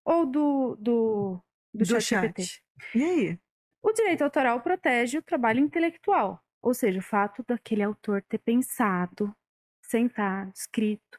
ou 0.05 0.25
do, 0.27 0.77
do, 0.77 1.45
do, 1.75 2.01
chat, 2.01 2.27
GPT? 2.27 2.63
E 2.95 3.03
aí? 3.03 3.41
O 3.83 3.93
direito 3.93 4.23
autoral 4.23 4.61
protege 4.61 5.19
o 5.19 5.23
trabalho 5.23 5.61
intelectual, 5.61 6.43
ou 6.61 6.75
seja, 6.75 6.99
o 6.99 7.03
fato 7.03 7.45
daquele 7.47 7.83
autor 7.83 8.23
ter 8.23 8.39
pensado, 8.39 9.35
sentado, 9.83 10.53
escrito. 10.55 11.19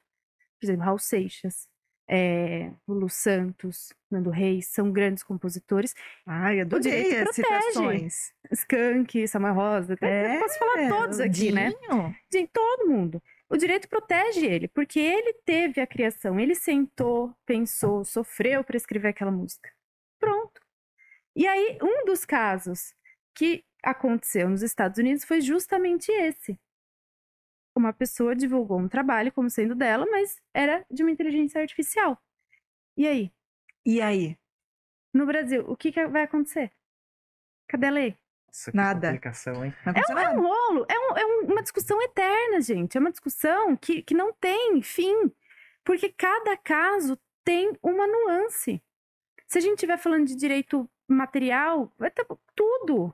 Por 0.59 0.65
exemplo, 0.65 0.83
Raul 0.83 0.99
Seixas, 0.99 1.67
é, 2.07 2.71
Lulu 2.87 3.07
Santos, 3.07 3.93
Nando 4.11 4.29
Reis, 4.29 4.67
são 4.67 4.91
grandes 4.91 5.23
compositores. 5.23 5.93
Ai, 6.25 6.59
adorei 6.59 7.17
as 7.17 7.35
citações. 7.35 8.33
Skank, 8.51 9.27
Samuel 9.27 9.53
Rosa, 9.53 9.93
até 9.93 10.35
É, 10.35 10.39
posso 10.39 10.59
falar 10.59 10.89
todos 10.89 11.19
aqui, 11.19 11.51
né? 11.51 11.71
Dinho. 11.71 12.15
de 12.29 12.47
todo 12.47 12.87
mundo. 12.89 13.21
O 13.47 13.57
direito 13.57 13.87
protege 13.87 14.45
ele, 14.45 14.67
porque 14.67 14.99
ele 14.99 15.33
teve 15.45 15.81
a 15.81 15.87
criação, 15.87 16.39
ele 16.39 16.53
sentou, 16.55 17.33
pensou, 17.45 18.03
sofreu 18.03 18.63
para 18.63 18.77
escrever 18.77 19.07
aquela 19.09 19.31
música. 19.31 19.71
E 21.35 21.47
aí, 21.47 21.77
um 21.81 22.05
dos 22.05 22.25
casos 22.25 22.93
que 23.33 23.63
aconteceu 23.83 24.49
nos 24.49 24.61
Estados 24.61 24.97
Unidos 24.97 25.23
foi 25.23 25.41
justamente 25.41 26.11
esse. 26.11 26.59
Uma 27.75 27.93
pessoa 27.93 28.35
divulgou 28.35 28.77
um 28.79 28.89
trabalho 28.89 29.31
como 29.31 29.49
sendo 29.49 29.73
dela, 29.75 30.05
mas 30.09 30.41
era 30.53 30.85
de 30.91 31.01
uma 31.03 31.11
inteligência 31.11 31.61
artificial. 31.61 32.21
E 32.97 33.07
aí? 33.07 33.31
E 33.85 34.01
aí? 34.01 34.37
No 35.13 35.25
Brasil, 35.25 35.63
o 35.69 35.77
que, 35.77 35.91
que 35.91 36.05
vai 36.07 36.23
acontecer? 36.23 36.71
Cadê 37.67 37.87
a 37.87 37.91
lei? 37.91 38.17
Nossa, 38.47 38.71
que 38.71 38.77
Nada. 38.77 39.11
hein? 39.13 39.19
Não 39.85 39.91
aconteceu 39.91 40.17
É 40.17 40.29
um 40.29 40.41
rolo, 40.41 40.85
é, 40.89 40.99
um- 40.99 41.17
é 41.17 41.25
um- 41.25 41.45
uma 41.53 41.61
discussão 41.61 42.01
eterna, 42.01 42.59
gente. 42.61 42.97
É 42.97 42.99
uma 42.99 43.11
discussão 43.11 43.77
que, 43.77 44.01
que 44.01 44.13
não 44.13 44.33
tem 44.33 44.81
fim. 44.81 45.31
Porque 45.85 46.11
cada 46.11 46.57
caso 46.57 47.17
tem 47.43 47.71
uma 47.81 48.05
nuance. 48.05 48.81
Se 49.47 49.57
a 49.57 49.61
gente 49.61 49.75
estiver 49.75 49.97
falando 49.97 50.27
de 50.27 50.35
direito 50.35 50.89
material, 51.13 51.91
ter 52.13 52.25
tudo. 52.55 53.13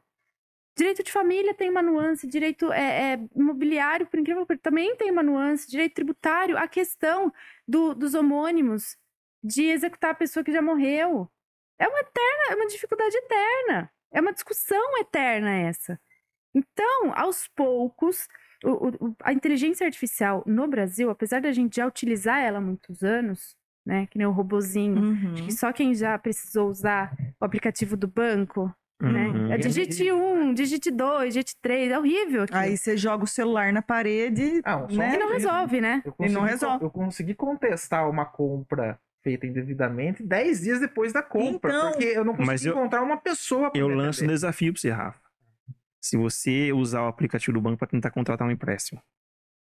Direito 0.78 1.04
de 1.04 1.12
família 1.12 1.54
tem 1.54 1.70
uma 1.70 1.82
nuance, 1.82 2.28
direito 2.28 2.72
é, 2.72 3.14
é, 3.14 3.20
imobiliário, 3.36 4.06
por 4.08 4.20
incrível 4.20 4.42
que 4.44 4.48
pareça, 4.50 4.64
também 4.64 4.96
tem 4.98 5.10
uma 5.10 5.24
nuance, 5.24 5.70
direito 5.70 5.94
tributário, 5.96 6.58
a 6.58 6.68
questão 6.68 7.32
do- 7.68 7.94
dos 7.96 8.14
homônimos, 8.14 8.98
de 9.44 9.64
executar 9.64 10.12
a 10.12 10.16
pessoa 10.16 10.44
que 10.44 10.52
já 10.52 10.62
morreu. 10.62 11.30
É 11.80 11.88
uma 11.88 12.00
eterna, 12.00 12.44
é 12.52 12.56
uma 12.56 12.68
dificuldade 12.68 13.16
eterna. 13.16 13.90
É 14.12 14.20
uma 14.22 14.34
discussão 14.34 14.98
eterna 15.00 15.50
essa. 15.56 16.00
Então, 16.54 17.14
aos 17.16 17.48
poucos, 17.50 18.28
o- 18.64 18.88
o- 19.08 19.16
a 19.22 19.32
inteligência 19.34 19.86
artificial 19.86 20.44
no 20.46 20.68
Brasil, 20.68 21.10
apesar 21.10 21.42
da 21.42 21.52
gente 21.52 21.76
já 21.78 21.86
utilizar 21.88 22.40
ela 22.42 22.58
há 22.58 22.62
muitos 22.62 23.04
anos, 23.04 23.56
né? 23.86 24.08
Que 24.08 24.18
nem 24.18 24.26
o 24.28 24.32
robozinho, 24.32 24.98
Uhum. 25.02 25.36
que 25.36 25.52
só 25.52 25.72
quem 25.72 25.94
já 25.94 26.18
precisou 26.18 26.70
usar 26.70 27.16
o 27.40 27.46
aplicativo 27.46 27.96
do 27.98 28.08
banco, 28.08 28.74
né? 29.02 29.28
Uhum. 29.28 29.52
É 29.52 29.58
digite 29.58 30.12
um, 30.12 30.54
digite 30.54 30.90
dois, 30.92 31.34
digite 31.34 31.56
três, 31.62 31.92
é 31.92 32.00
horrível. 32.00 32.44
aquilo. 32.44 32.60
Aí 32.60 32.78
você 32.78 32.96
joga 32.98 33.24
o 33.24 33.28
celular 33.28 33.72
na 33.74 33.82
parede, 33.82 34.62
Ah, 34.64 34.88
né? 34.90 35.16
E 35.16 35.18
não 35.18 35.32
resolve, 35.34 35.82
né? 35.82 36.02
Eu 36.06 36.14
E 36.20 36.30
não 36.30 36.42
consegui, 36.42 36.46
resolve. 36.52 36.86
eu 36.86 36.90
consegui 36.90 37.34
contestar 37.36 38.10
uma 38.10 38.26
compra 38.26 38.98
feita 39.24 39.46
indevidamente 39.48 40.22
10 40.24 40.62
dias 40.62 40.80
depois 40.80 41.12
da 41.12 41.22
compra. 41.24 41.72
Então- 41.72 41.92
porque 41.92 42.06
eu 42.06 42.24
não 42.24 42.34
consegui 42.34 42.48
Mas 42.48 42.66
eu- 42.66 42.74
encontrar 42.74 43.02
uma 43.02 43.18
pessoa 43.18 43.72
pra 43.72 43.80
Eu 43.82 43.88
lanço 43.88 44.24
um 44.24 44.28
desafio 44.28 44.72
pra 44.72 44.80
você, 44.82 44.92
Rafa. 44.92 45.20
Se 46.00 46.16
você 46.16 46.72
usar 46.72 47.02
o 47.04 47.08
aplicativo 47.08 47.54
do 47.54 47.62
banco 47.62 47.78
pra 47.80 47.88
tentar 47.88 48.12
contratar 48.12 48.48
um 48.48 48.52
empréstimo. 48.52 49.02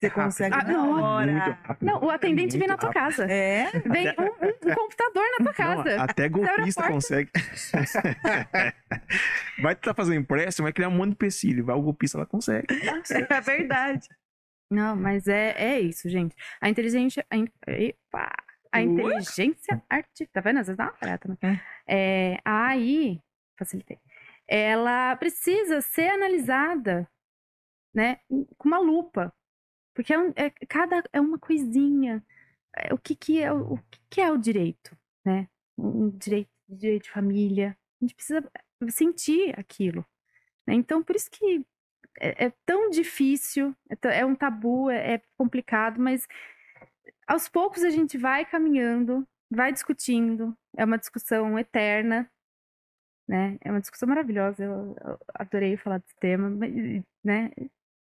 Você 0.02 0.08
rápido. 0.08 0.24
consegue 0.24 0.54
Ah, 0.56 0.64
na 0.64 0.72
não. 0.72 1.02
hora. 1.02 1.58
Não, 1.80 2.02
o 2.04 2.10
atendente 2.10 2.58
vem 2.58 2.68
na 2.68 2.76
tua 2.76 2.90
rápido. 2.90 3.02
casa. 3.18 3.32
É, 3.32 3.70
Vem 3.86 4.08
um, 4.18 4.22
um- 4.22 4.70
um 4.70 4.74
computador 4.74 5.24
na 5.38 5.38
tua 5.38 5.46
Não, 5.46 5.52
casa. 5.84 6.02
até 6.02 6.24
abre 6.26 6.44
a 6.44 6.56
golpista 6.56 6.88
consegue. 6.88 7.30
vai 9.62 9.74
tentar 9.74 9.94
fazer 9.94 10.12
um 10.16 10.20
empréstimo, 10.20 10.64
vai 10.66 10.72
criar 10.72 10.88
um 10.88 10.92
monte 10.92 11.08
de 11.08 11.12
empecilho. 11.14 11.64
Vai 11.64 11.76
o 11.76 11.82
golpista, 11.82 12.18
ela 12.18 12.26
consegue. 12.26 12.66
é 13.30 13.40
verdade. 13.40 14.08
Não, 14.70 14.96
mas 14.96 15.28
é, 15.28 15.54
é 15.56 15.80
isso, 15.80 16.08
gente. 16.08 16.34
A 16.60 16.68
inteligência. 16.68 17.24
A, 17.30 17.36
epa! 17.70 18.32
a 18.72 18.80
inteligência 18.80 19.82
artificial. 19.88 20.28
Tá 20.32 20.40
vendo? 20.40 20.58
Às 20.60 20.66
vezes 20.66 20.78
dá 20.78 20.84
uma 20.84 20.92
prata, 20.92 21.38
né? 21.42 21.60
É, 21.86 22.38
a 22.44 22.68
AI, 22.68 23.20
facilitei. 23.58 23.98
Ela 24.48 25.14
precisa 25.16 25.80
ser 25.82 26.08
analisada, 26.08 27.06
né? 27.94 28.18
Com 28.56 28.68
uma 28.68 28.78
lupa. 28.78 29.32
Porque 29.94 30.12
é, 30.12 30.18
um- 30.18 30.32
é- 30.36 30.50
cada 30.68 31.02
é 31.12 31.20
uma 31.20 31.38
coisinha. 31.38 32.24
É, 32.76 32.94
o 32.94 32.98
que, 32.98 33.14
que 33.14 33.42
é 33.42 33.52
o, 33.52 33.76
que, 33.90 34.00
que 34.10 34.20
é 34.20 34.30
o 34.32 34.38
direito, 34.38 34.96
né? 35.24 35.48
Um 35.78 36.10
direito, 36.10 36.50
direito 36.68 37.04
de 37.04 37.10
família. 37.10 37.76
A 38.00 38.04
gente 38.04 38.14
precisa 38.14 38.42
sentir 38.90 39.58
aquilo. 39.58 40.04
né? 40.66 40.74
Então, 40.74 41.02
por 41.02 41.16
isso 41.16 41.30
que 41.30 41.64
é, 42.20 42.46
é 42.46 42.52
tão 42.66 42.90
difícil, 42.90 43.74
é, 43.90 44.20
é 44.20 44.26
um 44.26 44.34
tabu, 44.36 44.90
é, 44.90 45.14
é 45.16 45.22
complicado, 45.38 46.00
mas 46.00 46.26
aos 47.26 47.48
poucos 47.48 47.82
a 47.84 47.90
gente 47.90 48.18
vai 48.18 48.44
caminhando, 48.44 49.26
vai 49.50 49.72
discutindo, 49.72 50.56
é 50.76 50.84
uma 50.84 50.98
discussão 50.98 51.58
eterna, 51.58 52.30
né? 53.28 53.58
É 53.62 53.70
uma 53.70 53.80
discussão 53.80 54.08
maravilhosa, 54.08 54.64
eu, 54.64 54.94
eu 55.04 55.18
adorei 55.34 55.76
falar 55.76 55.98
desse 55.98 56.14
tema, 56.16 56.50
né? 57.24 57.50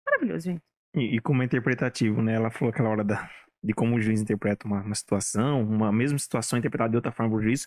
Maravilhoso, 0.06 0.46
gente. 0.46 0.64
E, 0.96 1.16
e 1.16 1.20
como 1.20 1.42
é 1.42 1.46
interpretativo, 1.46 2.22
né? 2.22 2.34
Ela 2.36 2.50
falou 2.50 2.72
aquela 2.72 2.90
hora 2.90 3.04
da, 3.04 3.30
de 3.64 3.74
como 3.74 3.96
o 3.96 4.02
juiz 4.02 4.22
interpreta 4.22 4.66
uma, 4.68 4.82
uma 4.82 4.96
situação, 4.96 5.62
uma 5.62 5.92
mesma 5.92 6.18
situação 6.18 6.58
interpretada 6.58 6.92
de 6.92 6.96
outra 6.96 7.12
forma 7.12 7.32
por 7.32 7.42
juiz. 7.42 7.66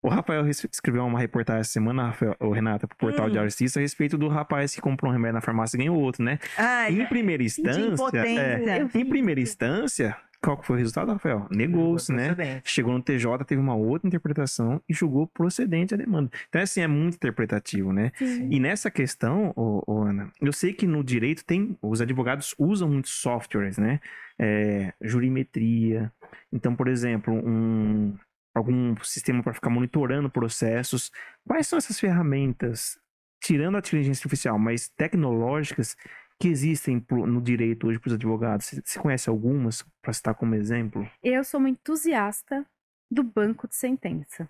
O 0.00 0.08
Rafael 0.08 0.46
escreveu 0.48 1.04
uma 1.04 1.18
reportagem 1.18 1.60
essa 1.60 1.72
semana, 1.72 2.06
Rafael, 2.06 2.36
ou 2.38 2.52
Renata, 2.52 2.86
pro 2.86 2.96
portal 2.96 3.26
Hum. 3.26 3.30
de 3.30 3.38
Justiça, 3.40 3.80
a 3.80 3.82
respeito 3.82 4.16
do 4.16 4.28
rapaz 4.28 4.72
que 4.74 4.80
comprou 4.80 5.10
um 5.10 5.12
remédio 5.12 5.34
na 5.34 5.40
farmácia 5.40 5.76
e 5.76 5.78
ganhou 5.78 5.98
outro, 5.98 6.22
né? 6.22 6.38
Ai, 6.56 6.92
Em 6.92 7.06
primeira 7.06 7.42
instância, 7.42 8.16
é, 8.16 8.78
em 8.94 9.04
primeira 9.04 9.40
instância, 9.40 10.16
qual 10.40 10.56
que 10.56 10.66
foi 10.66 10.76
o 10.76 10.78
resultado, 10.78 11.12
Rafael? 11.12 11.48
Negou-se, 11.50 12.12
né? 12.12 12.62
Chegou 12.64 12.92
no 12.92 13.02
TJ, 13.02 13.44
teve 13.44 13.60
uma 13.60 13.74
outra 13.74 14.06
interpretação 14.06 14.80
e 14.88 14.94
julgou 14.94 15.26
procedente 15.26 15.94
a 15.94 15.96
demanda. 15.96 16.30
Então, 16.48 16.62
assim, 16.62 16.80
é 16.80 16.86
muito 16.86 17.16
interpretativo, 17.16 17.92
né? 17.92 18.12
Sim. 18.16 18.48
E 18.50 18.60
nessa 18.60 18.90
questão, 18.90 19.52
ô, 19.56 19.82
ô, 19.86 20.02
Ana, 20.02 20.30
eu 20.40 20.52
sei 20.52 20.72
que 20.72 20.86
no 20.86 21.02
direito 21.02 21.44
tem, 21.44 21.76
os 21.82 22.00
advogados 22.00 22.54
usam 22.56 22.88
muitos 22.88 23.12
softwares, 23.12 23.78
né? 23.78 24.00
É, 24.38 24.92
jurimetria. 25.02 26.12
Então, 26.52 26.76
por 26.76 26.86
exemplo, 26.86 27.34
um, 27.34 28.16
algum 28.54 28.96
sistema 29.02 29.42
para 29.42 29.54
ficar 29.54 29.70
monitorando 29.70 30.30
processos. 30.30 31.10
Quais 31.46 31.66
são 31.66 31.76
essas 31.76 31.98
ferramentas, 31.98 32.96
tirando 33.42 33.74
a 33.74 33.78
inteligência 33.78 34.20
artificial, 34.20 34.56
mas 34.56 34.88
tecnológicas, 34.88 35.96
que 36.40 36.48
existem 36.48 37.00
pro- 37.00 37.26
no 37.26 37.40
direito 37.42 37.86
hoje 37.86 37.98
para 37.98 38.08
os 38.08 38.14
advogados? 38.14 38.66
Você 38.66 38.80
você 38.84 38.98
conhece 38.98 39.28
algumas, 39.28 39.82
para 40.00 40.12
citar 40.12 40.34
como 40.34 40.54
exemplo? 40.54 41.08
Eu 41.22 41.42
sou 41.44 41.58
uma 41.58 41.68
entusiasta 41.68 42.64
do 43.10 43.22
banco 43.22 43.66
de 43.66 43.74
sentença. 43.74 44.48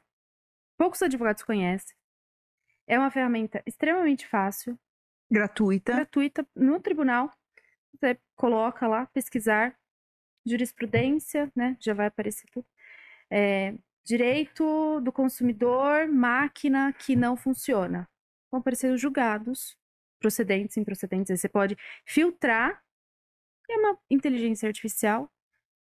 Poucos 0.77 1.03
advogados 1.03 1.43
conhecem. 1.43 1.97
É 2.87 2.99
uma 2.99 3.11
ferramenta 3.11 3.63
extremamente 3.67 4.27
fácil, 4.27 4.79
gratuita. 5.31 5.93
gratuita 5.95 6.47
no 6.55 6.81
tribunal. 6.81 7.33
Você 7.95 8.19
coloca 8.37 8.87
lá, 8.87 9.07
pesquisar 9.07 9.77
jurisprudência, 10.47 11.51
né? 11.55 11.77
Já 11.81 11.95
vai 11.95 12.07
aparecer 12.07 12.47
tudo. 12.53 12.67
É, 13.31 13.75
direito 14.05 15.01
do 15.01 15.13
consumidor, 15.13 16.09
máquina 16.09 16.93
que 16.93 17.15
não 17.15 17.37
funciona. 17.37 18.09
Vão 18.51 18.61
aparecer 18.61 18.91
os 18.93 19.01
julgados, 19.01 19.77
procedentes, 20.19 20.77
improcedentes. 20.77 21.41
Você 21.41 21.49
pode 21.49 21.77
filtrar. 22.05 22.83
É 23.71 23.77
uma 23.77 23.99
inteligência 24.11 24.67
artificial 24.67 25.31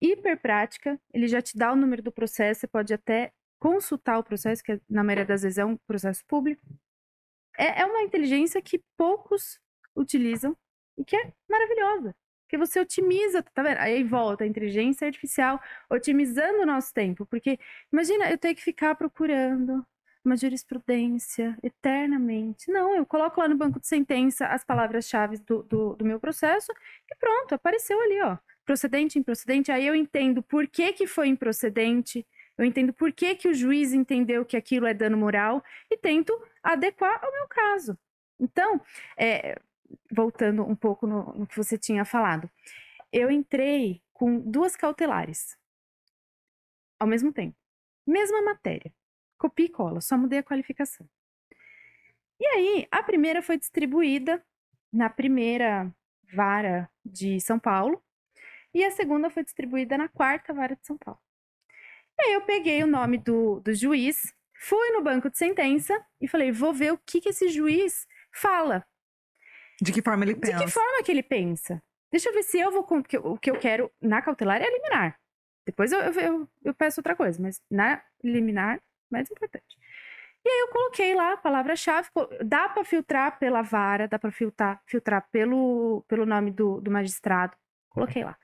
hiper 0.01 0.41
prática. 0.41 1.01
Ele 1.13 1.29
já 1.29 1.43
te 1.43 1.57
dá 1.57 1.73
o 1.73 1.77
número 1.77 2.03
do 2.03 2.13
processo, 2.13 2.61
você 2.61 2.67
pode 2.67 2.93
até 2.95 3.33
consultar 3.59 4.19
o 4.19 4.25
processo, 4.25 4.63
que 4.63 4.81
na 4.89 5.05
maioria 5.05 5.27
das 5.27 5.43
vezes 5.43 5.59
é 5.59 5.65
um 5.65 5.77
processo 5.77 6.25
público. 6.27 6.63
É, 7.59 7.83
é 7.83 7.87
uma 7.87 8.03
inteligência 8.03 8.63
que 8.63 8.83
poucos 8.97 9.61
utilizam 9.95 10.57
e 10.97 11.05
que 11.05 11.17
é 11.17 11.33
maravilhosa. 11.49 12.15
Porque 12.45 12.59
você 12.59 12.81
otimiza, 12.81 13.43
tá 13.43 13.63
vendo? 13.63 13.79
Aí 13.79 14.03
volta 14.03 14.43
a 14.45 14.47
inteligência 14.47 15.07
artificial 15.07 15.61
otimizando 15.89 16.63
o 16.63 16.67
nosso 16.67 16.93
tempo. 16.93 17.27
Porque 17.27 17.59
imagina 17.93 18.31
eu 18.31 18.39
ter 18.39 18.55
que 18.55 18.63
ficar 18.63 18.95
procurando 18.97 19.87
uma 20.25 20.37
jurisprudência 20.37 21.57
eternamente. 21.63 22.71
Não, 22.71 22.95
eu 22.95 23.07
coloco 23.07 23.41
lá 23.41 23.49
no 23.49 23.57
banco 23.57 23.81
de 23.81 23.87
sentença 23.87 24.47
as 24.47 24.65
palavras-chave 24.65 25.39
do, 25.39 25.63
do, 25.63 25.97
do 25.97 26.05
meu 26.05 26.21
processo 26.21 26.71
e 27.11 27.17
pronto, 27.17 27.55
apareceu 27.55 28.01
ali, 28.01 28.21
ó. 28.23 28.39
Procedente, 28.65 29.19
improcedente. 29.19 29.73
Aí 29.73 29.87
eu 29.87 29.95
entendo 29.95 30.43
por 30.43 30.67
que, 30.69 30.93
que 30.93 31.07
foi 31.07 31.29
improcedente, 31.29 32.27
eu 32.57 32.65
entendo 32.65 32.93
por 32.93 33.13
que, 33.13 33.35
que 33.35 33.49
o 33.49 33.55
juiz 33.55 33.93
entendeu 33.93 34.45
que 34.45 34.57
aquilo 34.57 34.87
é 34.87 34.95
dano 34.95 35.17
moral 35.17 35.63
e 35.91 35.97
tento 35.97 36.33
adequar 36.63 37.19
ao 37.25 37.33
meu 37.33 37.49
caso. 37.49 37.99
Então, 38.39 38.81
é, 39.17 39.59
voltando 40.11 40.63
um 40.63 40.77
pouco 40.77 41.07
no, 41.07 41.33
no 41.33 41.47
que 41.47 41.57
você 41.57 41.79
tinha 41.79 42.05
falado, 42.05 42.51
eu 43.13 43.31
entrei 43.31 44.03
com 44.13 44.39
duas 44.39 44.77
cautelares 44.77 45.57
ao 46.99 47.07
mesmo 47.09 47.33
tempo. 47.33 47.57
Mesma 48.07 48.43
matéria. 48.43 48.93
Copia 49.41 49.65
e 49.65 49.71
cola, 49.71 50.03
só 50.03 50.19
mudei 50.19 50.39
a 50.39 50.43
qualificação. 50.43 51.09
E 52.39 52.47
aí, 52.47 52.87
a 52.91 53.03
primeira 53.03 53.41
foi 53.41 53.57
distribuída 53.57 54.45
na 54.93 55.09
primeira 55.09 55.91
vara 56.33 56.91
de 57.05 57.41
São 57.41 57.59
Paulo 57.59 58.03
e 58.75 58.85
a 58.85 58.91
segunda 58.91 59.31
foi 59.31 59.43
distribuída 59.43 59.97
na 59.97 60.09
quarta 60.09 60.53
vara 60.53 60.77
de 60.77 60.87
São 60.87 60.97
Paulo. 60.99 61.19
E 62.19 62.23
aí 62.23 62.33
eu 62.35 62.43
peguei 62.43 62.83
o 62.83 62.87
nome 62.87 63.17
do, 63.17 63.61
do 63.61 63.75
juiz, 63.75 64.35
fui 64.55 64.91
no 64.91 65.03
banco 65.03 65.31
de 65.31 65.39
sentença 65.39 65.99
e 66.21 66.29
falei, 66.29 66.53
vou 66.53 66.75
ver 66.75 66.93
o 66.93 66.99
que, 66.99 67.19
que 67.21 67.31
esse 67.31 67.49
juiz 67.49 68.07
fala. 68.31 68.87
De 69.81 69.91
que 69.91 70.03
forma 70.03 70.25
ele 70.27 70.35
De 70.35 70.41
pensa? 70.41 70.59
que 70.65 70.71
forma 70.71 71.03
que 71.03 71.11
ele 71.11 71.23
pensa? 71.23 71.83
Deixa 72.13 72.29
eu 72.29 72.35
ver 72.35 72.43
se 72.43 72.59
eu 72.61 72.71
vou. 72.71 72.85
porque 72.85 73.17
O 73.17 73.39
que 73.39 73.51
eu 73.51 73.59
quero 73.59 73.91
na 74.01 74.21
cautelar 74.21 74.61
é 74.61 74.69
liminar. 74.71 75.19
Depois 75.65 75.93
eu, 75.93 76.01
eu, 76.01 76.13
eu- 76.21 76.49
eu 76.65 76.75
peço 76.75 77.01
outra 77.01 77.17
coisa, 77.17 77.41
mas 77.41 77.63
na 77.71 78.03
liminar, 78.23 78.83
mais 79.11 79.31
importante. 79.31 79.77
E 80.45 80.49
aí 80.49 80.61
eu 80.61 80.69
coloquei 80.69 81.15
lá 81.15 81.35
a 81.35 81.37
palavra-chave. 81.37 82.09
Dá 82.45 82.69
para 82.69 82.85
filtrar 82.85 83.39
pela 83.39 83.63
vara, 83.63 84.09
dá 84.09 84.19
para 84.19 84.31
filtrar, 84.31 84.83
filtrar 84.87 85.29
pelo, 85.31 86.03
pelo 86.09 86.25
nome 86.25 86.51
do, 86.51 86.81
do 86.81 86.91
magistrado. 86.91 87.57
Coloquei 87.91 88.25
lá. 88.25 88.37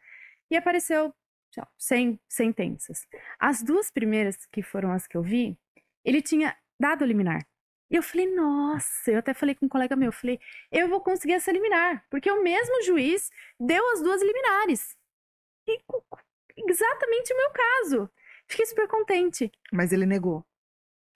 E 0.51 0.57
apareceu 0.57 1.14
lá, 1.57 1.69
100 1.79 2.21
sentenças. 2.29 3.07
As 3.39 3.62
duas 3.62 3.91
primeiras, 3.91 4.47
que 4.47 4.62
foram 4.62 4.93
as 4.93 5.07
que 5.07 5.17
eu 5.17 5.23
vi, 5.23 5.59
ele 6.05 6.21
tinha 6.21 6.57
dado 6.79 7.05
liminar. 7.05 7.47
E 7.91 7.97
eu 7.97 8.03
falei, 8.03 8.35
nossa, 8.35 9.12
eu 9.12 9.19
até 9.19 9.33
falei 9.33 9.55
com 9.55 9.67
um 9.67 9.69
colega 9.69 9.95
meu, 9.95 10.09
eu 10.09 10.12
falei, 10.12 10.41
eu 10.73 10.89
vou 10.89 11.01
conseguir 11.01 11.35
essa 11.35 11.53
liminar, 11.53 12.05
porque 12.11 12.31
o 12.31 12.43
mesmo 12.43 12.83
juiz 12.83 13.31
deu 13.61 13.89
as 13.93 14.03
duas 14.03 14.21
liminares. 14.23 14.97
E 15.69 15.81
exatamente 16.69 17.33
o 17.33 17.37
meu 17.37 17.51
caso. 17.51 18.11
Fiquei 18.49 18.67
super 18.67 18.89
contente. 18.89 19.51
Mas 19.73 19.93
ele 19.93 20.07
negou. 20.07 20.45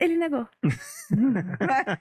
Ele 0.01 0.17
negou. 0.17 0.49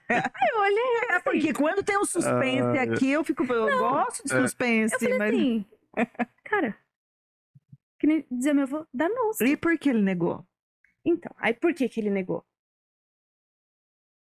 Aí 0.09 0.49
eu 0.53 0.61
olhei 0.61 0.85
É 1.09 1.19
porque 1.19 1.53
quando 1.53 1.83
tem 1.83 1.97
um 1.97 2.05
suspense 2.05 2.77
Ah, 2.77 2.83
aqui, 2.83 3.11
eu 3.11 3.23
fico. 3.25 3.43
Eu 3.43 3.77
gosto 3.77 4.23
de 4.25 4.33
É. 4.33 4.41
suspense, 4.41 4.93
eu 4.95 4.99
falei 4.99 5.17
mas. 5.17 5.29
assim, 5.33 5.65
cara, 6.45 6.77
que 7.99 8.07
nem 8.07 8.25
dizia 8.31 8.53
meu 8.53 8.63
avô, 8.63 8.87
danou-se. 8.93 9.43
E 9.43 9.57
por 9.57 9.77
que 9.77 9.89
ele 9.89 10.01
negou? 10.01 10.45
Então, 11.03 11.31
aí 11.37 11.53
por 11.53 11.73
que 11.73 11.89
que 11.89 11.99
ele 11.99 12.09
negou? 12.09 12.45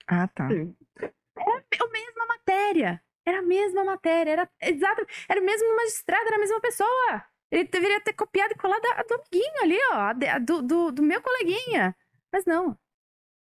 Ah, 0.07 0.27
tá. 0.27 0.45
a 0.45 1.87
mesma 1.91 2.25
matéria. 2.27 3.01
Era 3.25 3.39
a 3.39 3.43
mesma 3.43 3.85
matéria, 3.85 4.31
era 4.31 4.49
exato, 4.61 5.05
era 5.29 5.39
o 5.39 5.45
mesmo 5.45 5.73
magistrado, 5.77 6.27
era 6.27 6.35
a 6.35 6.39
mesma 6.39 6.59
pessoa. 6.59 7.23
Ele 7.49 7.63
deveria 7.65 8.01
ter 8.01 8.11
copiado 8.11 8.51
e 8.53 8.57
colado 8.57 8.83
a 8.97 9.03
do 9.03 9.13
amiguinho 9.13 9.61
ali, 9.61 9.77
ó, 9.91 9.95
a 9.95 10.39
do, 10.39 10.61
do, 10.61 10.91
do 10.91 11.01
meu 11.01 11.21
coleguinha. 11.21 11.95
Mas 12.33 12.43
não. 12.45 12.77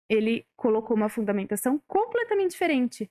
Ele 0.08 0.46
colocou 0.56 0.96
uma 0.96 1.08
fundamentação 1.08 1.80
completamente 1.86 2.52
diferente. 2.52 3.10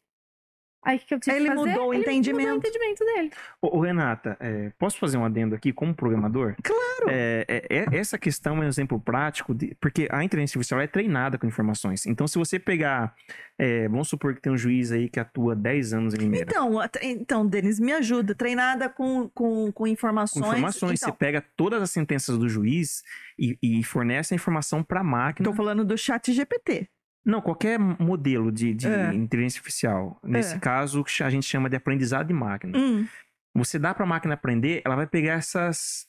Aí 0.84 0.98
o 0.98 1.00
que 1.00 1.14
eu 1.14 1.20
tive 1.20 1.36
Ele 1.36 1.50
que 1.50 1.56
fazer? 1.56 1.70
mudou 1.70 1.88
o 1.90 1.94
Ele 1.94 2.04
entendimento. 2.04 2.40
Mudou 2.50 2.56
o 2.56 2.58
entendimento 2.60 3.06
dele. 3.06 3.32
Ô, 3.62 3.78
ô, 3.78 3.82
Renata, 3.82 4.38
é, 4.40 4.72
posso 4.78 4.98
fazer 4.98 5.18
um 5.18 5.26
adendo 5.26 5.54
aqui 5.56 5.74
como 5.74 5.94
programador? 5.94 6.56
Claro. 6.64 7.10
É, 7.10 7.46
é, 7.48 7.66
é- 7.70 7.98
essa 7.98 8.18
questão 8.18 8.58
é 8.58 8.66
um 8.66 8.68
exemplo 8.68 9.00
prático, 9.00 9.54
de, 9.54 9.76
porque 9.82 10.08
a 10.12 10.24
inteligência 10.24 10.58
artificial 10.58 10.80
é 10.80 10.88
treinada 10.88 11.38
com 11.38 11.46
informações. 11.46 12.06
Então, 12.06 12.28
se 12.28 12.38
você 12.38 12.58
pegar, 12.58 13.14
é, 13.58 13.88
vamos 13.90 14.08
supor 14.08 14.34
que 14.34 14.42
tem 14.42 14.52
um 14.54 14.58
juiz 14.58 14.92
aí 14.92 15.10
que 15.10 15.20
atua 15.20 15.56
10 15.56 15.94
anos 15.94 16.14
em 16.14 16.18
Limeira. 16.18 16.50
Então, 16.50 16.80
então, 17.02 17.46
Denis, 17.46 17.80
me 17.80 17.92
ajuda. 17.94 18.34
Treinada 18.34 18.88
com, 18.88 19.30
com, 19.34 19.72
com 19.72 19.88
informações. 19.88 20.46
com 20.46 20.52
informações, 20.52 21.00
Então, 21.02 21.12
você 21.12 21.18
pega 21.18 21.44
todas 21.56 21.82
as 21.82 21.92
sentenças 21.92 22.38
do 22.38 22.48
juiz 22.48 23.04
e, 23.38 23.58
e 23.62 23.84
fornece 23.84 24.34
a 24.34 24.36
informação 24.36 24.84
para 24.84 25.02
a 25.02 25.04
máquina. 25.04 25.50
Tô 25.50 25.56
falando 25.56 25.84
do 25.84 25.98
chat 25.98 26.32
GPT. 26.32 26.88
Não, 27.28 27.42
qualquer 27.42 27.78
modelo 27.78 28.50
de, 28.50 28.74
de 28.74 28.88
é. 28.88 29.14
inteligência 29.14 29.60
artificial. 29.60 30.18
Nesse 30.24 30.56
é. 30.56 30.60
caso, 30.60 31.04
a 31.22 31.30
gente 31.30 31.46
chama 31.46 31.70
de 31.70 31.76
aprendizado 31.76 32.28
de 32.28 32.34
máquina. 32.34 32.78
Hum. 32.78 33.06
Você 33.54 33.78
dá 33.78 33.94
para 33.94 34.06
a 34.06 34.08
máquina 34.08 34.34
aprender, 34.36 34.82
ela 34.86 34.96
vai 34.96 35.06
pegar 35.06 35.34
essas 35.34 36.08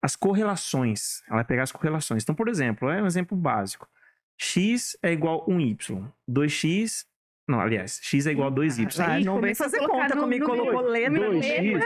as 0.00 0.16
correlações. 0.16 1.22
Ela 1.26 1.36
vai 1.36 1.44
pegar 1.44 1.64
as 1.64 1.72
correlações. 1.72 2.22
Então, 2.22 2.34
por 2.34 2.48
exemplo, 2.48 2.88
é 2.88 3.02
um 3.02 3.06
exemplo 3.06 3.36
básico. 3.36 3.86
X 4.38 4.96
é 5.02 5.12
igual 5.12 5.42
a 5.42 5.50
1y. 5.50 6.10
2x. 6.30 7.04
Não, 7.46 7.60
aliás, 7.60 8.00
x 8.02 8.26
é 8.26 8.32
igual 8.32 8.48
a 8.48 8.52
2y. 8.52 9.00
Ah, 9.00 9.20
não 9.20 9.42
vem 9.42 9.54
fazer 9.54 9.86
conta 9.86 10.16
comigo, 10.16 10.46
colocou 10.46 10.80
letra. 10.80 11.30
2x. 11.30 11.78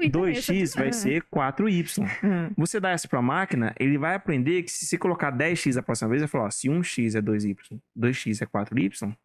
2x 0.00 0.62
essa- 0.62 0.78
vai 0.78 0.92
ser 0.92 1.22
4y. 1.24 2.02
Hum. 2.22 2.50
Você 2.56 2.78
dá 2.80 2.90
essa 2.90 3.08
pra 3.08 3.20
máquina, 3.22 3.74
ele 3.78 3.98
vai 3.98 4.14
aprender 4.14 4.62
que 4.62 4.70
se 4.70 4.86
você 4.86 4.96
colocar 4.98 5.32
10x 5.32 5.76
a 5.78 5.82
próxima 5.82 6.08
vez, 6.10 6.20
ele 6.22 6.26
vai 6.28 6.32
falar, 6.32 6.44
ó, 6.46 6.50
se 6.50 6.68
1x 6.68 7.14
é 7.16 7.22
2y, 7.22 7.56
2x 7.98 8.42
é 8.42 8.46
4y, 8.46 9.16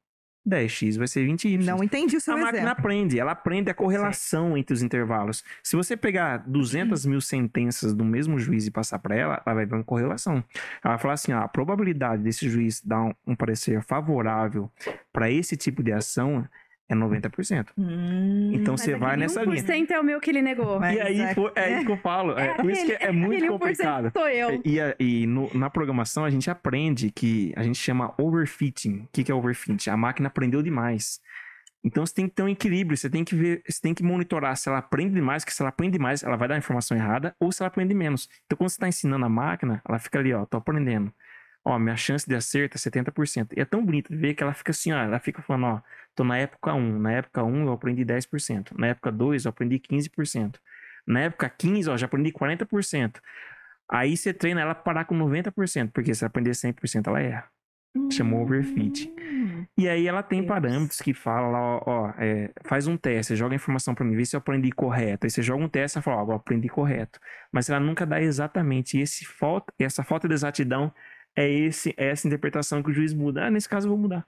10x 0.48 0.98
vai 0.98 1.08
ser 1.08 1.24
20y. 1.28 1.64
Não 1.64 1.84
entendi 1.84 2.18
o 2.18 2.22
seu 2.22 2.34
a 2.34 2.38
máquina 2.38 2.58
exemplo. 2.64 2.72
aprende, 2.80 3.20
ela 3.20 3.32
aprende 3.34 3.70
a 3.70 3.76
correlação 3.76 4.58
entre 4.58 4.74
os 4.74 4.82
intervalos. 4.82 5.44
Se 5.62 5.76
você 5.76 5.96
pegar 5.96 6.38
200 6.48 7.06
mil 7.06 7.22
sentenças 7.22 7.94
do 7.94 8.04
mesmo 8.04 8.40
juiz 8.40 8.66
e 8.66 8.72
passar 8.72 8.98
para 8.98 9.16
ela, 9.16 9.40
ela 9.46 9.54
vai 9.56 9.68
ver 9.68 9.76
uma 9.76 9.84
correlação. 9.84 10.44
Ela 10.84 10.96
vai 10.96 10.98
falar 10.98 11.14
assim: 11.14 11.32
ó, 11.32 11.42
a 11.42 11.48
probabilidade 11.48 12.24
desse 12.24 12.50
juiz 12.50 12.82
dar 12.84 13.04
um, 13.04 13.14
um 13.28 13.36
parecer 13.36 13.84
favorável 13.84 14.72
para 15.14 15.30
esse 15.30 15.56
tipo 15.56 15.84
de 15.84 15.92
ação 15.92 16.44
é 16.94 16.96
90%. 16.96 17.68
Hum, 17.78 18.52
Então 18.54 18.76
você 18.78 18.96
vai 18.96 19.10
aquele 19.12 19.22
nessa 19.24 19.44
linha. 19.44 19.64
1% 19.64 19.92
é 19.92 20.00
o 20.00 20.04
meu 20.04 20.20
que 20.20 20.30
ele 20.30 20.42
negou. 20.42 20.80
Mas 20.80 20.96
E 20.98 21.02
aí 21.02 21.22
é- 21.22 21.34
foi- 21.34 21.52
é 21.56 21.76
aí 21.76 21.86
que 21.86 21.92
eu 21.92 21.98
falo. 22.02 22.38
É, 22.38 22.54
por 22.56 22.70
isso 22.70 22.86
que 22.86 22.94
é 22.94 23.12
muito 23.12 23.34
aquele 23.34 23.48
1% 23.48 23.60
complicado. 23.60 24.12
sou 24.14 24.28
eu. 24.30 24.62
E, 24.66 24.80
a- 24.80 24.96
e 25.00 25.26
no- 25.28 25.50
na 25.54 25.70
programação 25.70 26.24
a 26.26 26.30
gente 26.30 26.50
aprende 26.50 27.12
que 27.12 27.54
a 27.56 27.64
gente 27.64 27.78
chama 27.78 28.14
overfitting. 28.18 29.00
O 29.02 29.08
que, 29.12 29.24
que 29.24 29.32
é 29.32 29.36
overfitting? 29.36 29.89
A 29.89 29.98
máquina 29.98 30.28
aprendeu 30.28 30.62
demais. 30.62 31.20
Então 31.84 32.06
você 32.06 32.14
tem 32.14 32.28
que 32.30 32.36
ter 32.36 32.44
um 32.44 32.50
equilíbrio, 32.50 32.96
você 32.96 33.10
tem 33.10 33.24
que 33.24 33.36
ver, 33.36 33.64
você 33.68 33.82
tem 33.82 33.92
que 33.94 34.04
monitorar 34.04 34.56
se 34.56 34.70
ela 34.70 34.78
aprende 34.78 35.16
demais, 35.16 35.44
que 35.44 35.52
se 35.52 35.62
ela 35.64 35.70
aprende 35.70 35.94
demais, 35.94 36.22
ela 36.22 36.36
vai 36.38 36.48
dar 36.48 36.54
a 36.54 36.58
informação 36.60 36.96
errada, 36.96 37.36
ou 37.39 37.52
se 37.52 37.64
ela 37.64 37.70
aprende 37.70 37.94
menos. 37.96 38.30
Então 38.46 38.56
quando 38.56 38.70
você 38.70 38.76
está 38.76 38.88
ensinando 38.88 39.26
a 39.26 39.30
máquina, 39.30 39.82
ela 39.88 39.98
fica 39.98 40.20
ali, 40.20 40.32
ó, 40.32 40.46
tô 40.46 40.58
aprendendo. 40.58 41.12
Ó, 41.66 41.78
minha 41.80 41.96
chance 41.96 42.28
de 42.28 42.36
acerto 42.36 42.76
é 42.76 42.80
70%. 42.80 43.54
E 43.58 43.62
é 43.62 43.66
tão 43.66 43.84
bonito 43.86 44.12
de 44.12 44.18
ver 44.18 44.34
que 44.36 44.44
ela 44.44 44.54
fica 44.54 44.70
assim, 44.72 44.92
ó, 44.92 44.98
ela 44.98 45.20
fica 45.20 45.42
falando, 45.42 45.66
ó, 45.66 45.82
tô 46.16 46.24
na 46.24 46.38
época 46.38 46.74
1. 46.74 46.99
Na 46.99 47.12
época 47.14 47.43
1 47.43 47.66
eu 47.66 47.74
aprendi 47.74 48.05
10%. 48.05 48.72
Na 48.78 48.88
época 48.88 49.12
2 49.12 49.45
eu 49.45 49.49
aprendi 49.49 49.80
15%. 49.80 50.55
Na 51.05 51.22
época 51.22 51.49
15, 51.49 51.89
ó, 51.89 51.97
já 51.97 52.05
aprendi 52.05 52.32
40%. 52.32 53.20
Aí 53.89 54.16
você 54.16 54.34
treina 54.34 54.62
ela 54.62 54.74
parar 54.74 55.05
com 55.05 55.18
90%, 55.18 55.91
porque 55.91 56.14
se 56.14 56.24
ela 56.24 56.30
aprender 56.30 56.51
100%, 56.51 57.07
ela 57.07 57.20
erra. 57.20 57.49
Chamou 58.09 58.43
overfit. 58.43 59.14
Hum. 59.20 59.66
E 59.78 59.89
aí 59.89 60.07
ela 60.07 60.24
tem 60.24 60.39
Deus. 60.39 60.47
parâmetros 60.47 61.01
que 61.01 61.14
falam 61.14 61.51
lá, 61.51 61.59
ó, 61.59 61.82
ó, 61.86 62.14
é, 62.18 62.49
faz 62.64 62.88
um 62.88 62.95
teste, 62.95 63.36
joga 63.36 63.53
a 63.53 63.57
informação 63.57 63.93
pra 63.93 64.05
mim, 64.05 64.16
vê 64.16 64.24
se 64.24 64.34
eu 64.34 64.38
aprendi 64.38 64.72
correto. 64.72 65.26
Aí 65.26 65.30
você 65.30 65.41
joga 65.41 65.64
um 65.64 65.68
teste 65.68 65.99
e 65.99 66.01
fala, 66.01 66.24
ó, 66.24 66.28
eu 66.28 66.36
aprendi 66.36 66.70
correto. 66.70 67.20
Mas 67.51 67.70
ela 67.70 67.82
nunca 67.82 68.05
dá 68.05 68.22
exatamente. 68.22 68.97
E 68.97 69.01
esse 69.01 69.26
falta, 69.26 69.74
essa 69.78 70.03
falta 70.03 70.26
de 70.28 70.34
exatidão 70.34 70.93
é, 71.36 71.49
esse, 71.49 71.93
é 71.97 72.09
essa 72.09 72.28
interpretação 72.28 72.82
que 72.82 72.91
o 72.91 72.93
juiz 72.93 73.14
muda. 73.14 73.45
Ah, 73.45 73.51
nesse 73.51 73.68
caso 73.68 73.88
eu 73.88 73.91
vou 73.91 73.99
mudar. 73.99 74.24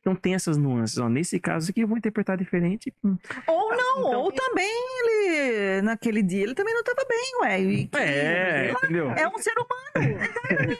Então 0.00 0.14
tem 0.14 0.34
essas 0.34 0.56
nuances. 0.56 0.98
Ó, 0.98 1.08
nesse 1.08 1.38
caso 1.40 1.70
aqui 1.70 1.80
eu 1.80 1.88
vou 1.88 1.96
interpretar 1.98 2.36
diferente. 2.36 2.92
Hum. 3.04 3.16
Ou 3.46 3.70
não, 3.70 3.98
então- 4.08 4.20
ou 4.20 4.32
também 4.32 4.70
ele, 5.00 5.82
naquele 5.82 6.22
dia, 6.22 6.42
ele 6.44 6.54
também 6.54 6.72
não 6.74 6.82
tava 6.82 7.04
bem, 7.08 7.32
ué. 7.42 7.60
E 7.60 7.86
que- 7.86 7.96
É, 7.98 8.70
entendeu? 8.72 9.10
É 9.10 9.28
um 9.28 9.38
ser 9.38 9.52
humano, 9.52 10.18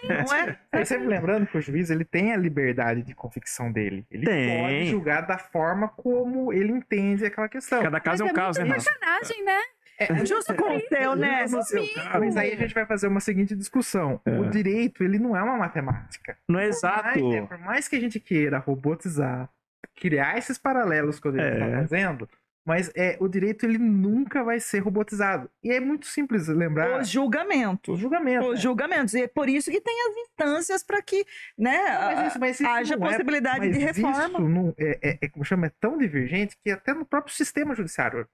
não 0.09 0.35
é? 0.35 0.59
E 0.81 0.85
sempre 0.85 1.07
lembrando 1.09 1.47
que 1.47 1.59
o 1.59 1.61
juiz 1.61 1.91
ele 1.91 2.05
tem 2.05 2.33
a 2.33 2.37
liberdade 2.37 3.03
de 3.03 3.15
convicção 3.15 3.73
dele. 3.73 4.07
Ele 4.11 4.25
Tem. 4.27 4.61
pode 4.63 4.87
julgar 4.91 5.27
da 5.27 5.39
forma 5.39 5.89
como 5.89 6.53
ele 6.53 6.73
entende 6.73 7.25
aquela 7.27 7.49
questão. 7.49 7.83
Cada 7.83 7.99
caso 8.01 8.23
Mas 8.25 8.31
é 8.31 8.33
um 8.33 8.35
caso, 8.37 8.59
né, 8.61 8.65
Renato? 8.67 8.83
sacanagem, 8.85 9.45
né? 9.45 9.61
É, 9.99 10.25
Justo 10.25 10.55
com 10.55 10.77
o 10.77 10.81
seu, 10.89 11.17
né? 11.17 11.45
O 11.45 11.63
seu. 11.63 11.83
Mas 12.19 12.37
aí 12.37 12.53
a 12.53 12.57
gente 12.57 12.73
vai 12.75 12.87
fazer 12.87 13.09
uma 13.09 13.21
seguinte 13.21 13.57
discussão. 13.57 14.21
É. 14.25 14.39
O 14.39 14.49
direito, 14.49 15.03
ele 15.03 15.19
não 15.19 15.37
é 15.37 15.43
uma 15.43 15.57
matemática. 15.57 16.37
Não 16.49 16.59
é 16.59 16.65
Por 16.65 16.69
exato. 16.69 17.05
mais, 17.05 17.23
né, 17.25 17.47
por 17.47 17.59
mais 17.59 17.89
que 17.89 17.97
a 17.97 18.01
gente 18.01 18.21
queira 18.21 18.59
robotizar, 18.59 19.49
criar 19.97 20.39
esses 20.39 20.57
paralelos 20.59 21.19
que 21.19 21.29
o 21.29 21.33
direito 21.33 21.55
É. 21.63 21.67
está 21.67 21.81
fazendo, 21.81 22.29
mas 22.65 22.93
é, 22.95 23.17
o 23.19 23.27
direito 23.27 23.65
ele 23.65 23.79
nunca 23.79 24.45
vai 24.45 24.61
ser 24.61 24.79
robotizado. 24.81 25.51
E 25.65 25.73
é 25.73 25.81
muito 25.81 26.07
simples 26.07 26.47
lembrar 26.49 27.01
Os 27.01 27.09
julgamentos. 27.09 27.95
o 27.95 27.97
julgamento. 28.01 28.47
Os 28.51 28.61
julgamentos. 28.61 29.15
E 29.15 29.23
é 29.23 29.27
por 29.29 29.49
isso 29.49 29.71
que 29.71 29.81
tem 29.81 29.95
as 30.11 30.17
instâncias 30.19 30.83
para 30.85 31.01
que 31.03 31.25
né, 31.57 31.79
Mas 31.99 32.29
isso, 32.29 32.39
mas 32.39 32.61
isso 32.61 32.69
haja 32.69 32.97
não 32.97 33.07
é- 33.07 33.11
possibilidade 33.11 33.67
mas 33.67 33.77
de 33.77 33.85
reforma. 33.85 34.39
Isso 34.39 34.49
não, 34.49 34.75
é, 34.79 34.99
é, 35.03 35.19
é, 35.23 35.29
como 35.29 35.45
chama, 35.45 35.67
é 35.67 35.73
tão 35.81 35.97
divergente 35.99 36.57
que 36.63 36.71
até 36.71 36.93
no 36.95 37.05
próprio 37.07 37.35
sistema 37.35 37.75
judiciário. 37.75 38.29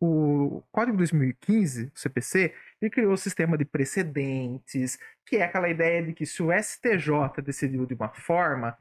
O 0.00 0.62
Código 0.70 0.96
2015, 0.96 1.86
o 1.94 1.98
CPC, 1.98 2.54
ele 2.80 2.90
criou 2.90 3.12
o 3.12 3.16
sistema 3.16 3.58
de 3.58 3.64
precedentes, 3.64 4.98
que 5.26 5.36
é 5.36 5.42
aquela 5.44 5.68
ideia 5.68 6.02
de 6.02 6.12
que 6.12 6.24
se 6.24 6.42
o 6.42 6.50
STJ 6.52 7.42
decidiu 7.44 7.84
de 7.84 7.94
uma 7.94 8.08
forma, 8.08 8.76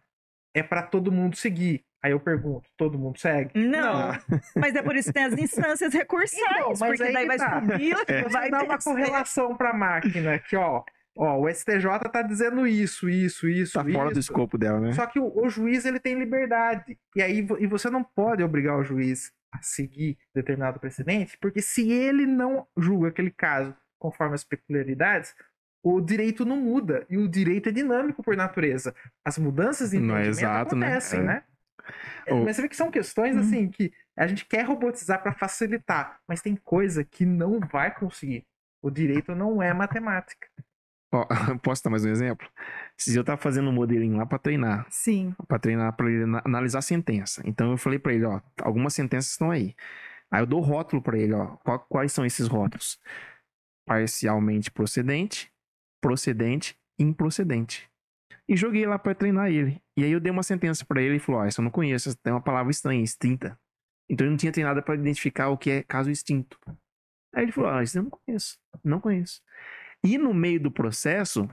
é 0.53 0.61
para 0.61 0.83
todo 0.83 1.11
mundo 1.11 1.35
seguir. 1.35 1.83
Aí 2.03 2.11
eu 2.11 2.19
pergunto, 2.19 2.69
todo 2.77 2.97
mundo 2.97 3.19
segue? 3.19 3.51
Não, 3.59 4.11
mas 4.55 4.75
é 4.75 4.83
por 4.83 4.95
isso 4.95 5.09
que 5.09 5.13
tem 5.13 5.23
as 5.25 5.33
instâncias 5.33 5.93
recursais, 5.93 6.41
Então, 6.51 6.69
mas 6.79 6.79
porque 6.79 7.03
aí 7.03 7.13
daí 7.13 7.25
vai 7.25 7.37
tá. 7.37 7.59
subir, 7.59 7.95
Você 8.05 8.29
vai 8.29 8.49
dar 8.51 8.63
uma 8.63 8.77
correlação 8.77 9.55
para 9.57 9.71
a 9.71 9.73
máquina 9.73 10.37
que, 10.37 10.55
ó, 10.55 10.83
ó, 11.17 11.39
o 11.39 11.49
STJ 11.49 11.99
tá 12.11 12.21
dizendo 12.21 12.67
isso, 12.67 13.09
isso, 13.09 13.49
isso, 13.49 13.73
Tá 13.73 13.83
fora 13.83 14.11
do 14.11 14.19
isso. 14.19 14.31
escopo 14.31 14.57
dela, 14.57 14.79
né? 14.79 14.93
Só 14.93 15.07
que 15.07 15.19
o, 15.19 15.35
o 15.35 15.49
juiz 15.49 15.85
ele 15.85 15.99
tem 15.99 16.13
liberdade. 16.17 16.97
E 17.15 17.21
aí 17.21 17.45
e 17.59 17.65
você 17.65 17.89
não 17.89 18.03
pode 18.03 18.43
obrigar 18.43 18.77
o 18.77 18.83
juiz 18.83 19.31
a 19.51 19.61
seguir 19.61 20.17
determinado 20.35 20.79
precedente, 20.79 21.37
porque 21.39 21.61
se 21.61 21.91
ele 21.91 22.25
não 22.25 22.67
julga 22.77 23.09
aquele 23.09 23.31
caso 23.31 23.75
conforme 23.99 24.35
as 24.35 24.43
peculiaridades, 24.43 25.33
o 25.83 26.01
direito 26.01 26.43
não 26.45 26.57
muda. 26.57 27.05
E 27.09 27.17
o 27.17 27.27
direito 27.27 27.69
é 27.69 27.71
dinâmico 27.71 28.21
por 28.21 28.35
natureza. 28.35 28.93
As 29.23 29.37
mudanças 29.37 29.91
de 29.91 29.99
Não 29.99 30.17
é 30.17 30.27
exato, 30.27 30.75
né? 30.75 30.87
acontecem, 30.87 31.19
É. 31.19 31.23
né? 31.23 31.43
É, 32.25 32.33
Ou- 32.33 32.43
Mas 32.43 32.55
você 32.57 32.61
vê 32.63 32.67
que 32.69 32.75
são 32.75 32.91
questões 32.91 33.35
Hum. 33.35 33.39
assim 33.39 33.69
que 33.69 33.93
a 34.17 34.27
gente 34.27 34.45
quer 34.45 34.63
robotizar 34.65 35.21
para 35.23 35.31
facilitar, 35.33 36.19
mas 36.27 36.41
tem 36.41 36.55
coisa 36.55 37.03
que 37.05 37.25
não 37.25 37.59
vai 37.61 37.93
conseguir. 37.93 38.45
O 38.81 38.91
direito 38.91 39.33
não 39.33 39.61
é 39.63 39.73
matemática. 39.73 40.47
Ó, 41.11 41.25
posso 41.63 41.83
dar 41.83 41.89
mais 41.89 42.03
um 42.05 42.09
exemplo? 42.09 42.47
Esses 42.97 43.13
dias 43.13 43.17
eu 43.17 43.23
tava 43.23 43.41
fazendo 43.41 43.69
um 43.69 43.73
modelinho 43.73 44.17
lá 44.17 44.25
pra 44.25 44.37
treinar. 44.37 44.85
Sim. 44.89 45.33
Pra 45.47 45.57
treinar, 45.59 45.95
pra 45.95 46.07
ele 46.09 46.23
ana- 46.23 46.41
analisar 46.45 46.79
a 46.79 46.81
sentença. 46.81 47.41
Então 47.45 47.71
eu 47.71 47.77
falei 47.77 47.99
pra 47.99 48.13
ele, 48.13 48.25
ó, 48.25 48.41
algumas 48.61 48.93
sentenças 48.93 49.31
estão 49.31 49.49
aí. 49.51 49.75
Aí 50.29 50.41
eu 50.41 50.45
dou 50.45 50.59
rótulo 50.59 51.01
pra 51.01 51.17
ele, 51.17 51.33
ó. 51.33 51.55
quais 51.89 52.11
são 52.11 52.25
esses 52.25 52.47
rótulos? 52.47 52.99
Parcialmente 53.85 54.69
procedente, 54.69 55.51
procedente, 56.01 56.77
improcedente. 56.99 57.89
E 58.49 58.55
joguei 58.55 58.85
lá 58.85 58.99
pra 58.99 59.15
treinar 59.15 59.49
ele. 59.49 59.81
E 59.95 60.03
aí 60.03 60.11
eu 60.11 60.19
dei 60.19 60.31
uma 60.31 60.43
sentença 60.43 60.85
pra 60.85 61.01
ele 61.01 61.15
e 61.15 61.19
falou, 61.19 61.41
ó, 61.41 61.45
essa 61.45 61.61
eu 61.61 61.63
não 61.63 61.71
conheço, 61.71 62.09
essa 62.09 62.17
tem 62.21 62.33
uma 62.33 62.41
palavra 62.41 62.71
estranha, 62.71 63.01
extinta. 63.03 63.57
Então 64.09 64.25
ele 64.25 64.31
não 64.31 64.37
tinha 64.37 64.51
treinado 64.51 64.81
pra 64.83 64.95
identificar 64.95 65.49
o 65.49 65.57
que 65.57 65.69
é 65.69 65.83
caso 65.83 66.09
extinto. 66.11 66.57
Aí 67.33 67.43
ele 67.43 67.51
falou, 67.51 67.69
ah, 67.69 67.83
isso 67.83 67.97
eu 67.97 68.03
não 68.03 68.09
conheço, 68.09 68.57
não 68.83 68.99
conheço. 68.99 69.41
E 70.07 70.17
no 70.17 70.33
meio 70.33 70.57
do 70.57 70.71
processo, 70.71 71.49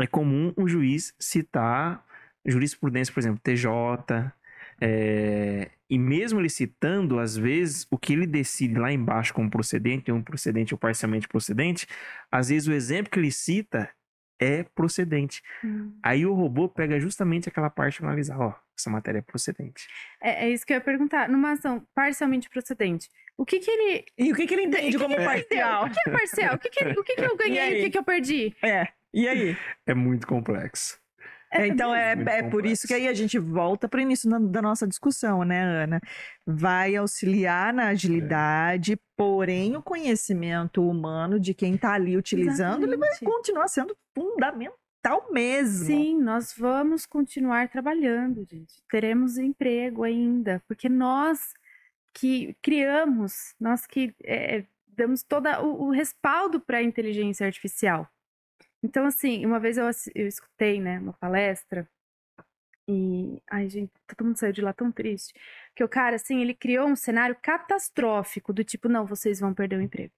é 0.00 0.06
comum 0.06 0.50
o 0.56 0.66
juiz 0.66 1.14
citar 1.20 2.02
jurisprudência, 2.46 3.12
por 3.12 3.20
exemplo, 3.20 3.38
TJ, 3.42 4.32
é, 4.80 5.70
e 5.90 5.98
mesmo 5.98 6.40
ele 6.40 6.48
citando, 6.48 7.18
às 7.18 7.36
vezes, 7.36 7.86
o 7.90 7.98
que 7.98 8.14
ele 8.14 8.26
decide 8.26 8.78
lá 8.78 8.90
embaixo 8.90 9.34
como 9.34 9.50
procedente, 9.50 10.10
um 10.10 10.22
procedente 10.22 10.72
ou 10.72 10.78
parcialmente 10.78 11.28
procedente, 11.28 11.86
às 12.30 12.48
vezes 12.48 12.66
o 12.66 12.72
exemplo 12.72 13.10
que 13.12 13.18
ele 13.18 13.30
cita 13.30 13.90
é 14.42 14.62
procedente. 14.74 15.42
Hum. 15.64 15.96
Aí 16.02 16.26
o 16.26 16.34
robô 16.34 16.68
pega 16.68 16.98
justamente 17.00 17.48
aquela 17.48 17.70
parte 17.70 17.98
para 17.98 18.08
analisar, 18.08 18.38
ó, 18.40 18.54
essa 18.76 18.90
matéria 18.90 19.18
é 19.18 19.22
procedente. 19.22 19.86
É, 20.20 20.46
é 20.46 20.50
isso 20.50 20.66
que 20.66 20.72
eu 20.72 20.76
ia 20.76 20.80
perguntar. 20.80 21.28
Numa 21.28 21.52
ação 21.52 21.86
parcialmente 21.94 22.48
procedente, 22.50 23.08
o 23.36 23.44
que 23.46 23.58
que 23.58 23.70
ele... 23.70 24.04
E 24.18 24.32
o 24.32 24.34
que, 24.34 24.46
que 24.46 24.54
ele 24.54 24.64
entende 24.64 24.98
como 24.98 25.14
parcial? 25.16 25.86
O 25.86 25.90
que 25.90 26.00
é 26.08 26.12
parcial? 26.12 26.54
O 26.54 26.58
que 26.58 26.68
que, 26.70 26.84
ele- 26.84 26.98
o 26.98 27.04
que, 27.04 27.14
que 27.16 27.24
eu 27.24 27.36
ganhei 27.38 27.76
e 27.76 27.80
o 27.80 27.84
que, 27.84 27.90
que 27.90 27.98
eu 27.98 28.04
perdi? 28.04 28.54
É. 28.62 28.88
E 29.12 29.28
aí? 29.28 29.56
É 29.86 29.92
muito 29.94 30.26
complexo. 30.26 31.01
É, 31.52 31.66
então 31.66 31.94
é, 31.94 32.12
é 32.12 32.42
por 32.42 32.64
isso 32.64 32.86
que 32.86 32.94
aí 32.94 33.06
a 33.06 33.12
gente 33.12 33.38
volta 33.38 33.88
para 33.88 33.98
o 33.98 34.00
início 34.00 34.28
na- 34.28 34.38
da 34.38 34.62
nossa 34.62 34.86
discussão, 34.86 35.44
né, 35.44 35.62
Ana? 35.62 36.00
Vai 36.46 36.96
auxiliar 36.96 37.74
na 37.74 37.88
agilidade, 37.88 38.98
porém 39.16 39.76
o 39.76 39.82
conhecimento 39.82 40.88
humano 40.88 41.38
de 41.38 41.52
quem 41.52 41.74
está 41.74 41.92
ali 41.92 42.16
utilizando, 42.16 42.84
ele 42.84 42.96
vai 42.96 43.08
Exatamente. 43.10 43.36
continuar 43.36 43.68
sendo 43.68 43.96
fundamental 44.14 44.72
mesmo. 45.30 45.86
Sim, 45.86 46.20
nós 46.22 46.54
vamos 46.56 47.04
continuar 47.04 47.68
trabalhando, 47.68 48.46
gente. 48.50 48.74
Teremos 48.90 49.36
emprego 49.36 50.04
ainda, 50.04 50.62
porque 50.66 50.88
nós 50.88 51.52
que 52.14 52.56
criamos, 52.62 53.54
nós 53.60 53.86
que 53.86 54.14
é, 54.24 54.64
damos 54.86 55.22
todo 55.22 55.48
o, 55.62 55.86
o 55.86 55.90
respaldo 55.90 56.60
para 56.60 56.78
a 56.78 56.82
inteligência 56.82 57.46
artificial. 57.46 58.06
Então, 58.82 59.06
assim, 59.06 59.46
uma 59.46 59.60
vez 59.60 59.78
eu, 59.78 59.88
eu 60.14 60.26
escutei, 60.26 60.80
né, 60.80 60.98
uma 60.98 61.12
palestra 61.12 61.88
e, 62.88 63.40
ai, 63.50 63.68
gente, 63.68 63.92
todo 64.06 64.26
mundo 64.26 64.38
saiu 64.38 64.52
de 64.52 64.60
lá 64.60 64.72
tão 64.72 64.90
triste, 64.90 65.32
que 65.74 65.84
o 65.84 65.88
cara, 65.88 66.16
assim, 66.16 66.40
ele 66.40 66.54
criou 66.54 66.88
um 66.88 66.96
cenário 66.96 67.36
catastrófico 67.40 68.52
do 68.52 68.64
tipo, 68.64 68.88
não, 68.88 69.06
vocês 69.06 69.38
vão 69.38 69.54
perder 69.54 69.76
o 69.76 69.82
emprego. 69.82 70.12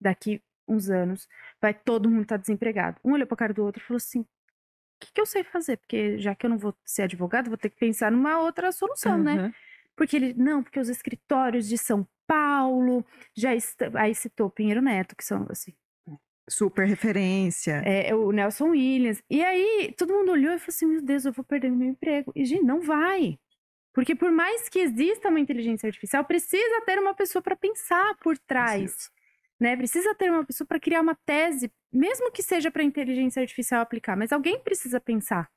Daqui 0.00 0.42
uns 0.66 0.88
anos, 0.88 1.28
vai 1.60 1.74
todo 1.74 2.08
mundo 2.08 2.22
estar 2.22 2.36
desempregado. 2.36 2.98
Um 3.04 3.12
olhou 3.12 3.26
pra 3.26 3.36
cara 3.36 3.52
do 3.52 3.64
outro 3.64 3.82
e 3.82 3.86
falou 3.86 3.98
assim: 3.98 4.20
o 4.20 4.26
que, 5.00 5.12
que 5.12 5.20
eu 5.20 5.26
sei 5.26 5.42
fazer? 5.44 5.76
Porque 5.78 6.18
já 6.18 6.34
que 6.34 6.46
eu 6.46 6.50
não 6.50 6.58
vou 6.58 6.74
ser 6.84 7.02
advogado, 7.02 7.48
vou 7.48 7.58
ter 7.58 7.70
que 7.70 7.76
pensar 7.76 8.10
numa 8.10 8.40
outra 8.40 8.72
solução, 8.72 9.18
né? 9.18 9.34
Uhum. 9.34 9.52
Porque 9.96 10.16
ele, 10.16 10.34
não, 10.34 10.62
porque 10.62 10.80
os 10.80 10.88
escritórios 10.88 11.68
de 11.68 11.76
São 11.76 12.06
Paulo 12.26 13.04
já 13.34 13.54
estão. 13.54 13.90
Aí 13.96 14.14
citou 14.14 14.48
Pinheiro 14.48 14.80
Neto, 14.80 15.16
que 15.16 15.24
são 15.24 15.46
assim, 15.50 15.74
Super 16.50 16.86
referência. 16.86 17.82
é, 18.10 18.14
o 18.14 18.32
Nelson 18.32 18.70
Williams. 18.70 19.22
E 19.30 19.42
aí 19.42 19.94
todo 19.96 20.12
mundo 20.12 20.32
olhou 20.32 20.52
e 20.52 20.58
falou 20.58 20.68
assim: 20.68 20.86
meu 20.86 21.02
Deus, 21.02 21.24
eu 21.24 21.32
vou 21.32 21.44
perder 21.44 21.70
meu 21.70 21.88
emprego. 21.88 22.32
E, 22.34 22.44
gente, 22.44 22.64
não 22.64 22.80
vai. 22.80 23.38
Porque 23.92 24.14
por 24.14 24.30
mais 24.30 24.68
que 24.68 24.78
exista 24.78 25.28
uma 25.28 25.40
inteligência 25.40 25.86
artificial, 25.86 26.24
precisa 26.24 26.82
ter 26.86 26.98
uma 26.98 27.14
pessoa 27.14 27.42
para 27.42 27.56
pensar 27.56 28.14
por 28.22 28.36
trás 28.38 29.10
né? 29.60 29.76
Precisa 29.76 30.14
ter 30.14 30.30
uma 30.30 30.44
pessoa 30.44 30.66
para 30.66 30.80
criar 30.80 31.02
uma 31.02 31.14
tese, 31.14 31.70
mesmo 31.92 32.32
que 32.32 32.42
seja 32.42 32.70
para 32.70 32.82
inteligência 32.82 33.42
artificial 33.42 33.82
aplicar, 33.82 34.16
mas 34.16 34.32
alguém 34.32 34.58
precisa 34.58 34.98
pensar. 34.98 35.48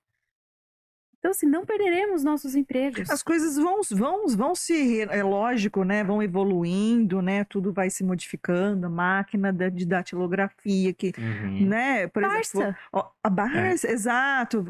Então, 1.24 1.32
assim, 1.32 1.46
não 1.46 1.66
perderemos 1.66 2.22
nossos 2.22 2.54
empregos. 2.54 3.10
As 3.10 3.24
coisas 3.24 3.56
vão, 3.56 3.80
vão, 3.92 4.28
vão 4.28 4.54
se, 4.54 5.04
é 5.04 5.24
lógico, 5.24 5.86
né? 5.86 6.04
Vão 6.04 6.22
evoluindo, 6.22 7.22
né? 7.22 7.46
Tudo 7.46 7.72
vai 7.72 7.90
se 7.90 8.04
modificando. 8.04 8.88
A 8.88 8.90
máquina 8.90 9.54
da, 9.54 9.70
de 9.70 9.86
datilografia, 9.86 10.94
que, 10.94 11.14
Uhum. 11.18 11.66
né? 11.66 12.10
Por 12.10 12.22
exemplo, 12.24 12.38
Barça. 12.62 12.78
Ó, 12.92 13.10
a 13.24 13.30
Barça, 13.30 13.90
exato. 13.90 14.66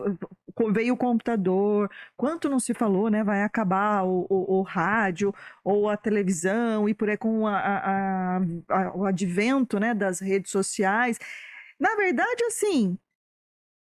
Co- 0.54 0.72
Veio 0.72 0.93
o 0.93 0.97
computador. 0.97 1.89
Quanto 2.16 2.47
não 2.47 2.60
se 2.60 2.76
falou, 2.76 3.10
né? 3.10 3.24
Vai 3.24 3.41
acabar 3.41 4.04
o, 4.06 4.28
o- 4.30 4.60
o 4.60 4.62
rádio 4.62 5.34
ou 5.64 5.89
a 5.89 5.97
televisão 5.97 6.88
e 6.88 6.93
por 6.93 7.10
aí 7.10 7.18
com 7.18 7.47
a- 7.47 7.58
a- 7.58 8.38
a- 8.38 8.41
a- 8.70 8.95
o 8.95 9.06
advento, 9.08 9.80
né? 9.80 9.95
Das 9.95 10.20
redes 10.20 10.51
sociais. 10.51 11.18
Na 11.80 11.95
verdade, 11.95 12.43
assim, 12.45 12.95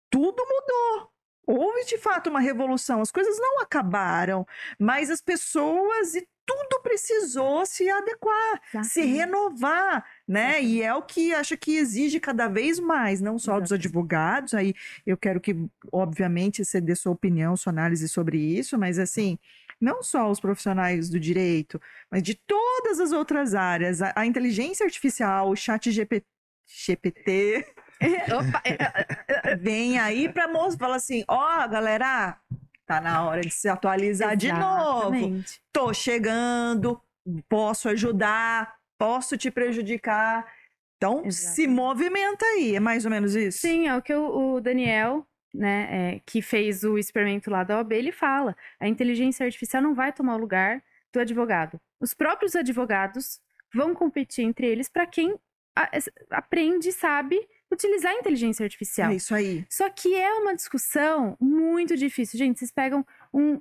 tudo 0.09 0.45
mudou. 0.49 1.12
Houve 1.47 1.85
de 1.87 1.99
fato 1.99 2.31
uma 2.31 2.41
revolução. 2.41 3.01
As 3.01 3.11
coisas 3.11 3.39
não 3.39 3.61
acabaram, 3.61 4.47
mas 4.79 5.11
as 5.11 5.21
pessoas 5.21 6.15
e 6.15 6.27
tudo 6.45 6.83
precisou 6.83 7.65
se 7.65 7.89
adequar 7.89 8.61
se 8.83 9.01
Exatamente. 9.01 9.17
renovar, 9.17 10.05
né? 10.27 10.63
E 10.63 10.83
é 10.83 10.93
o 10.95 11.03
que 11.03 11.33
acho 11.33 11.57
que 11.57 11.77
exige 11.77 12.19
cada 12.21 12.49
vez 12.49 12.79
mais, 12.79 13.21
não 13.21 13.39
só 13.39 13.61
dos 13.61 13.71
Exatamente. 13.71 13.87
advogados. 13.87 14.55
Aí 14.55 14.75
eu 15.07 15.17
quero 15.17 15.41
que, 15.41 15.57
obviamente, 15.93 16.65
você 16.65 16.81
dê 16.81 16.95
sua 16.95 17.13
opinião, 17.13 17.57
sua 17.57 17.73
análise 17.73 18.09
sobre 18.09 18.39
isso, 18.39 18.79
mas 18.79 18.99
assim, 18.99 19.39
não 19.81 20.03
só 20.03 20.31
os 20.31 20.41
profissionais 20.41 21.09
do 21.09 21.19
direito, 21.19 21.81
mas 22.11 22.23
de 22.23 22.35
todas 22.35 23.01
as 23.01 23.13
outras 23.13 23.55
áreas. 23.55 24.03
A, 24.03 24.13
a 24.17 24.27
inteligência 24.27 24.85
artificial, 24.85 25.51
o 25.51 25.57
chat 25.57 25.91
GPT, 25.91 26.27
GPT 26.67 27.67
Opa, 28.33 28.63
é, 28.65 29.57
vem 29.57 29.99
aí 29.99 30.29
para 30.29 30.49
moço 30.49 30.79
fala 30.79 30.97
assim: 30.97 31.25
ó, 31.29 31.67
galera, 31.69 32.37
tá 32.87 33.01
na 33.01 33.25
hora 33.25 33.41
de 33.41 33.51
se 33.51 33.69
atualizar 33.69 34.37
de 34.37 34.53
novo 34.53 35.15
exatamente. 35.15 35.61
tô 35.73 35.95
chegando, 35.95 37.01
posso 37.49 37.89
ajudar, 37.89 38.75
posso 38.99 39.37
te 39.37 39.51
prejudicar. 39.51 40.47
Então, 40.97 41.29
se 41.31 41.63
Exatamente. 41.63 41.69
movimenta 41.69 42.45
aí, 42.45 42.77
é 42.77 42.81
mais 42.81 43.05
ou 43.05 43.11
menos 43.11 43.35
isso? 43.35 43.59
Sim, 43.59 43.89
é 43.89 43.97
o 43.97 44.01
que 44.01 44.15
o, 44.15 44.55
o 44.55 44.61
Daniel, 44.61 45.27
né, 45.53 45.89
é, 45.91 46.21
que 46.25 46.41
fez 46.41 46.85
o 46.85 46.97
experimento 46.97 47.51
lá 47.51 47.65
da 47.65 47.79
OAB, 47.79 47.93
ele 47.93 48.13
fala. 48.13 48.57
A 48.79 48.87
inteligência 48.87 49.45
artificial 49.45 49.83
não 49.83 49.95
vai 49.95 50.13
tomar 50.13 50.37
o 50.37 50.39
lugar 50.39 50.81
do 51.13 51.19
advogado. 51.19 51.81
Os 52.01 52.15
próprios 52.15 52.55
advogados 52.55 53.41
vão 53.75 53.95
competir 53.95 54.45
entre 54.45 54.67
eles 54.69 54.89
para 54.89 55.05
quem 55.07 55.37
aprende 56.31 56.91
e 56.91 56.93
sabe 56.93 57.41
utilizar 57.73 58.13
a 58.13 58.19
inteligência 58.19 58.65
artificial. 58.65 59.11
É 59.11 59.17
isso 59.17 59.35
aí. 59.35 59.67
Só 59.69 59.89
que 59.89 60.15
é 60.15 60.33
uma 60.35 60.55
discussão 60.55 61.37
muito 61.41 61.97
difícil. 61.97 62.39
Gente, 62.39 62.59
vocês 62.59 62.71
pegam 62.71 63.05
um 63.33 63.61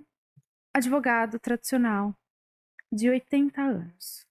advogado 0.73 1.39
tradicional 1.39 2.15
de 2.91 3.09
80 3.09 3.61
anos. 3.61 4.25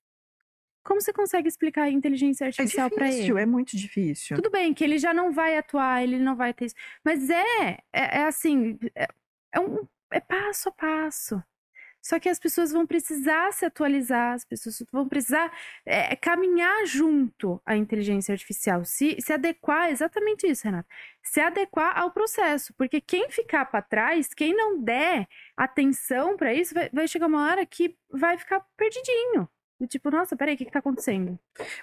Como 0.83 1.01
você 1.01 1.13
consegue 1.13 1.47
explicar 1.47 1.85
a 1.85 1.91
inteligência 1.91 2.45
É 2.45 2.47
artificial 2.49 2.91
para 2.91 3.07
ele? 3.07 3.15
difícil, 3.17 3.39
é 3.39 3.47
muito 3.47 3.77
difícil. 3.77 4.37
Tudo 4.37 4.51
bem 4.51 4.73
que 4.73 4.83
ele 4.83 4.99
já 4.99 5.13
não 5.13 5.31
vai 5.31 5.57
atuar, 5.57 6.03
ele 6.03 6.19
não 6.19 6.35
vai 6.35 6.55
ter 6.55 6.67
isso. 6.67 6.75
Mas 7.05 7.29
é, 7.29 7.79
é, 7.93 8.19
é 8.19 8.25
assim, 8.25 8.79
é, 8.95 9.07
é 9.53 9.61
um 9.61 9.87
é 10.11 10.21
passo 10.21 10.69
a 10.69 10.73
passo. 10.73 11.43
Só 12.03 12.19
que 12.19 12.29
as 12.29 12.39
pessoas 12.39 12.73
vão 12.73 12.87
precisar 12.87 13.53
se 13.53 13.65
atualizar, 13.65 14.35
as 14.35 14.45
pessoas 14.45 14.83
vão 14.91 15.09
precisar 15.09 15.53
é, 15.85 16.17
caminhar 16.17 16.87
junto 16.87 17.61
à 17.65 17.77
inteligência 17.77 18.33
artificial, 18.33 18.85
se, 18.85 19.17
se 19.21 19.33
adequar, 19.33 19.91
exatamente 19.91 20.47
isso, 20.47 20.65
Renata, 20.65 20.89
se 21.23 21.41
adequar 21.41 21.99
ao 21.99 22.11
processo, 22.11 22.73
porque 22.75 23.01
quem 23.01 23.31
ficar 23.31 23.67
para 23.67 23.83
trás, 23.83 24.33
quem 24.35 24.55
não 24.57 24.83
der 24.83 25.29
atenção 25.57 26.37
para 26.37 26.55
isso, 26.55 26.75
vai, 26.75 26.89
vai 26.91 27.07
chegar 27.09 27.27
uma 27.27 27.47
hora 27.47 27.67
que 27.67 27.97
vai 28.11 28.39
ficar 28.39 28.61
perdidinho. 28.77 29.49
Do 29.81 29.87
tipo, 29.87 30.11
nossa, 30.11 30.37
peraí, 30.37 30.55
o 30.55 30.59
que, 30.59 30.67
que 30.67 30.71
tá 30.71 30.81
acontecendo? 30.81 31.39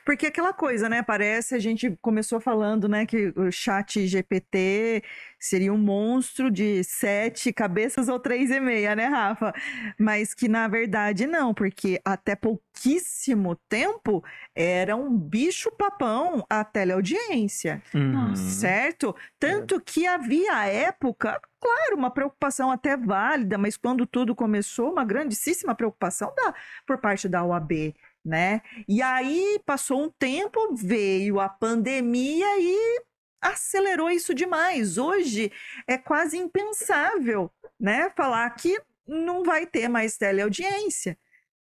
Porque 0.05 0.27
aquela 0.27 0.53
coisa, 0.53 0.87
né? 0.87 1.01
Parece, 1.01 1.55
a 1.55 1.59
gente 1.59 1.97
começou 1.99 2.39
falando, 2.39 2.87
né, 2.87 3.07
que 3.07 3.33
o 3.35 3.51
chat 3.51 4.05
GPT 4.05 5.03
seria 5.39 5.73
um 5.73 5.79
monstro 5.79 6.51
de 6.51 6.83
sete 6.83 7.51
cabeças 7.51 8.07
ou 8.07 8.19
três 8.19 8.51
e 8.51 8.59
meia, 8.59 8.95
né, 8.95 9.05
Rafa? 9.05 9.51
Mas 9.99 10.35
que 10.35 10.47
na 10.47 10.67
verdade 10.67 11.25
não, 11.25 11.55
porque 11.55 11.99
até 12.05 12.35
pouquíssimo 12.35 13.55
tempo 13.67 14.23
era 14.55 14.95
um 14.95 15.17
bicho 15.17 15.71
papão 15.71 16.45
a 16.47 16.63
teleaudiência. 16.63 17.81
Uhum. 17.95 18.35
certo? 18.35 19.15
Tanto 19.39 19.81
que 19.81 20.05
havia 20.05 20.55
à 20.55 20.65
época, 20.67 21.41
claro, 21.67 21.97
uma 21.97 22.09
preocupação 22.09 22.71
até 22.71 22.95
válida, 22.95 23.57
mas 23.57 23.75
quando 23.75 24.05
tudo 24.05 24.33
começou, 24.33 24.91
uma 24.91 25.03
grandíssima 25.03 25.75
preocupação 25.75 26.33
da, 26.35 26.53
por 26.85 26.97
parte 26.97 27.27
da 27.27 27.43
OAB, 27.43 27.93
né? 28.23 28.61
E 28.87 29.01
aí 29.01 29.59
passou 29.65 30.03
um 30.03 30.09
tempo, 30.09 30.73
veio 30.73 31.39
a 31.39 31.49
pandemia 31.49 32.47
e 32.59 33.01
acelerou 33.41 34.09
isso 34.09 34.33
demais. 34.33 34.97
Hoje 34.97 35.51
é 35.85 35.97
quase 35.97 36.37
impensável, 36.37 37.51
né? 37.79 38.09
Falar 38.15 38.49
que 38.51 38.79
não 39.05 39.43
vai 39.43 39.65
ter 39.65 39.89
mais 39.89 40.17
teleaudiência. 40.17 41.17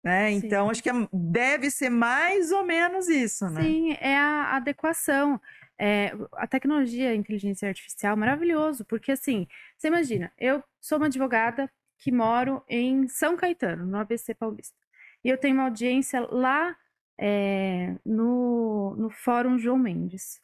Né? 0.05 0.32
Então, 0.32 0.68
acho 0.68 0.82
que 0.82 0.90
é- 0.90 1.09
deve 1.12 1.70
ser 1.70 1.88
mais 1.88 2.50
ou 2.50 2.64
menos 2.64 3.09
isso, 3.09 3.48
né? 3.48 3.62
Sim, 3.62 3.96
é 4.00 4.16
a 4.16 4.57
adequação. 4.57 5.40
É, 5.78 6.12
a 6.34 6.46
tecnologia, 6.46 7.10
a 7.10 7.14
inteligência 7.14 7.68
artificial, 7.68 8.16
maravilhoso, 8.16 8.84
porque 8.84 9.12
assim, 9.12 9.46
você 9.76 9.88
imagina, 9.88 10.32
eu 10.38 10.62
sou 10.80 10.98
uma 10.98 11.06
advogada 11.06 11.70
que 11.98 12.12
moro 12.12 12.62
em 12.68 13.08
São 13.08 13.36
Caetano, 13.36 13.86
no 13.86 13.98
ABC 13.98 14.34
Paulista, 14.34 14.76
e 15.24 15.28
eu 15.28 15.38
tenho 15.38 15.54
uma 15.54 15.64
audiência 15.64 16.20
lá 16.20 16.76
é, 17.18 17.96
no, 18.04 18.94
no 18.96 19.10
Fórum 19.10 19.58
João 19.58 19.78
Mendes. 19.78 20.40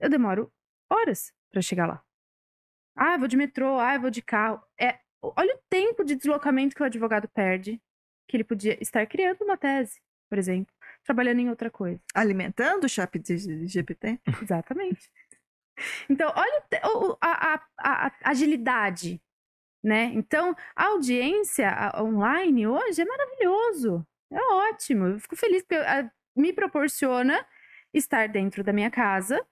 Eu 0.00 0.08
demoro 0.08 0.52
horas 0.90 1.32
para 1.50 1.62
chegar 1.62 1.86
lá. 1.86 2.02
Ah, 2.96 3.16
vou 3.18 3.28
de 3.28 3.36
metrô, 3.36 3.78
ah, 3.78 3.98
vou 3.98 4.10
de 4.10 4.22
carro. 4.22 4.62
É, 4.80 4.98
olha 5.22 5.54
o 5.54 5.60
tempo 5.68 6.04
de 6.04 6.14
deslocamento 6.14 6.74
que 6.74 6.82
o 6.82 6.86
advogado 6.86 7.28
perde, 7.28 7.80
que 8.28 8.36
ele 8.36 8.44
podia 8.44 8.80
estar 8.82 9.06
criando 9.06 9.42
uma 9.42 9.56
tese, 9.56 10.00
por 10.28 10.38
exemplo, 10.38 10.74
trabalhando 11.04 11.40
em 11.40 11.50
outra 11.50 11.70
coisa. 11.70 12.00
Alimentando 12.14 12.84
o 12.84 12.88
chat 12.88 13.10
GPT? 13.66 14.20
Exatamente. 14.42 15.10
Então, 16.08 16.32
olha 16.36 16.62
a, 17.20 17.54
a- 17.54 18.06
a- 18.06 18.12
agilidade, 18.24 19.20
né? 19.84 20.04
Então, 20.14 20.54
a 20.76 20.86
audiência 20.86 21.92
online 21.98 22.66
hoje 22.66 23.02
é 23.02 23.04
maravilhoso. 23.04 24.06
É 24.32 24.40
ótimo. 24.54 25.06
Eu 25.06 25.20
fico 25.20 25.36
feliz 25.36 25.62
porque 25.62 25.76
ah, 25.76 26.10
me 26.36 26.52
proporciona 26.52 27.46
estar 27.92 28.28
dentro 28.28 28.64
da 28.64 28.72
minha 28.72 28.90
casa 28.90 29.44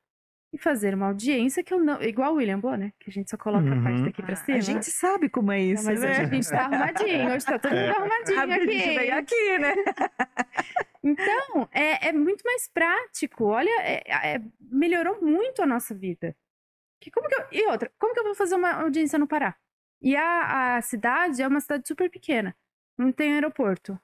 e 0.53 0.59
fazer 0.59 0.94
uma 0.94 1.07
audiência 1.07 1.62
que 1.64 1.72
eu 1.72 1.80
não. 1.80 2.03
Igual 2.03 2.32
o 2.34 2.36
William 2.36 2.59
Bonner, 2.61 2.92
que 3.00 3.09
a 3.09 3.12
gente 3.12 3.30
só 3.30 3.36
coloca 3.38 3.66
a 3.72 3.82
parte 3.82 3.98
Uhum. 4.00 4.05
daqui 4.05 4.22
pra 4.22 4.36
cima. 4.36 4.59
A 4.59 4.61
gente 4.61 4.90
sabe 4.90 5.28
como 5.30 5.50
é 5.50 5.59
Não, 5.59 5.64
isso, 5.64 5.84
mas 5.84 6.00
né? 6.00 6.11
hoje 6.11 6.20
a 6.20 6.24
gente 6.26 6.48
tá 6.50 6.61
arrumadinho, 6.61 7.34
hoje 7.34 7.46
tá 7.46 7.59
todo 7.59 7.72
mundo 7.74 7.90
arrumadinho 7.90 8.40
A 8.40 8.46
gente 8.46 8.62
aqui. 8.82 8.98
veio 8.98 9.14
aqui, 9.16 9.59
né? 9.59 9.74
Então, 11.05 11.68
é, 11.72 12.09
é 12.09 12.12
muito 12.12 12.42
mais 12.44 12.68
prático. 12.68 13.44
Olha, 13.46 13.70
é- 13.80 14.34
é- 14.36 14.40
melhorou 14.61 15.20
muito 15.20 15.61
a 15.62 15.66
nossa 15.66 15.94
vida. 15.94 16.36
Que 17.00 17.11
como 17.11 17.28
que 17.28 17.34
eu- 17.34 17.46
e 17.50 17.66
outra, 17.68 17.90
como 17.98 18.14
que 18.14 18.20
eu 18.20 18.24
vou 18.24 18.34
fazer 18.36 18.55
uma 18.55 18.72
audiência 18.72 19.18
no 19.18 19.26
Pará? 19.26 19.57
E 20.00 20.14
a, 20.14 20.76
a 20.76 20.82
cidade 20.82 21.42
é 21.42 21.48
uma 21.48 21.61
cidade 21.61 21.88
super 21.88 22.09
pequena. 22.11 22.55
Não 22.96 23.11
tem 23.11 23.32
aeroporto. 23.34 23.98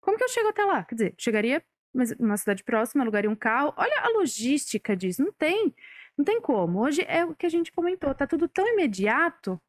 Como 0.00 0.16
que 0.18 0.24
eu 0.24 0.28
chego 0.28 0.48
até 0.48 0.64
lá? 0.64 0.82
Quer 0.84 0.94
dizer, 0.96 1.14
chegaria 1.16 1.62
mas 1.94 2.16
numa 2.18 2.36
cidade 2.36 2.64
próxima, 2.64 3.02
alugaria 3.04 3.30
um 3.30 3.36
carro. 3.36 3.72
Olha 3.76 4.00
a 4.02 4.08
logística 4.08 4.96
disso. 4.96 5.22
Não 5.22 5.32
tem. 5.32 5.74
Não 6.16 6.24
tem 6.24 6.40
como. 6.40 6.80
Hoje 6.80 7.04
é 7.06 7.24
o 7.24 7.34
que 7.34 7.46
a 7.46 7.48
gente 7.48 7.72
comentou. 7.72 8.14
Tá 8.14 8.26
tudo 8.26 8.48
tão 8.48 8.66
imediato 8.66 9.60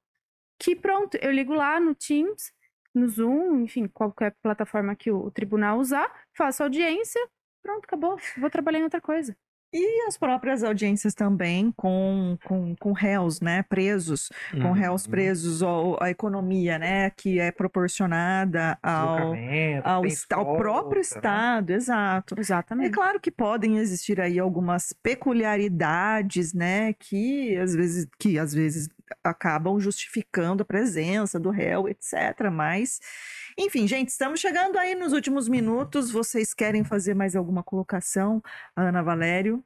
que 0.60 0.76
pronto, 0.76 1.16
eu 1.22 1.32
ligo 1.32 1.54
lá 1.54 1.80
no 1.80 1.94
Teams, 1.94 2.52
no 2.94 3.08
Zoom, 3.08 3.62
enfim, 3.62 3.88
qualquer 3.88 4.36
plataforma 4.42 4.96
que 4.96 5.12
o, 5.12 5.30
tribunal 5.32 5.80
usar, 5.80 6.10
faço 6.34 6.64
audiência, 6.64 7.22
pronto, 7.62 7.86
acabou. 7.86 8.18
Vou 8.38 8.50
trabalhar 8.50 8.80
em 8.80 8.84
outra 8.84 9.02
coisa. 9.02 9.36
E 9.74 10.08
as 10.08 10.18
próprias 10.18 10.64
audiências 10.64 11.14
também 11.14 11.72
com, 11.76 12.38
com, 12.44 12.76
com 12.78 12.94
réus, 12.94 13.42
né? 13.42 13.62
Presos, 13.64 14.30
com 14.62 14.72
réus 14.72 15.06
Uhum. 15.06 15.12
presos, 15.12 15.62
ou 15.62 15.98
a 16.02 16.10
economia, 16.10 16.80
né? 16.80 17.10
Que 17.12 17.40
é 17.40 17.52
proporcionada 17.52 18.78
ao, 18.82 19.42
ao, 19.84 20.04
ao 20.34 20.46
próprio 20.56 21.00
né? 21.00 21.02
Estado, 21.02 21.72
exato. 21.72 22.36
É 22.38 22.40
Exatamente. 22.40 22.90
claro 22.90 23.20
que 23.20 23.32
podem 23.32 23.78
existir 23.78 24.20
aí 24.22 24.40
algumas 24.40 24.94
peculiaridades, 24.94 26.54
né, 26.54 26.94
que 26.94 27.58
às 27.58 27.74
vezes, 27.76 28.08
que 28.20 28.40
às 28.40 28.54
vezes 28.54 28.90
acabam 29.24 29.80
justificando 29.80 30.64
a 30.64 30.66
presença 30.66 31.40
do 31.40 31.50
réu, 31.50 31.88
etc. 31.90 32.50
Mas, 32.52 33.00
enfim, 33.58 33.88
gente, 33.88 34.10
estamos 34.10 34.40
chegando 34.40 34.78
aí 34.78 34.96
nos 34.96 35.14
últimos 35.14 35.48
minutos. 35.48 36.12
Vocês 36.12 36.54
querem 36.54 36.84
fazer 36.84 37.14
mais 37.14 37.36
alguma 37.36 37.64
colocação, 37.64 38.42
Ana 38.76 39.02
Valério? 39.02 39.64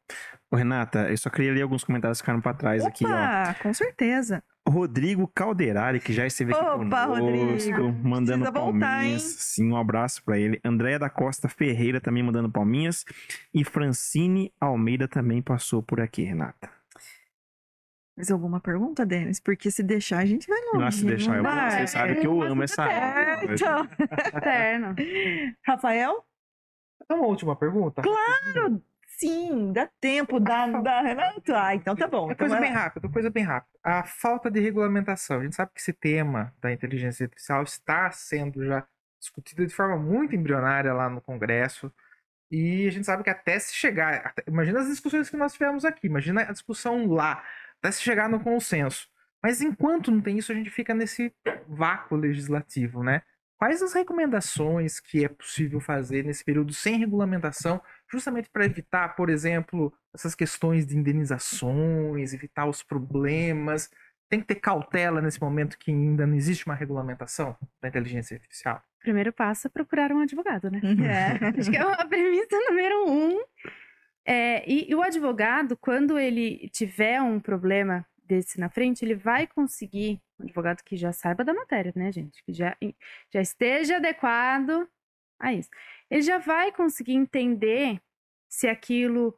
Ô, 0.52 0.56
Renata, 0.56 1.10
eu 1.10 1.18
só 1.18 1.30
queria 1.30 1.54
ler 1.54 1.62
alguns 1.64 1.84
comentários 1.84 2.20
que 2.20 2.24
ficaram 2.24 2.42
pra 2.42 2.54
trás 2.54 2.86
aqui, 2.86 3.06
ó. 3.06 3.10
Opa, 3.10 3.56
com 3.62 3.74
certeza. 3.74 4.44
Rodrigo 4.68 5.28
Calderari, 5.28 6.00
que 6.00 6.14
já 6.14 6.26
esteve 6.28 6.54
aqui 6.54 6.64
Opa, 6.64 7.08
conosco, 7.08 7.26
Rodrigo. 7.26 7.92
mandando 8.04 8.44
Precisa 8.46 8.52
voltar, 8.52 8.98
palminhas. 8.98 9.22
Sim, 9.24 9.72
um 9.72 9.78
abraço 9.78 10.24
pra 10.24 10.38
ele. 10.38 10.60
Andréia 10.64 11.00
da 11.00 11.10
Costa 11.10 11.50
Ferreira 11.50 12.00
também 12.00 12.22
mandando 12.22 12.52
palminhas. 12.52 13.04
E 13.54 13.64
Francine 13.64 14.54
Almeida 14.60 15.08
também 15.08 15.42
passou 15.42 15.82
por 15.82 16.00
aqui, 16.00 16.24
Renata. 16.24 16.79
Mais 18.20 18.30
alguma 18.32 18.60
pergunta, 18.60 19.06
Denis? 19.06 19.40
Porque 19.40 19.72
se 19.72 19.82
deixar, 19.82 20.18
a 20.18 20.26
gente 20.26 20.46
vai 20.46 20.60
longe. 20.66 20.78
Nossa, 20.80 20.98
se 20.98 21.06
deixar, 21.06 21.38
eu, 21.38 21.44
vai? 21.44 21.72
você 21.72 21.88
sabe 21.88 22.16
que 22.16 22.28
eu 22.28 22.42
amo 22.42 22.64
essa 22.64 22.84
É, 22.92 23.34
aula. 23.36 23.54
então. 23.54 23.88
Eterno. 24.38 24.96
Rafael? 25.66 26.26
Então, 27.02 27.18
uma 27.20 27.28
última 27.28 27.56
pergunta? 27.56 28.02
Claro, 28.02 28.84
sim, 29.08 29.72
dá 29.72 29.88
tempo, 30.02 30.38
dá, 30.38 30.68
dá, 30.68 31.00
Renato. 31.02 31.56
Ah, 31.56 31.74
então 31.74 31.96
tá 31.96 32.08
bom. 32.10 32.30
É 32.30 32.34
Então 32.34 32.46
coisa 32.46 32.56
vai 32.56 32.62
bem 32.68 32.74
lá. 32.76 32.84
rápida, 32.84 33.08
coisa 33.10 33.30
bem 33.30 33.44
rápida. 33.46 33.80
A 33.82 34.04
falta 34.04 34.52
de 34.52 34.60
regulamentação. 34.60 35.40
A 35.40 35.44
gente 35.44 35.56
sabe 35.56 35.72
que 35.74 35.80
esse 35.80 35.94
tema 35.94 36.54
da 36.60 36.74
inteligência 36.74 37.24
artificial 37.24 37.64
está 37.64 38.12
sendo 38.12 38.66
já 38.66 38.86
discutido 39.18 39.66
de 39.66 39.74
forma 39.74 39.96
muito 39.96 40.36
embrionária 40.36 40.92
lá 40.94 41.10
no 41.10 41.22
Congresso. 41.22 41.90
E 42.52 42.86
a 42.86 42.92
gente 42.92 43.06
sabe 43.06 43.24
que 43.24 43.30
até 43.30 43.58
se 43.60 43.74
chegar. 43.74 44.16
até- 44.26 44.44
imagina 44.46 44.82
as 44.82 44.88
discussões 44.88 45.30
que 45.30 45.38
nós 45.38 45.54
tivemos 45.54 45.86
aqui, 45.86 46.06
imagina 46.08 46.42
a 46.42 46.52
discussão 46.52 47.06
lá, 47.08 47.44
até 47.80 47.92
se 47.92 48.02
chegar 48.02 48.30
no 48.30 48.40
consenso. 48.40 49.08
Mas 49.42 49.62
enquanto 49.62 50.12
não 50.12 50.22
tem 50.22 50.38
isso, 50.38 50.52
a 50.52 50.56
gente 50.56 50.70
fica 50.70 50.94
nesse 50.94 51.34
vácuo 51.68 52.16
legislativo, 52.16 53.04
né? 53.04 53.22
Quais 53.58 53.82
as 53.82 53.94
recomendações 53.94 55.02
que 55.02 55.26
é 55.26 55.28
possível 55.28 55.82
fazer 55.82 56.24
nesse 56.24 56.46
período 56.46 56.74
sem 56.74 56.98
regulamentação, 56.98 57.82
justamente 58.10 58.50
para 58.50 58.66
evitar, 58.66 59.16
por 59.16 59.30
exemplo, 59.30 59.94
essas 60.14 60.34
questões 60.34 60.88
de 60.88 60.98
indenizações, 60.98 62.34
evitar 62.34 62.66
os 62.66 62.82
problemas? 62.82 63.90
Tem 64.30 64.40
que 64.40 64.46
ter 64.46 64.56
cautela 64.56 65.22
nesse 65.22 65.42
momento 65.42 65.78
que 65.78 65.92
ainda 65.92 66.26
não 66.26 66.36
existe 66.36 66.66
uma 66.66 66.76
regulamentação 66.76 67.58
da 67.82 67.90
inteligência 67.90 68.36
artificial. 68.36 68.82
Primeiro 69.02 69.34
passo 69.34 69.68
é 69.68 69.70
procurar 69.70 70.12
um 70.12 70.20
advogado, 70.20 70.70
né? 70.70 70.80
É. 70.84 71.60
Acho 71.60 71.72
que 71.72 71.78
é 71.78 71.82
a 71.82 72.06
premissa 72.06 72.58
número 72.70 73.10
um. 73.10 73.40
É, 74.32 74.64
e, 74.70 74.92
e 74.92 74.94
o 74.94 75.02
advogado, 75.02 75.76
quando 75.76 76.20
ele 76.20 76.70
tiver 76.70 77.20
um 77.20 77.40
problema 77.40 78.06
desse 78.24 78.60
na 78.60 78.70
frente, 78.70 79.04
ele 79.04 79.16
vai 79.16 79.48
conseguir, 79.48 80.22
um 80.40 80.44
advogado 80.44 80.84
que 80.84 80.96
já 80.96 81.12
saiba 81.12 81.44
da 81.44 81.52
matéria, 81.52 81.92
né, 81.96 82.12
gente? 82.12 82.44
Que 82.44 82.54
já, 82.54 82.78
já 83.34 83.42
esteja 83.42 83.96
adequado 83.98 84.88
a 85.40 85.52
isso. 85.52 85.72
Ele 86.12 86.22
já 86.22 86.38
vai 86.38 86.72
conseguir 86.72 87.14
entender 87.14 88.00
se 88.48 88.68
aquilo, 88.68 89.36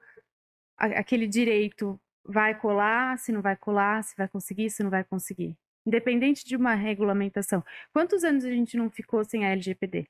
a- 0.77 0.99
aquele 0.99 1.25
direito 1.25 1.97
vai 2.25 2.53
colar, 2.59 3.17
se 3.17 3.31
não 3.31 3.41
vai 3.41 3.55
colar, 3.55 4.03
se 4.03 4.13
vai 4.17 4.27
conseguir, 4.27 4.69
se 4.69 4.83
não 4.83 4.89
vai 4.89 5.05
conseguir. 5.05 5.57
Independente 5.85 6.43
de 6.45 6.57
uma 6.57 6.75
regulamentação. 6.75 7.63
Quantos 7.93 8.25
anos 8.25 8.43
a 8.43 8.49
gente 8.51 8.75
não 8.75 8.89
ficou 8.89 9.23
sem 9.23 9.45
a 9.45 9.51
LGPD? 9.51 10.05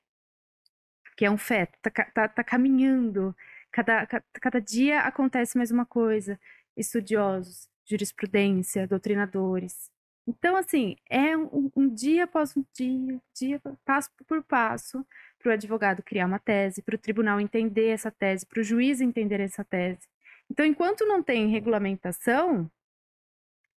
Que 1.16 1.24
é 1.24 1.30
um 1.30 1.38
feto, 1.38 1.78
tá, 1.80 1.90
tá, 1.90 2.28
tá 2.28 2.42
caminhando. 2.44 3.34
Cada, 3.72 4.06
ca- 4.06 4.22
cada 4.34 4.60
dia 4.60 5.00
acontece 5.00 5.56
mais 5.56 5.70
uma 5.70 5.86
coisa. 5.86 6.38
Estudiosos, 6.76 7.68
jurisprudência, 7.84 8.86
doutrinadores. 8.86 9.90
Então, 10.26 10.56
assim, 10.56 10.96
é 11.10 11.36
um, 11.36 11.70
um 11.74 11.88
dia 11.92 12.24
após 12.24 12.56
um 12.56 12.64
dia, 12.74 13.20
dia 13.34 13.60
passo 13.84 14.10
por 14.26 14.42
passo, 14.44 15.04
para 15.38 15.50
o 15.50 15.52
advogado 15.52 16.02
criar 16.02 16.26
uma 16.26 16.38
tese, 16.38 16.82
para 16.82 16.94
o 16.94 16.98
tribunal 16.98 17.40
entender 17.40 17.88
essa 17.88 18.10
tese, 18.10 18.46
para 18.46 18.60
o 18.60 18.64
juiz 18.64 19.00
entender 19.00 19.40
essa 19.40 19.64
tese. 19.64 20.06
Então, 20.50 20.64
enquanto 20.64 21.04
não 21.06 21.22
tem 21.22 21.48
regulamentação, 21.48 22.70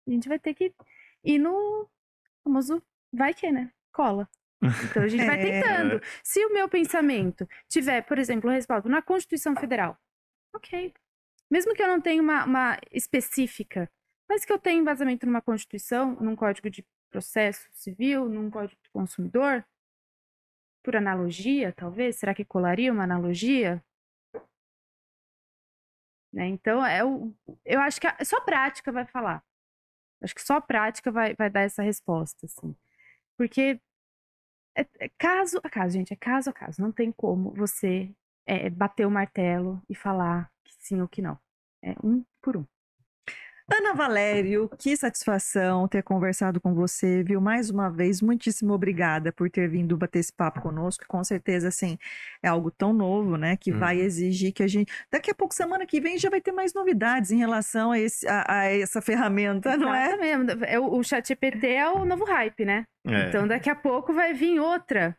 a 0.08 0.12
gente 0.12 0.28
vai 0.30 0.40
ter 0.40 0.54
que 0.54 0.74
ir 1.24 1.40
no 1.40 1.90
famoso 2.44 2.82
vai 3.12 3.34
que, 3.34 3.52
né? 3.52 3.72
Cola. 3.92 4.30
Então 4.62 5.04
a 5.04 5.08
gente 5.08 5.26
vai 5.26 5.40
É. 5.40 5.62
tentando. 5.62 6.02
Se 6.24 6.44
o 6.46 6.54
meu 6.54 6.68
pensamento 6.68 7.48
tiver, 7.68 8.02
por 8.04 8.18
exemplo, 8.18 8.50
respaldo 8.50 8.90
na 8.90 9.02
Constituição 9.02 9.56
Federal, 9.56 9.98
ok. 10.56 10.94
Mesmo 11.50 11.74
que 11.76 11.84
eu 11.84 11.88
não 11.88 12.02
tenha 12.02 12.22
uma, 12.22 12.46
uma 12.46 12.80
específica, 12.92 13.90
mas 14.28 14.44
que 14.44 14.52
eu 14.52 14.58
tenha 14.58 14.80
embasamento 14.80 15.26
numa 15.26 15.42
Constituição, 15.42 16.16
num 16.16 16.36
Código 16.36 16.70
de 16.70 16.84
Processo 17.12 17.68
Civil, 17.72 18.28
num 18.28 18.50
Código 18.50 18.82
do 18.84 18.90
Consumidor, 18.92 19.64
por 20.84 20.96
analogia, 20.96 21.72
talvez, 21.74 22.16
será 22.16 22.34
que 22.34 22.46
colaria 22.46 22.92
uma 22.92 23.04
analogia? 23.04 23.84
Né? 26.34 26.48
Então, 26.48 26.86
é 26.86 27.04
o, 27.04 27.34
eu 27.64 27.80
acho 27.80 28.00
que 28.02 28.08
a, 28.08 28.18
só 28.26 28.38
a 28.38 28.42
prática 28.42 28.92
vai 28.92 29.06
falar. 29.06 29.44
Acho 30.22 30.36
que 30.36 30.42
só 30.42 30.56
a 30.56 30.62
prática 30.62 31.12
vai, 31.12 31.36
vai 31.36 31.50
dar 31.50 31.62
essa 31.62 31.82
resposta, 31.84 32.46
assim. 32.46 32.76
Porque 33.38 33.80
é, 34.76 34.86
é 35.00 35.10
caso 35.18 35.60
a 35.64 35.70
caso, 35.70 35.94
gente, 35.94 36.14
é 36.14 36.16
caso 36.16 36.50
a 36.50 36.54
caso. 36.54 36.82
Não 36.82 36.92
tem 36.92 37.12
como 37.12 37.52
você 37.52 38.12
é, 38.46 38.70
bater 38.70 39.06
o 39.06 39.12
martelo 39.12 39.82
e 39.90 39.96
falar 39.96 40.52
que 40.64 40.74
sim 40.80 41.02
ou 41.02 41.08
que 41.08 41.22
não. 41.22 41.40
É 41.82 41.96
um 42.04 42.24
por 42.42 42.58
um. 42.58 42.66
Ana 43.72 43.94
Valério, 43.96 44.70
que 44.78 44.96
satisfação 44.96 45.88
ter 45.88 46.04
conversado 46.04 46.62
com 46.62 46.76
você, 46.76 47.24
viu? 47.24 47.42
Mais 47.42 47.72
uma 47.72 47.90
vez, 47.90 48.22
muitíssimo 48.22 48.74
obrigada 48.74 49.34
por 49.34 49.50
ter 49.50 49.68
vindo 49.68 49.98
bater 49.98 50.20
esse 50.20 50.32
papo 50.32 50.62
conosco. 50.62 51.04
Com 51.08 51.24
certeza, 51.24 51.70
assim, 51.70 51.98
é 52.44 52.48
algo 52.48 52.70
tão 52.70 52.94
novo, 52.94 53.38
né? 53.38 53.58
Que 53.58 53.72
vai 53.72 53.98
Uhum. 53.98 54.04
exigir 54.04 54.54
que 54.54 54.62
a 54.62 54.68
gente. 54.68 54.94
Daqui 55.12 55.32
a 55.32 55.36
pouco, 55.36 55.54
semana 55.54 55.86
que 55.86 56.00
vem, 56.00 56.16
já 56.18 56.30
vai 56.30 56.40
ter 56.40 56.52
mais 56.52 56.76
novidades 56.76 57.32
em 57.32 57.38
relação 57.38 57.92
a, 57.92 58.00
esse, 58.00 58.28
a, 58.28 58.46
a 58.48 58.64
essa 58.66 59.02
ferramenta, 59.02 59.76
não 59.76 59.94
é? 59.94 60.16
É, 60.68 60.80
o, 60.80 60.98
o 61.00 61.04
chat 61.04 61.28
GPT 61.28 61.68
é 61.68 61.90
o 61.90 62.06
novo 62.06 62.24
hype, 62.24 62.66
né? 62.66 62.86
É. 63.08 63.30
Então 63.30 63.48
daqui 63.48 63.70
a 63.70 63.76
pouco 63.76 64.14
vai 64.14 64.32
vir 64.34 64.60
outra. 64.60 65.18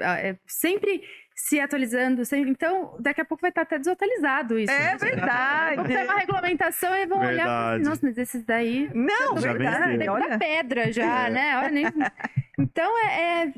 É, 0.00 0.36
sempre 0.46 1.02
se 1.44 1.58
atualizando. 1.58 2.24
Sempre... 2.24 2.50
Então, 2.50 2.96
daqui 3.00 3.20
a 3.20 3.24
pouco 3.24 3.40
vai 3.40 3.50
estar 3.50 3.62
até 3.62 3.76
desatualizado 3.76 4.58
isso. 4.58 4.72
É 4.72 4.92
né? 4.92 4.96
verdade. 4.96 5.76
Vão 5.76 5.84
ter 5.86 6.04
uma 6.04 6.18
regulamentação 6.18 6.94
e 6.94 7.04
vão 7.06 7.18
olhar 7.18 7.32
e 7.34 7.38
falar 7.38 7.60
assim, 7.60 7.68
Verdade. 7.82 7.84
nossa, 7.88 8.00
mas 8.06 8.18
esses 8.18 8.44
daí 8.44 8.90
Não, 8.94 9.36
Já 9.38 9.52
verdade. 9.52 10.08
Olha, 10.08 10.38
pedra 10.38 10.92
já, 10.92 11.26
É. 11.26 11.30
né? 11.30 11.56
Olha, 11.58 11.70
nem- 11.70 11.84
Então 12.58 12.98
é. 13.08 13.42
é... 13.46 13.52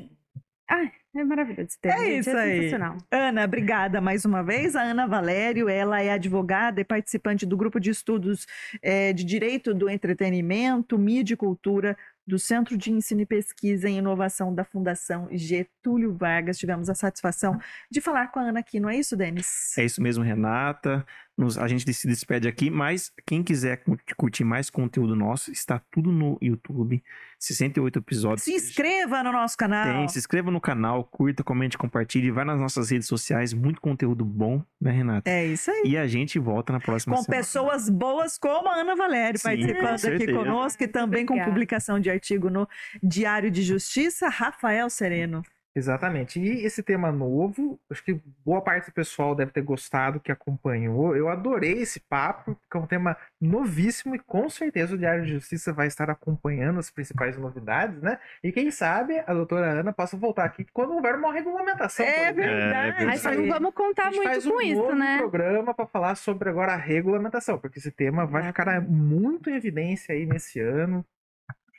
Ai, 0.71 0.91
É 1.15 1.23
maravilhoso 1.25 1.69
esse 1.69 1.79
tema. 1.81 1.95
É 1.95 1.99
gente, 2.07 2.21
isso 2.21 2.37
aí. 2.37 2.57
sensacional. 2.63 2.97
Ana, 3.11 3.45
obrigada 3.45 4.01
mais 4.01 4.25
uma 4.25 4.43
vez. 4.43 4.75
A 4.75 4.81
Ana 4.83 5.07
Valério, 5.07 5.69
ela 5.69 6.01
é 6.01 6.11
advogada 6.11 6.81
e 6.81 6.85
participante 6.85 7.45
do 7.45 7.55
grupo 7.57 7.79
de 7.79 7.91
estudos 7.91 8.47
eh, 8.83 9.13
de 9.13 9.25
Direito 9.25 9.75
do 9.75 9.91
Entretenimento, 9.91 10.99
Mídia 10.99 11.35
e 11.35 11.37
Cultura 11.37 11.97
do 12.27 12.39
Centro 12.39 12.77
de 12.77 12.91
Ensino 12.91 13.21
e 13.21 13.27
Pesquisa 13.27 13.89
em 13.89 13.99
Inovação 13.99 14.55
da 14.55 14.65
Fundação 14.65 15.29
Getúlio 15.31 16.15
Vargas. 16.15 16.59
Tivemos 16.59 16.89
a 16.89 16.95
satisfação 16.95 17.59
de 17.91 18.01
falar 18.01 18.29
com 18.29 18.41
a 18.41 18.45
Ana 18.45 18.61
aqui, 18.61 18.81
não 18.81 18.89
é 18.89 18.97
isso, 18.97 19.17
Denis? 19.17 19.77
É 19.77 19.85
isso 19.85 20.03
mesmo, 20.03 20.25
Renata. 20.25 21.05
Nos- 21.37 21.59
a 21.59 21.67
gente 21.67 21.93
se 21.93 22.07
despede 22.07 22.47
aqui, 22.47 22.71
mas 22.71 23.11
quem 23.27 23.43
quiser 23.43 23.79
cu- 23.79 23.99
curtir 24.17 24.45
mais 24.45 24.71
conteúdo 24.71 25.17
nosso, 25.17 25.51
está 25.51 25.81
tudo 25.91 26.13
no 26.13 26.39
YouTube. 26.41 27.03
68 27.41 27.99
episódios. 27.99 28.43
Se 28.45 28.53
inscreva 28.55 29.23
no 29.23 29.33
nosso 29.33 29.57
canal. 29.57 29.85
Tem, 29.85 30.09
se 30.09 30.19
inscreva 30.19 30.51
no 30.51 30.61
canal, 30.61 31.05
curta, 31.05 31.43
comente, 31.43 31.77
compartilhe, 31.77 32.31
vai 32.31 32.45
nas 32.45 32.59
nossas 32.59 32.91
redes 32.91 33.09
sociais, 33.09 33.53
muito 33.53 33.81
conteúdo 33.81 34.25
bom, 34.25 34.63
né, 34.81 34.93
Renata? 34.93 35.29
É 35.29 35.45
isso 35.47 35.71
aí. 35.71 35.83
E 35.85 35.97
a 35.99 36.07
gente 36.07 36.39
volta 36.39 36.73
na 36.73 36.81
próxima 36.81 37.17
Com 37.17 37.23
semana. 37.23 37.43
pessoas 37.43 37.89
boas 37.91 38.39
como 38.39 38.69
a 38.69 38.77
Ana 38.77 38.95
Valério 38.95 39.39
Sim, 39.39 39.49
participando 39.49 40.01
com 40.01 40.07
aqui 40.15 40.33
conosco 40.33 40.83
e 40.85 40.89
também 40.89 41.27
com 41.27 41.35
Obrigada. 41.35 41.51
publicação 41.53 41.99
de 42.01 42.09
artigo 42.11 42.49
no 42.49 42.67
Diário 43.03 43.51
de 43.51 43.63
Justiça, 43.63 44.29
Rafael 44.29 44.89
Sereno. 44.89 45.43
Exatamente. 45.77 46.39
E 46.39 46.65
esse 46.65 46.83
tema 46.85 47.11
novo, 47.11 47.81
acho 47.91 48.05
que 48.05 48.21
boa 48.45 48.61
parte 48.61 48.87
do 48.91 48.93
pessoal 48.95 49.35
deve 49.35 49.51
ter 49.51 49.63
gostado 49.63 50.21
que 50.21 50.31
acompanhou. 50.31 51.17
Eu 51.17 51.29
adorei 51.29 51.83
esse 51.83 51.99
papo, 51.99 52.55
porque 52.55 52.77
é 52.77 52.81
um 52.81 52.87
tema 52.87 53.17
novíssimo 53.41 54.15
e 54.15 54.19
com 54.21 54.49
certeza 54.49 54.95
o 54.95 54.99
Diário 54.99 55.25
de 55.25 55.33
Justiça 55.33 55.73
vai 55.73 55.89
estar 55.89 56.09
acompanhando 56.09 56.79
as 56.79 56.91
principais 56.91 57.37
novidades, 57.37 58.01
né? 58.01 58.21
E 58.43 58.53
quem 58.53 58.71
sabe 58.71 59.19
a 59.27 59.35
doutora 59.35 59.67
Ana 59.81 59.93
possa 59.93 60.17
voltar 60.17 60.45
aqui 60.45 60.65
quando 60.73 60.93
houver 60.95 61.17
uma 61.17 61.33
regulamentação. 61.33 62.07
É 62.07 62.33
verdade. 62.33 63.19
Só 63.19 63.31
não 63.31 63.37
Verdade. 63.43 63.49
vamos 63.49 63.71
A 63.71 63.73
contar 63.73 64.11
muito 64.11 64.23
faz 64.23 64.45
com 64.47 64.57
um 64.57 64.61
isso, 64.61 64.81
novo 64.81 64.95
né? 64.95 65.19
programa 65.19 65.75
para 65.75 65.87
falar 65.87 66.15
sobre 66.15 66.49
agora 66.49 66.73
a 66.73 66.77
regulamentação, 66.77 67.59
porque 67.59 67.79
esse 67.81 67.91
tema 67.91 68.27
vai 68.27 68.45
ficar 68.45 68.81
muito 68.81 69.51
em 69.51 69.57
evidência 69.57 70.15
aí 70.15 70.25
nesse 70.25 70.61
ano. 70.61 71.05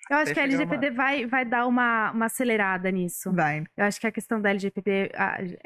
Eu 0.09 0.17
acho 0.17 0.31
Até 0.31 0.33
que 0.35 0.39
a 0.39 0.43
LGPD 0.43 0.91
vai, 0.91 1.25
vai 1.25 1.43
dar 1.45 1.65
uma, 1.65 2.11
uma 2.11 2.25
acelerada 2.27 2.91
nisso. 2.91 3.31
Vai. 3.33 3.63
Eu 3.75 3.85
acho 3.85 3.99
que 3.99 4.05
a 4.05 4.11
questão 4.11 4.39
da 4.39 4.49
LGPD. 4.51 5.11
a- 5.15 5.37
L- 5.41 5.57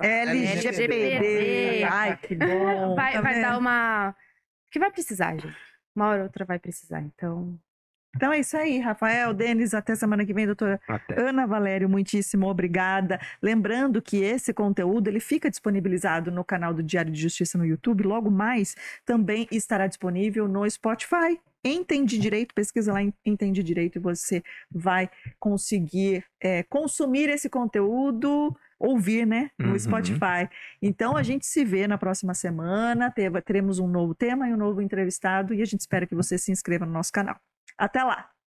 LGPD. 0.00 1.84
Ai, 1.84 2.16
que 2.16 2.34
bom. 2.34 2.94
vai, 2.94 3.12
Tá 3.12 3.20
vai 3.20 3.40
dar 3.40 3.58
uma. 3.58 4.14
Que 4.70 4.78
vai 4.78 4.90
precisar, 4.90 5.32
gente. 5.36 5.54
Uma 5.94 6.08
hora 6.08 6.18
ou 6.20 6.24
outra 6.24 6.44
vai 6.44 6.58
precisar. 6.58 7.00
Então. 7.00 7.58
Então 8.16 8.32
é 8.32 8.40
isso 8.40 8.56
aí, 8.56 8.78
Rafael, 8.78 9.32
Denis, 9.34 9.74
até 9.74 9.94
semana 9.94 10.24
que 10.24 10.32
vem, 10.32 10.46
doutora 10.46 10.80
Até. 10.88 11.20
Ana 11.20 11.46
Valério, 11.46 11.88
muitíssimo 11.88 12.46
obrigada. 12.48 13.20
Lembrando 13.42 14.00
que 14.02 14.16
esse 14.22 14.52
conteúdo 14.52 15.08
ele 15.08 15.20
fica 15.20 15.50
disponibilizado 15.50 16.30
no 16.30 16.42
canal 16.44 16.72
do 16.74 16.82
Diário 16.82 17.12
de 17.12 17.20
Justiça 17.20 17.58
no 17.58 17.66
YouTube, 17.66 18.02
logo 18.04 18.30
mais 18.30 18.74
também 19.04 19.46
estará 19.52 19.86
disponível 19.86 20.48
no 20.48 20.68
Spotify. 20.68 21.38
Entende 21.64 22.18
Direito, 22.18 22.54
pesquisa 22.54 22.92
lá 22.92 23.02
em 23.02 23.12
Entende 23.26 23.62
Direito 23.62 23.98
e 23.98 24.00
você 24.00 24.42
vai 24.70 25.10
conseguir 25.38 26.24
é, 26.40 26.62
consumir 26.62 27.28
esse 27.28 27.50
conteúdo, 27.50 28.56
ouvir, 28.78 29.26
né, 29.26 29.50
no 29.58 29.72
Uhum. 29.72 29.78
Spotify. 29.78 30.48
Então 30.80 31.16
a 31.16 31.22
gente 31.22 31.46
se 31.46 31.64
vê 31.64 31.86
na 31.88 31.98
próxima 31.98 32.32
semana, 32.32 33.12
teremos 33.44 33.78
um 33.80 33.88
novo 33.88 34.14
tema 34.14 34.48
e 34.48 34.54
um 34.54 34.56
novo 34.56 34.80
entrevistado 34.80 35.52
e 35.52 35.60
a 35.60 35.64
gente 35.64 35.80
espera 35.80 36.06
que 36.06 36.14
você 36.14 36.38
se 36.38 36.50
inscreva 36.52 36.86
no 36.86 36.92
nosso 36.92 37.12
canal. 37.12 37.36
Até 37.78 38.02
lá! 38.04 38.37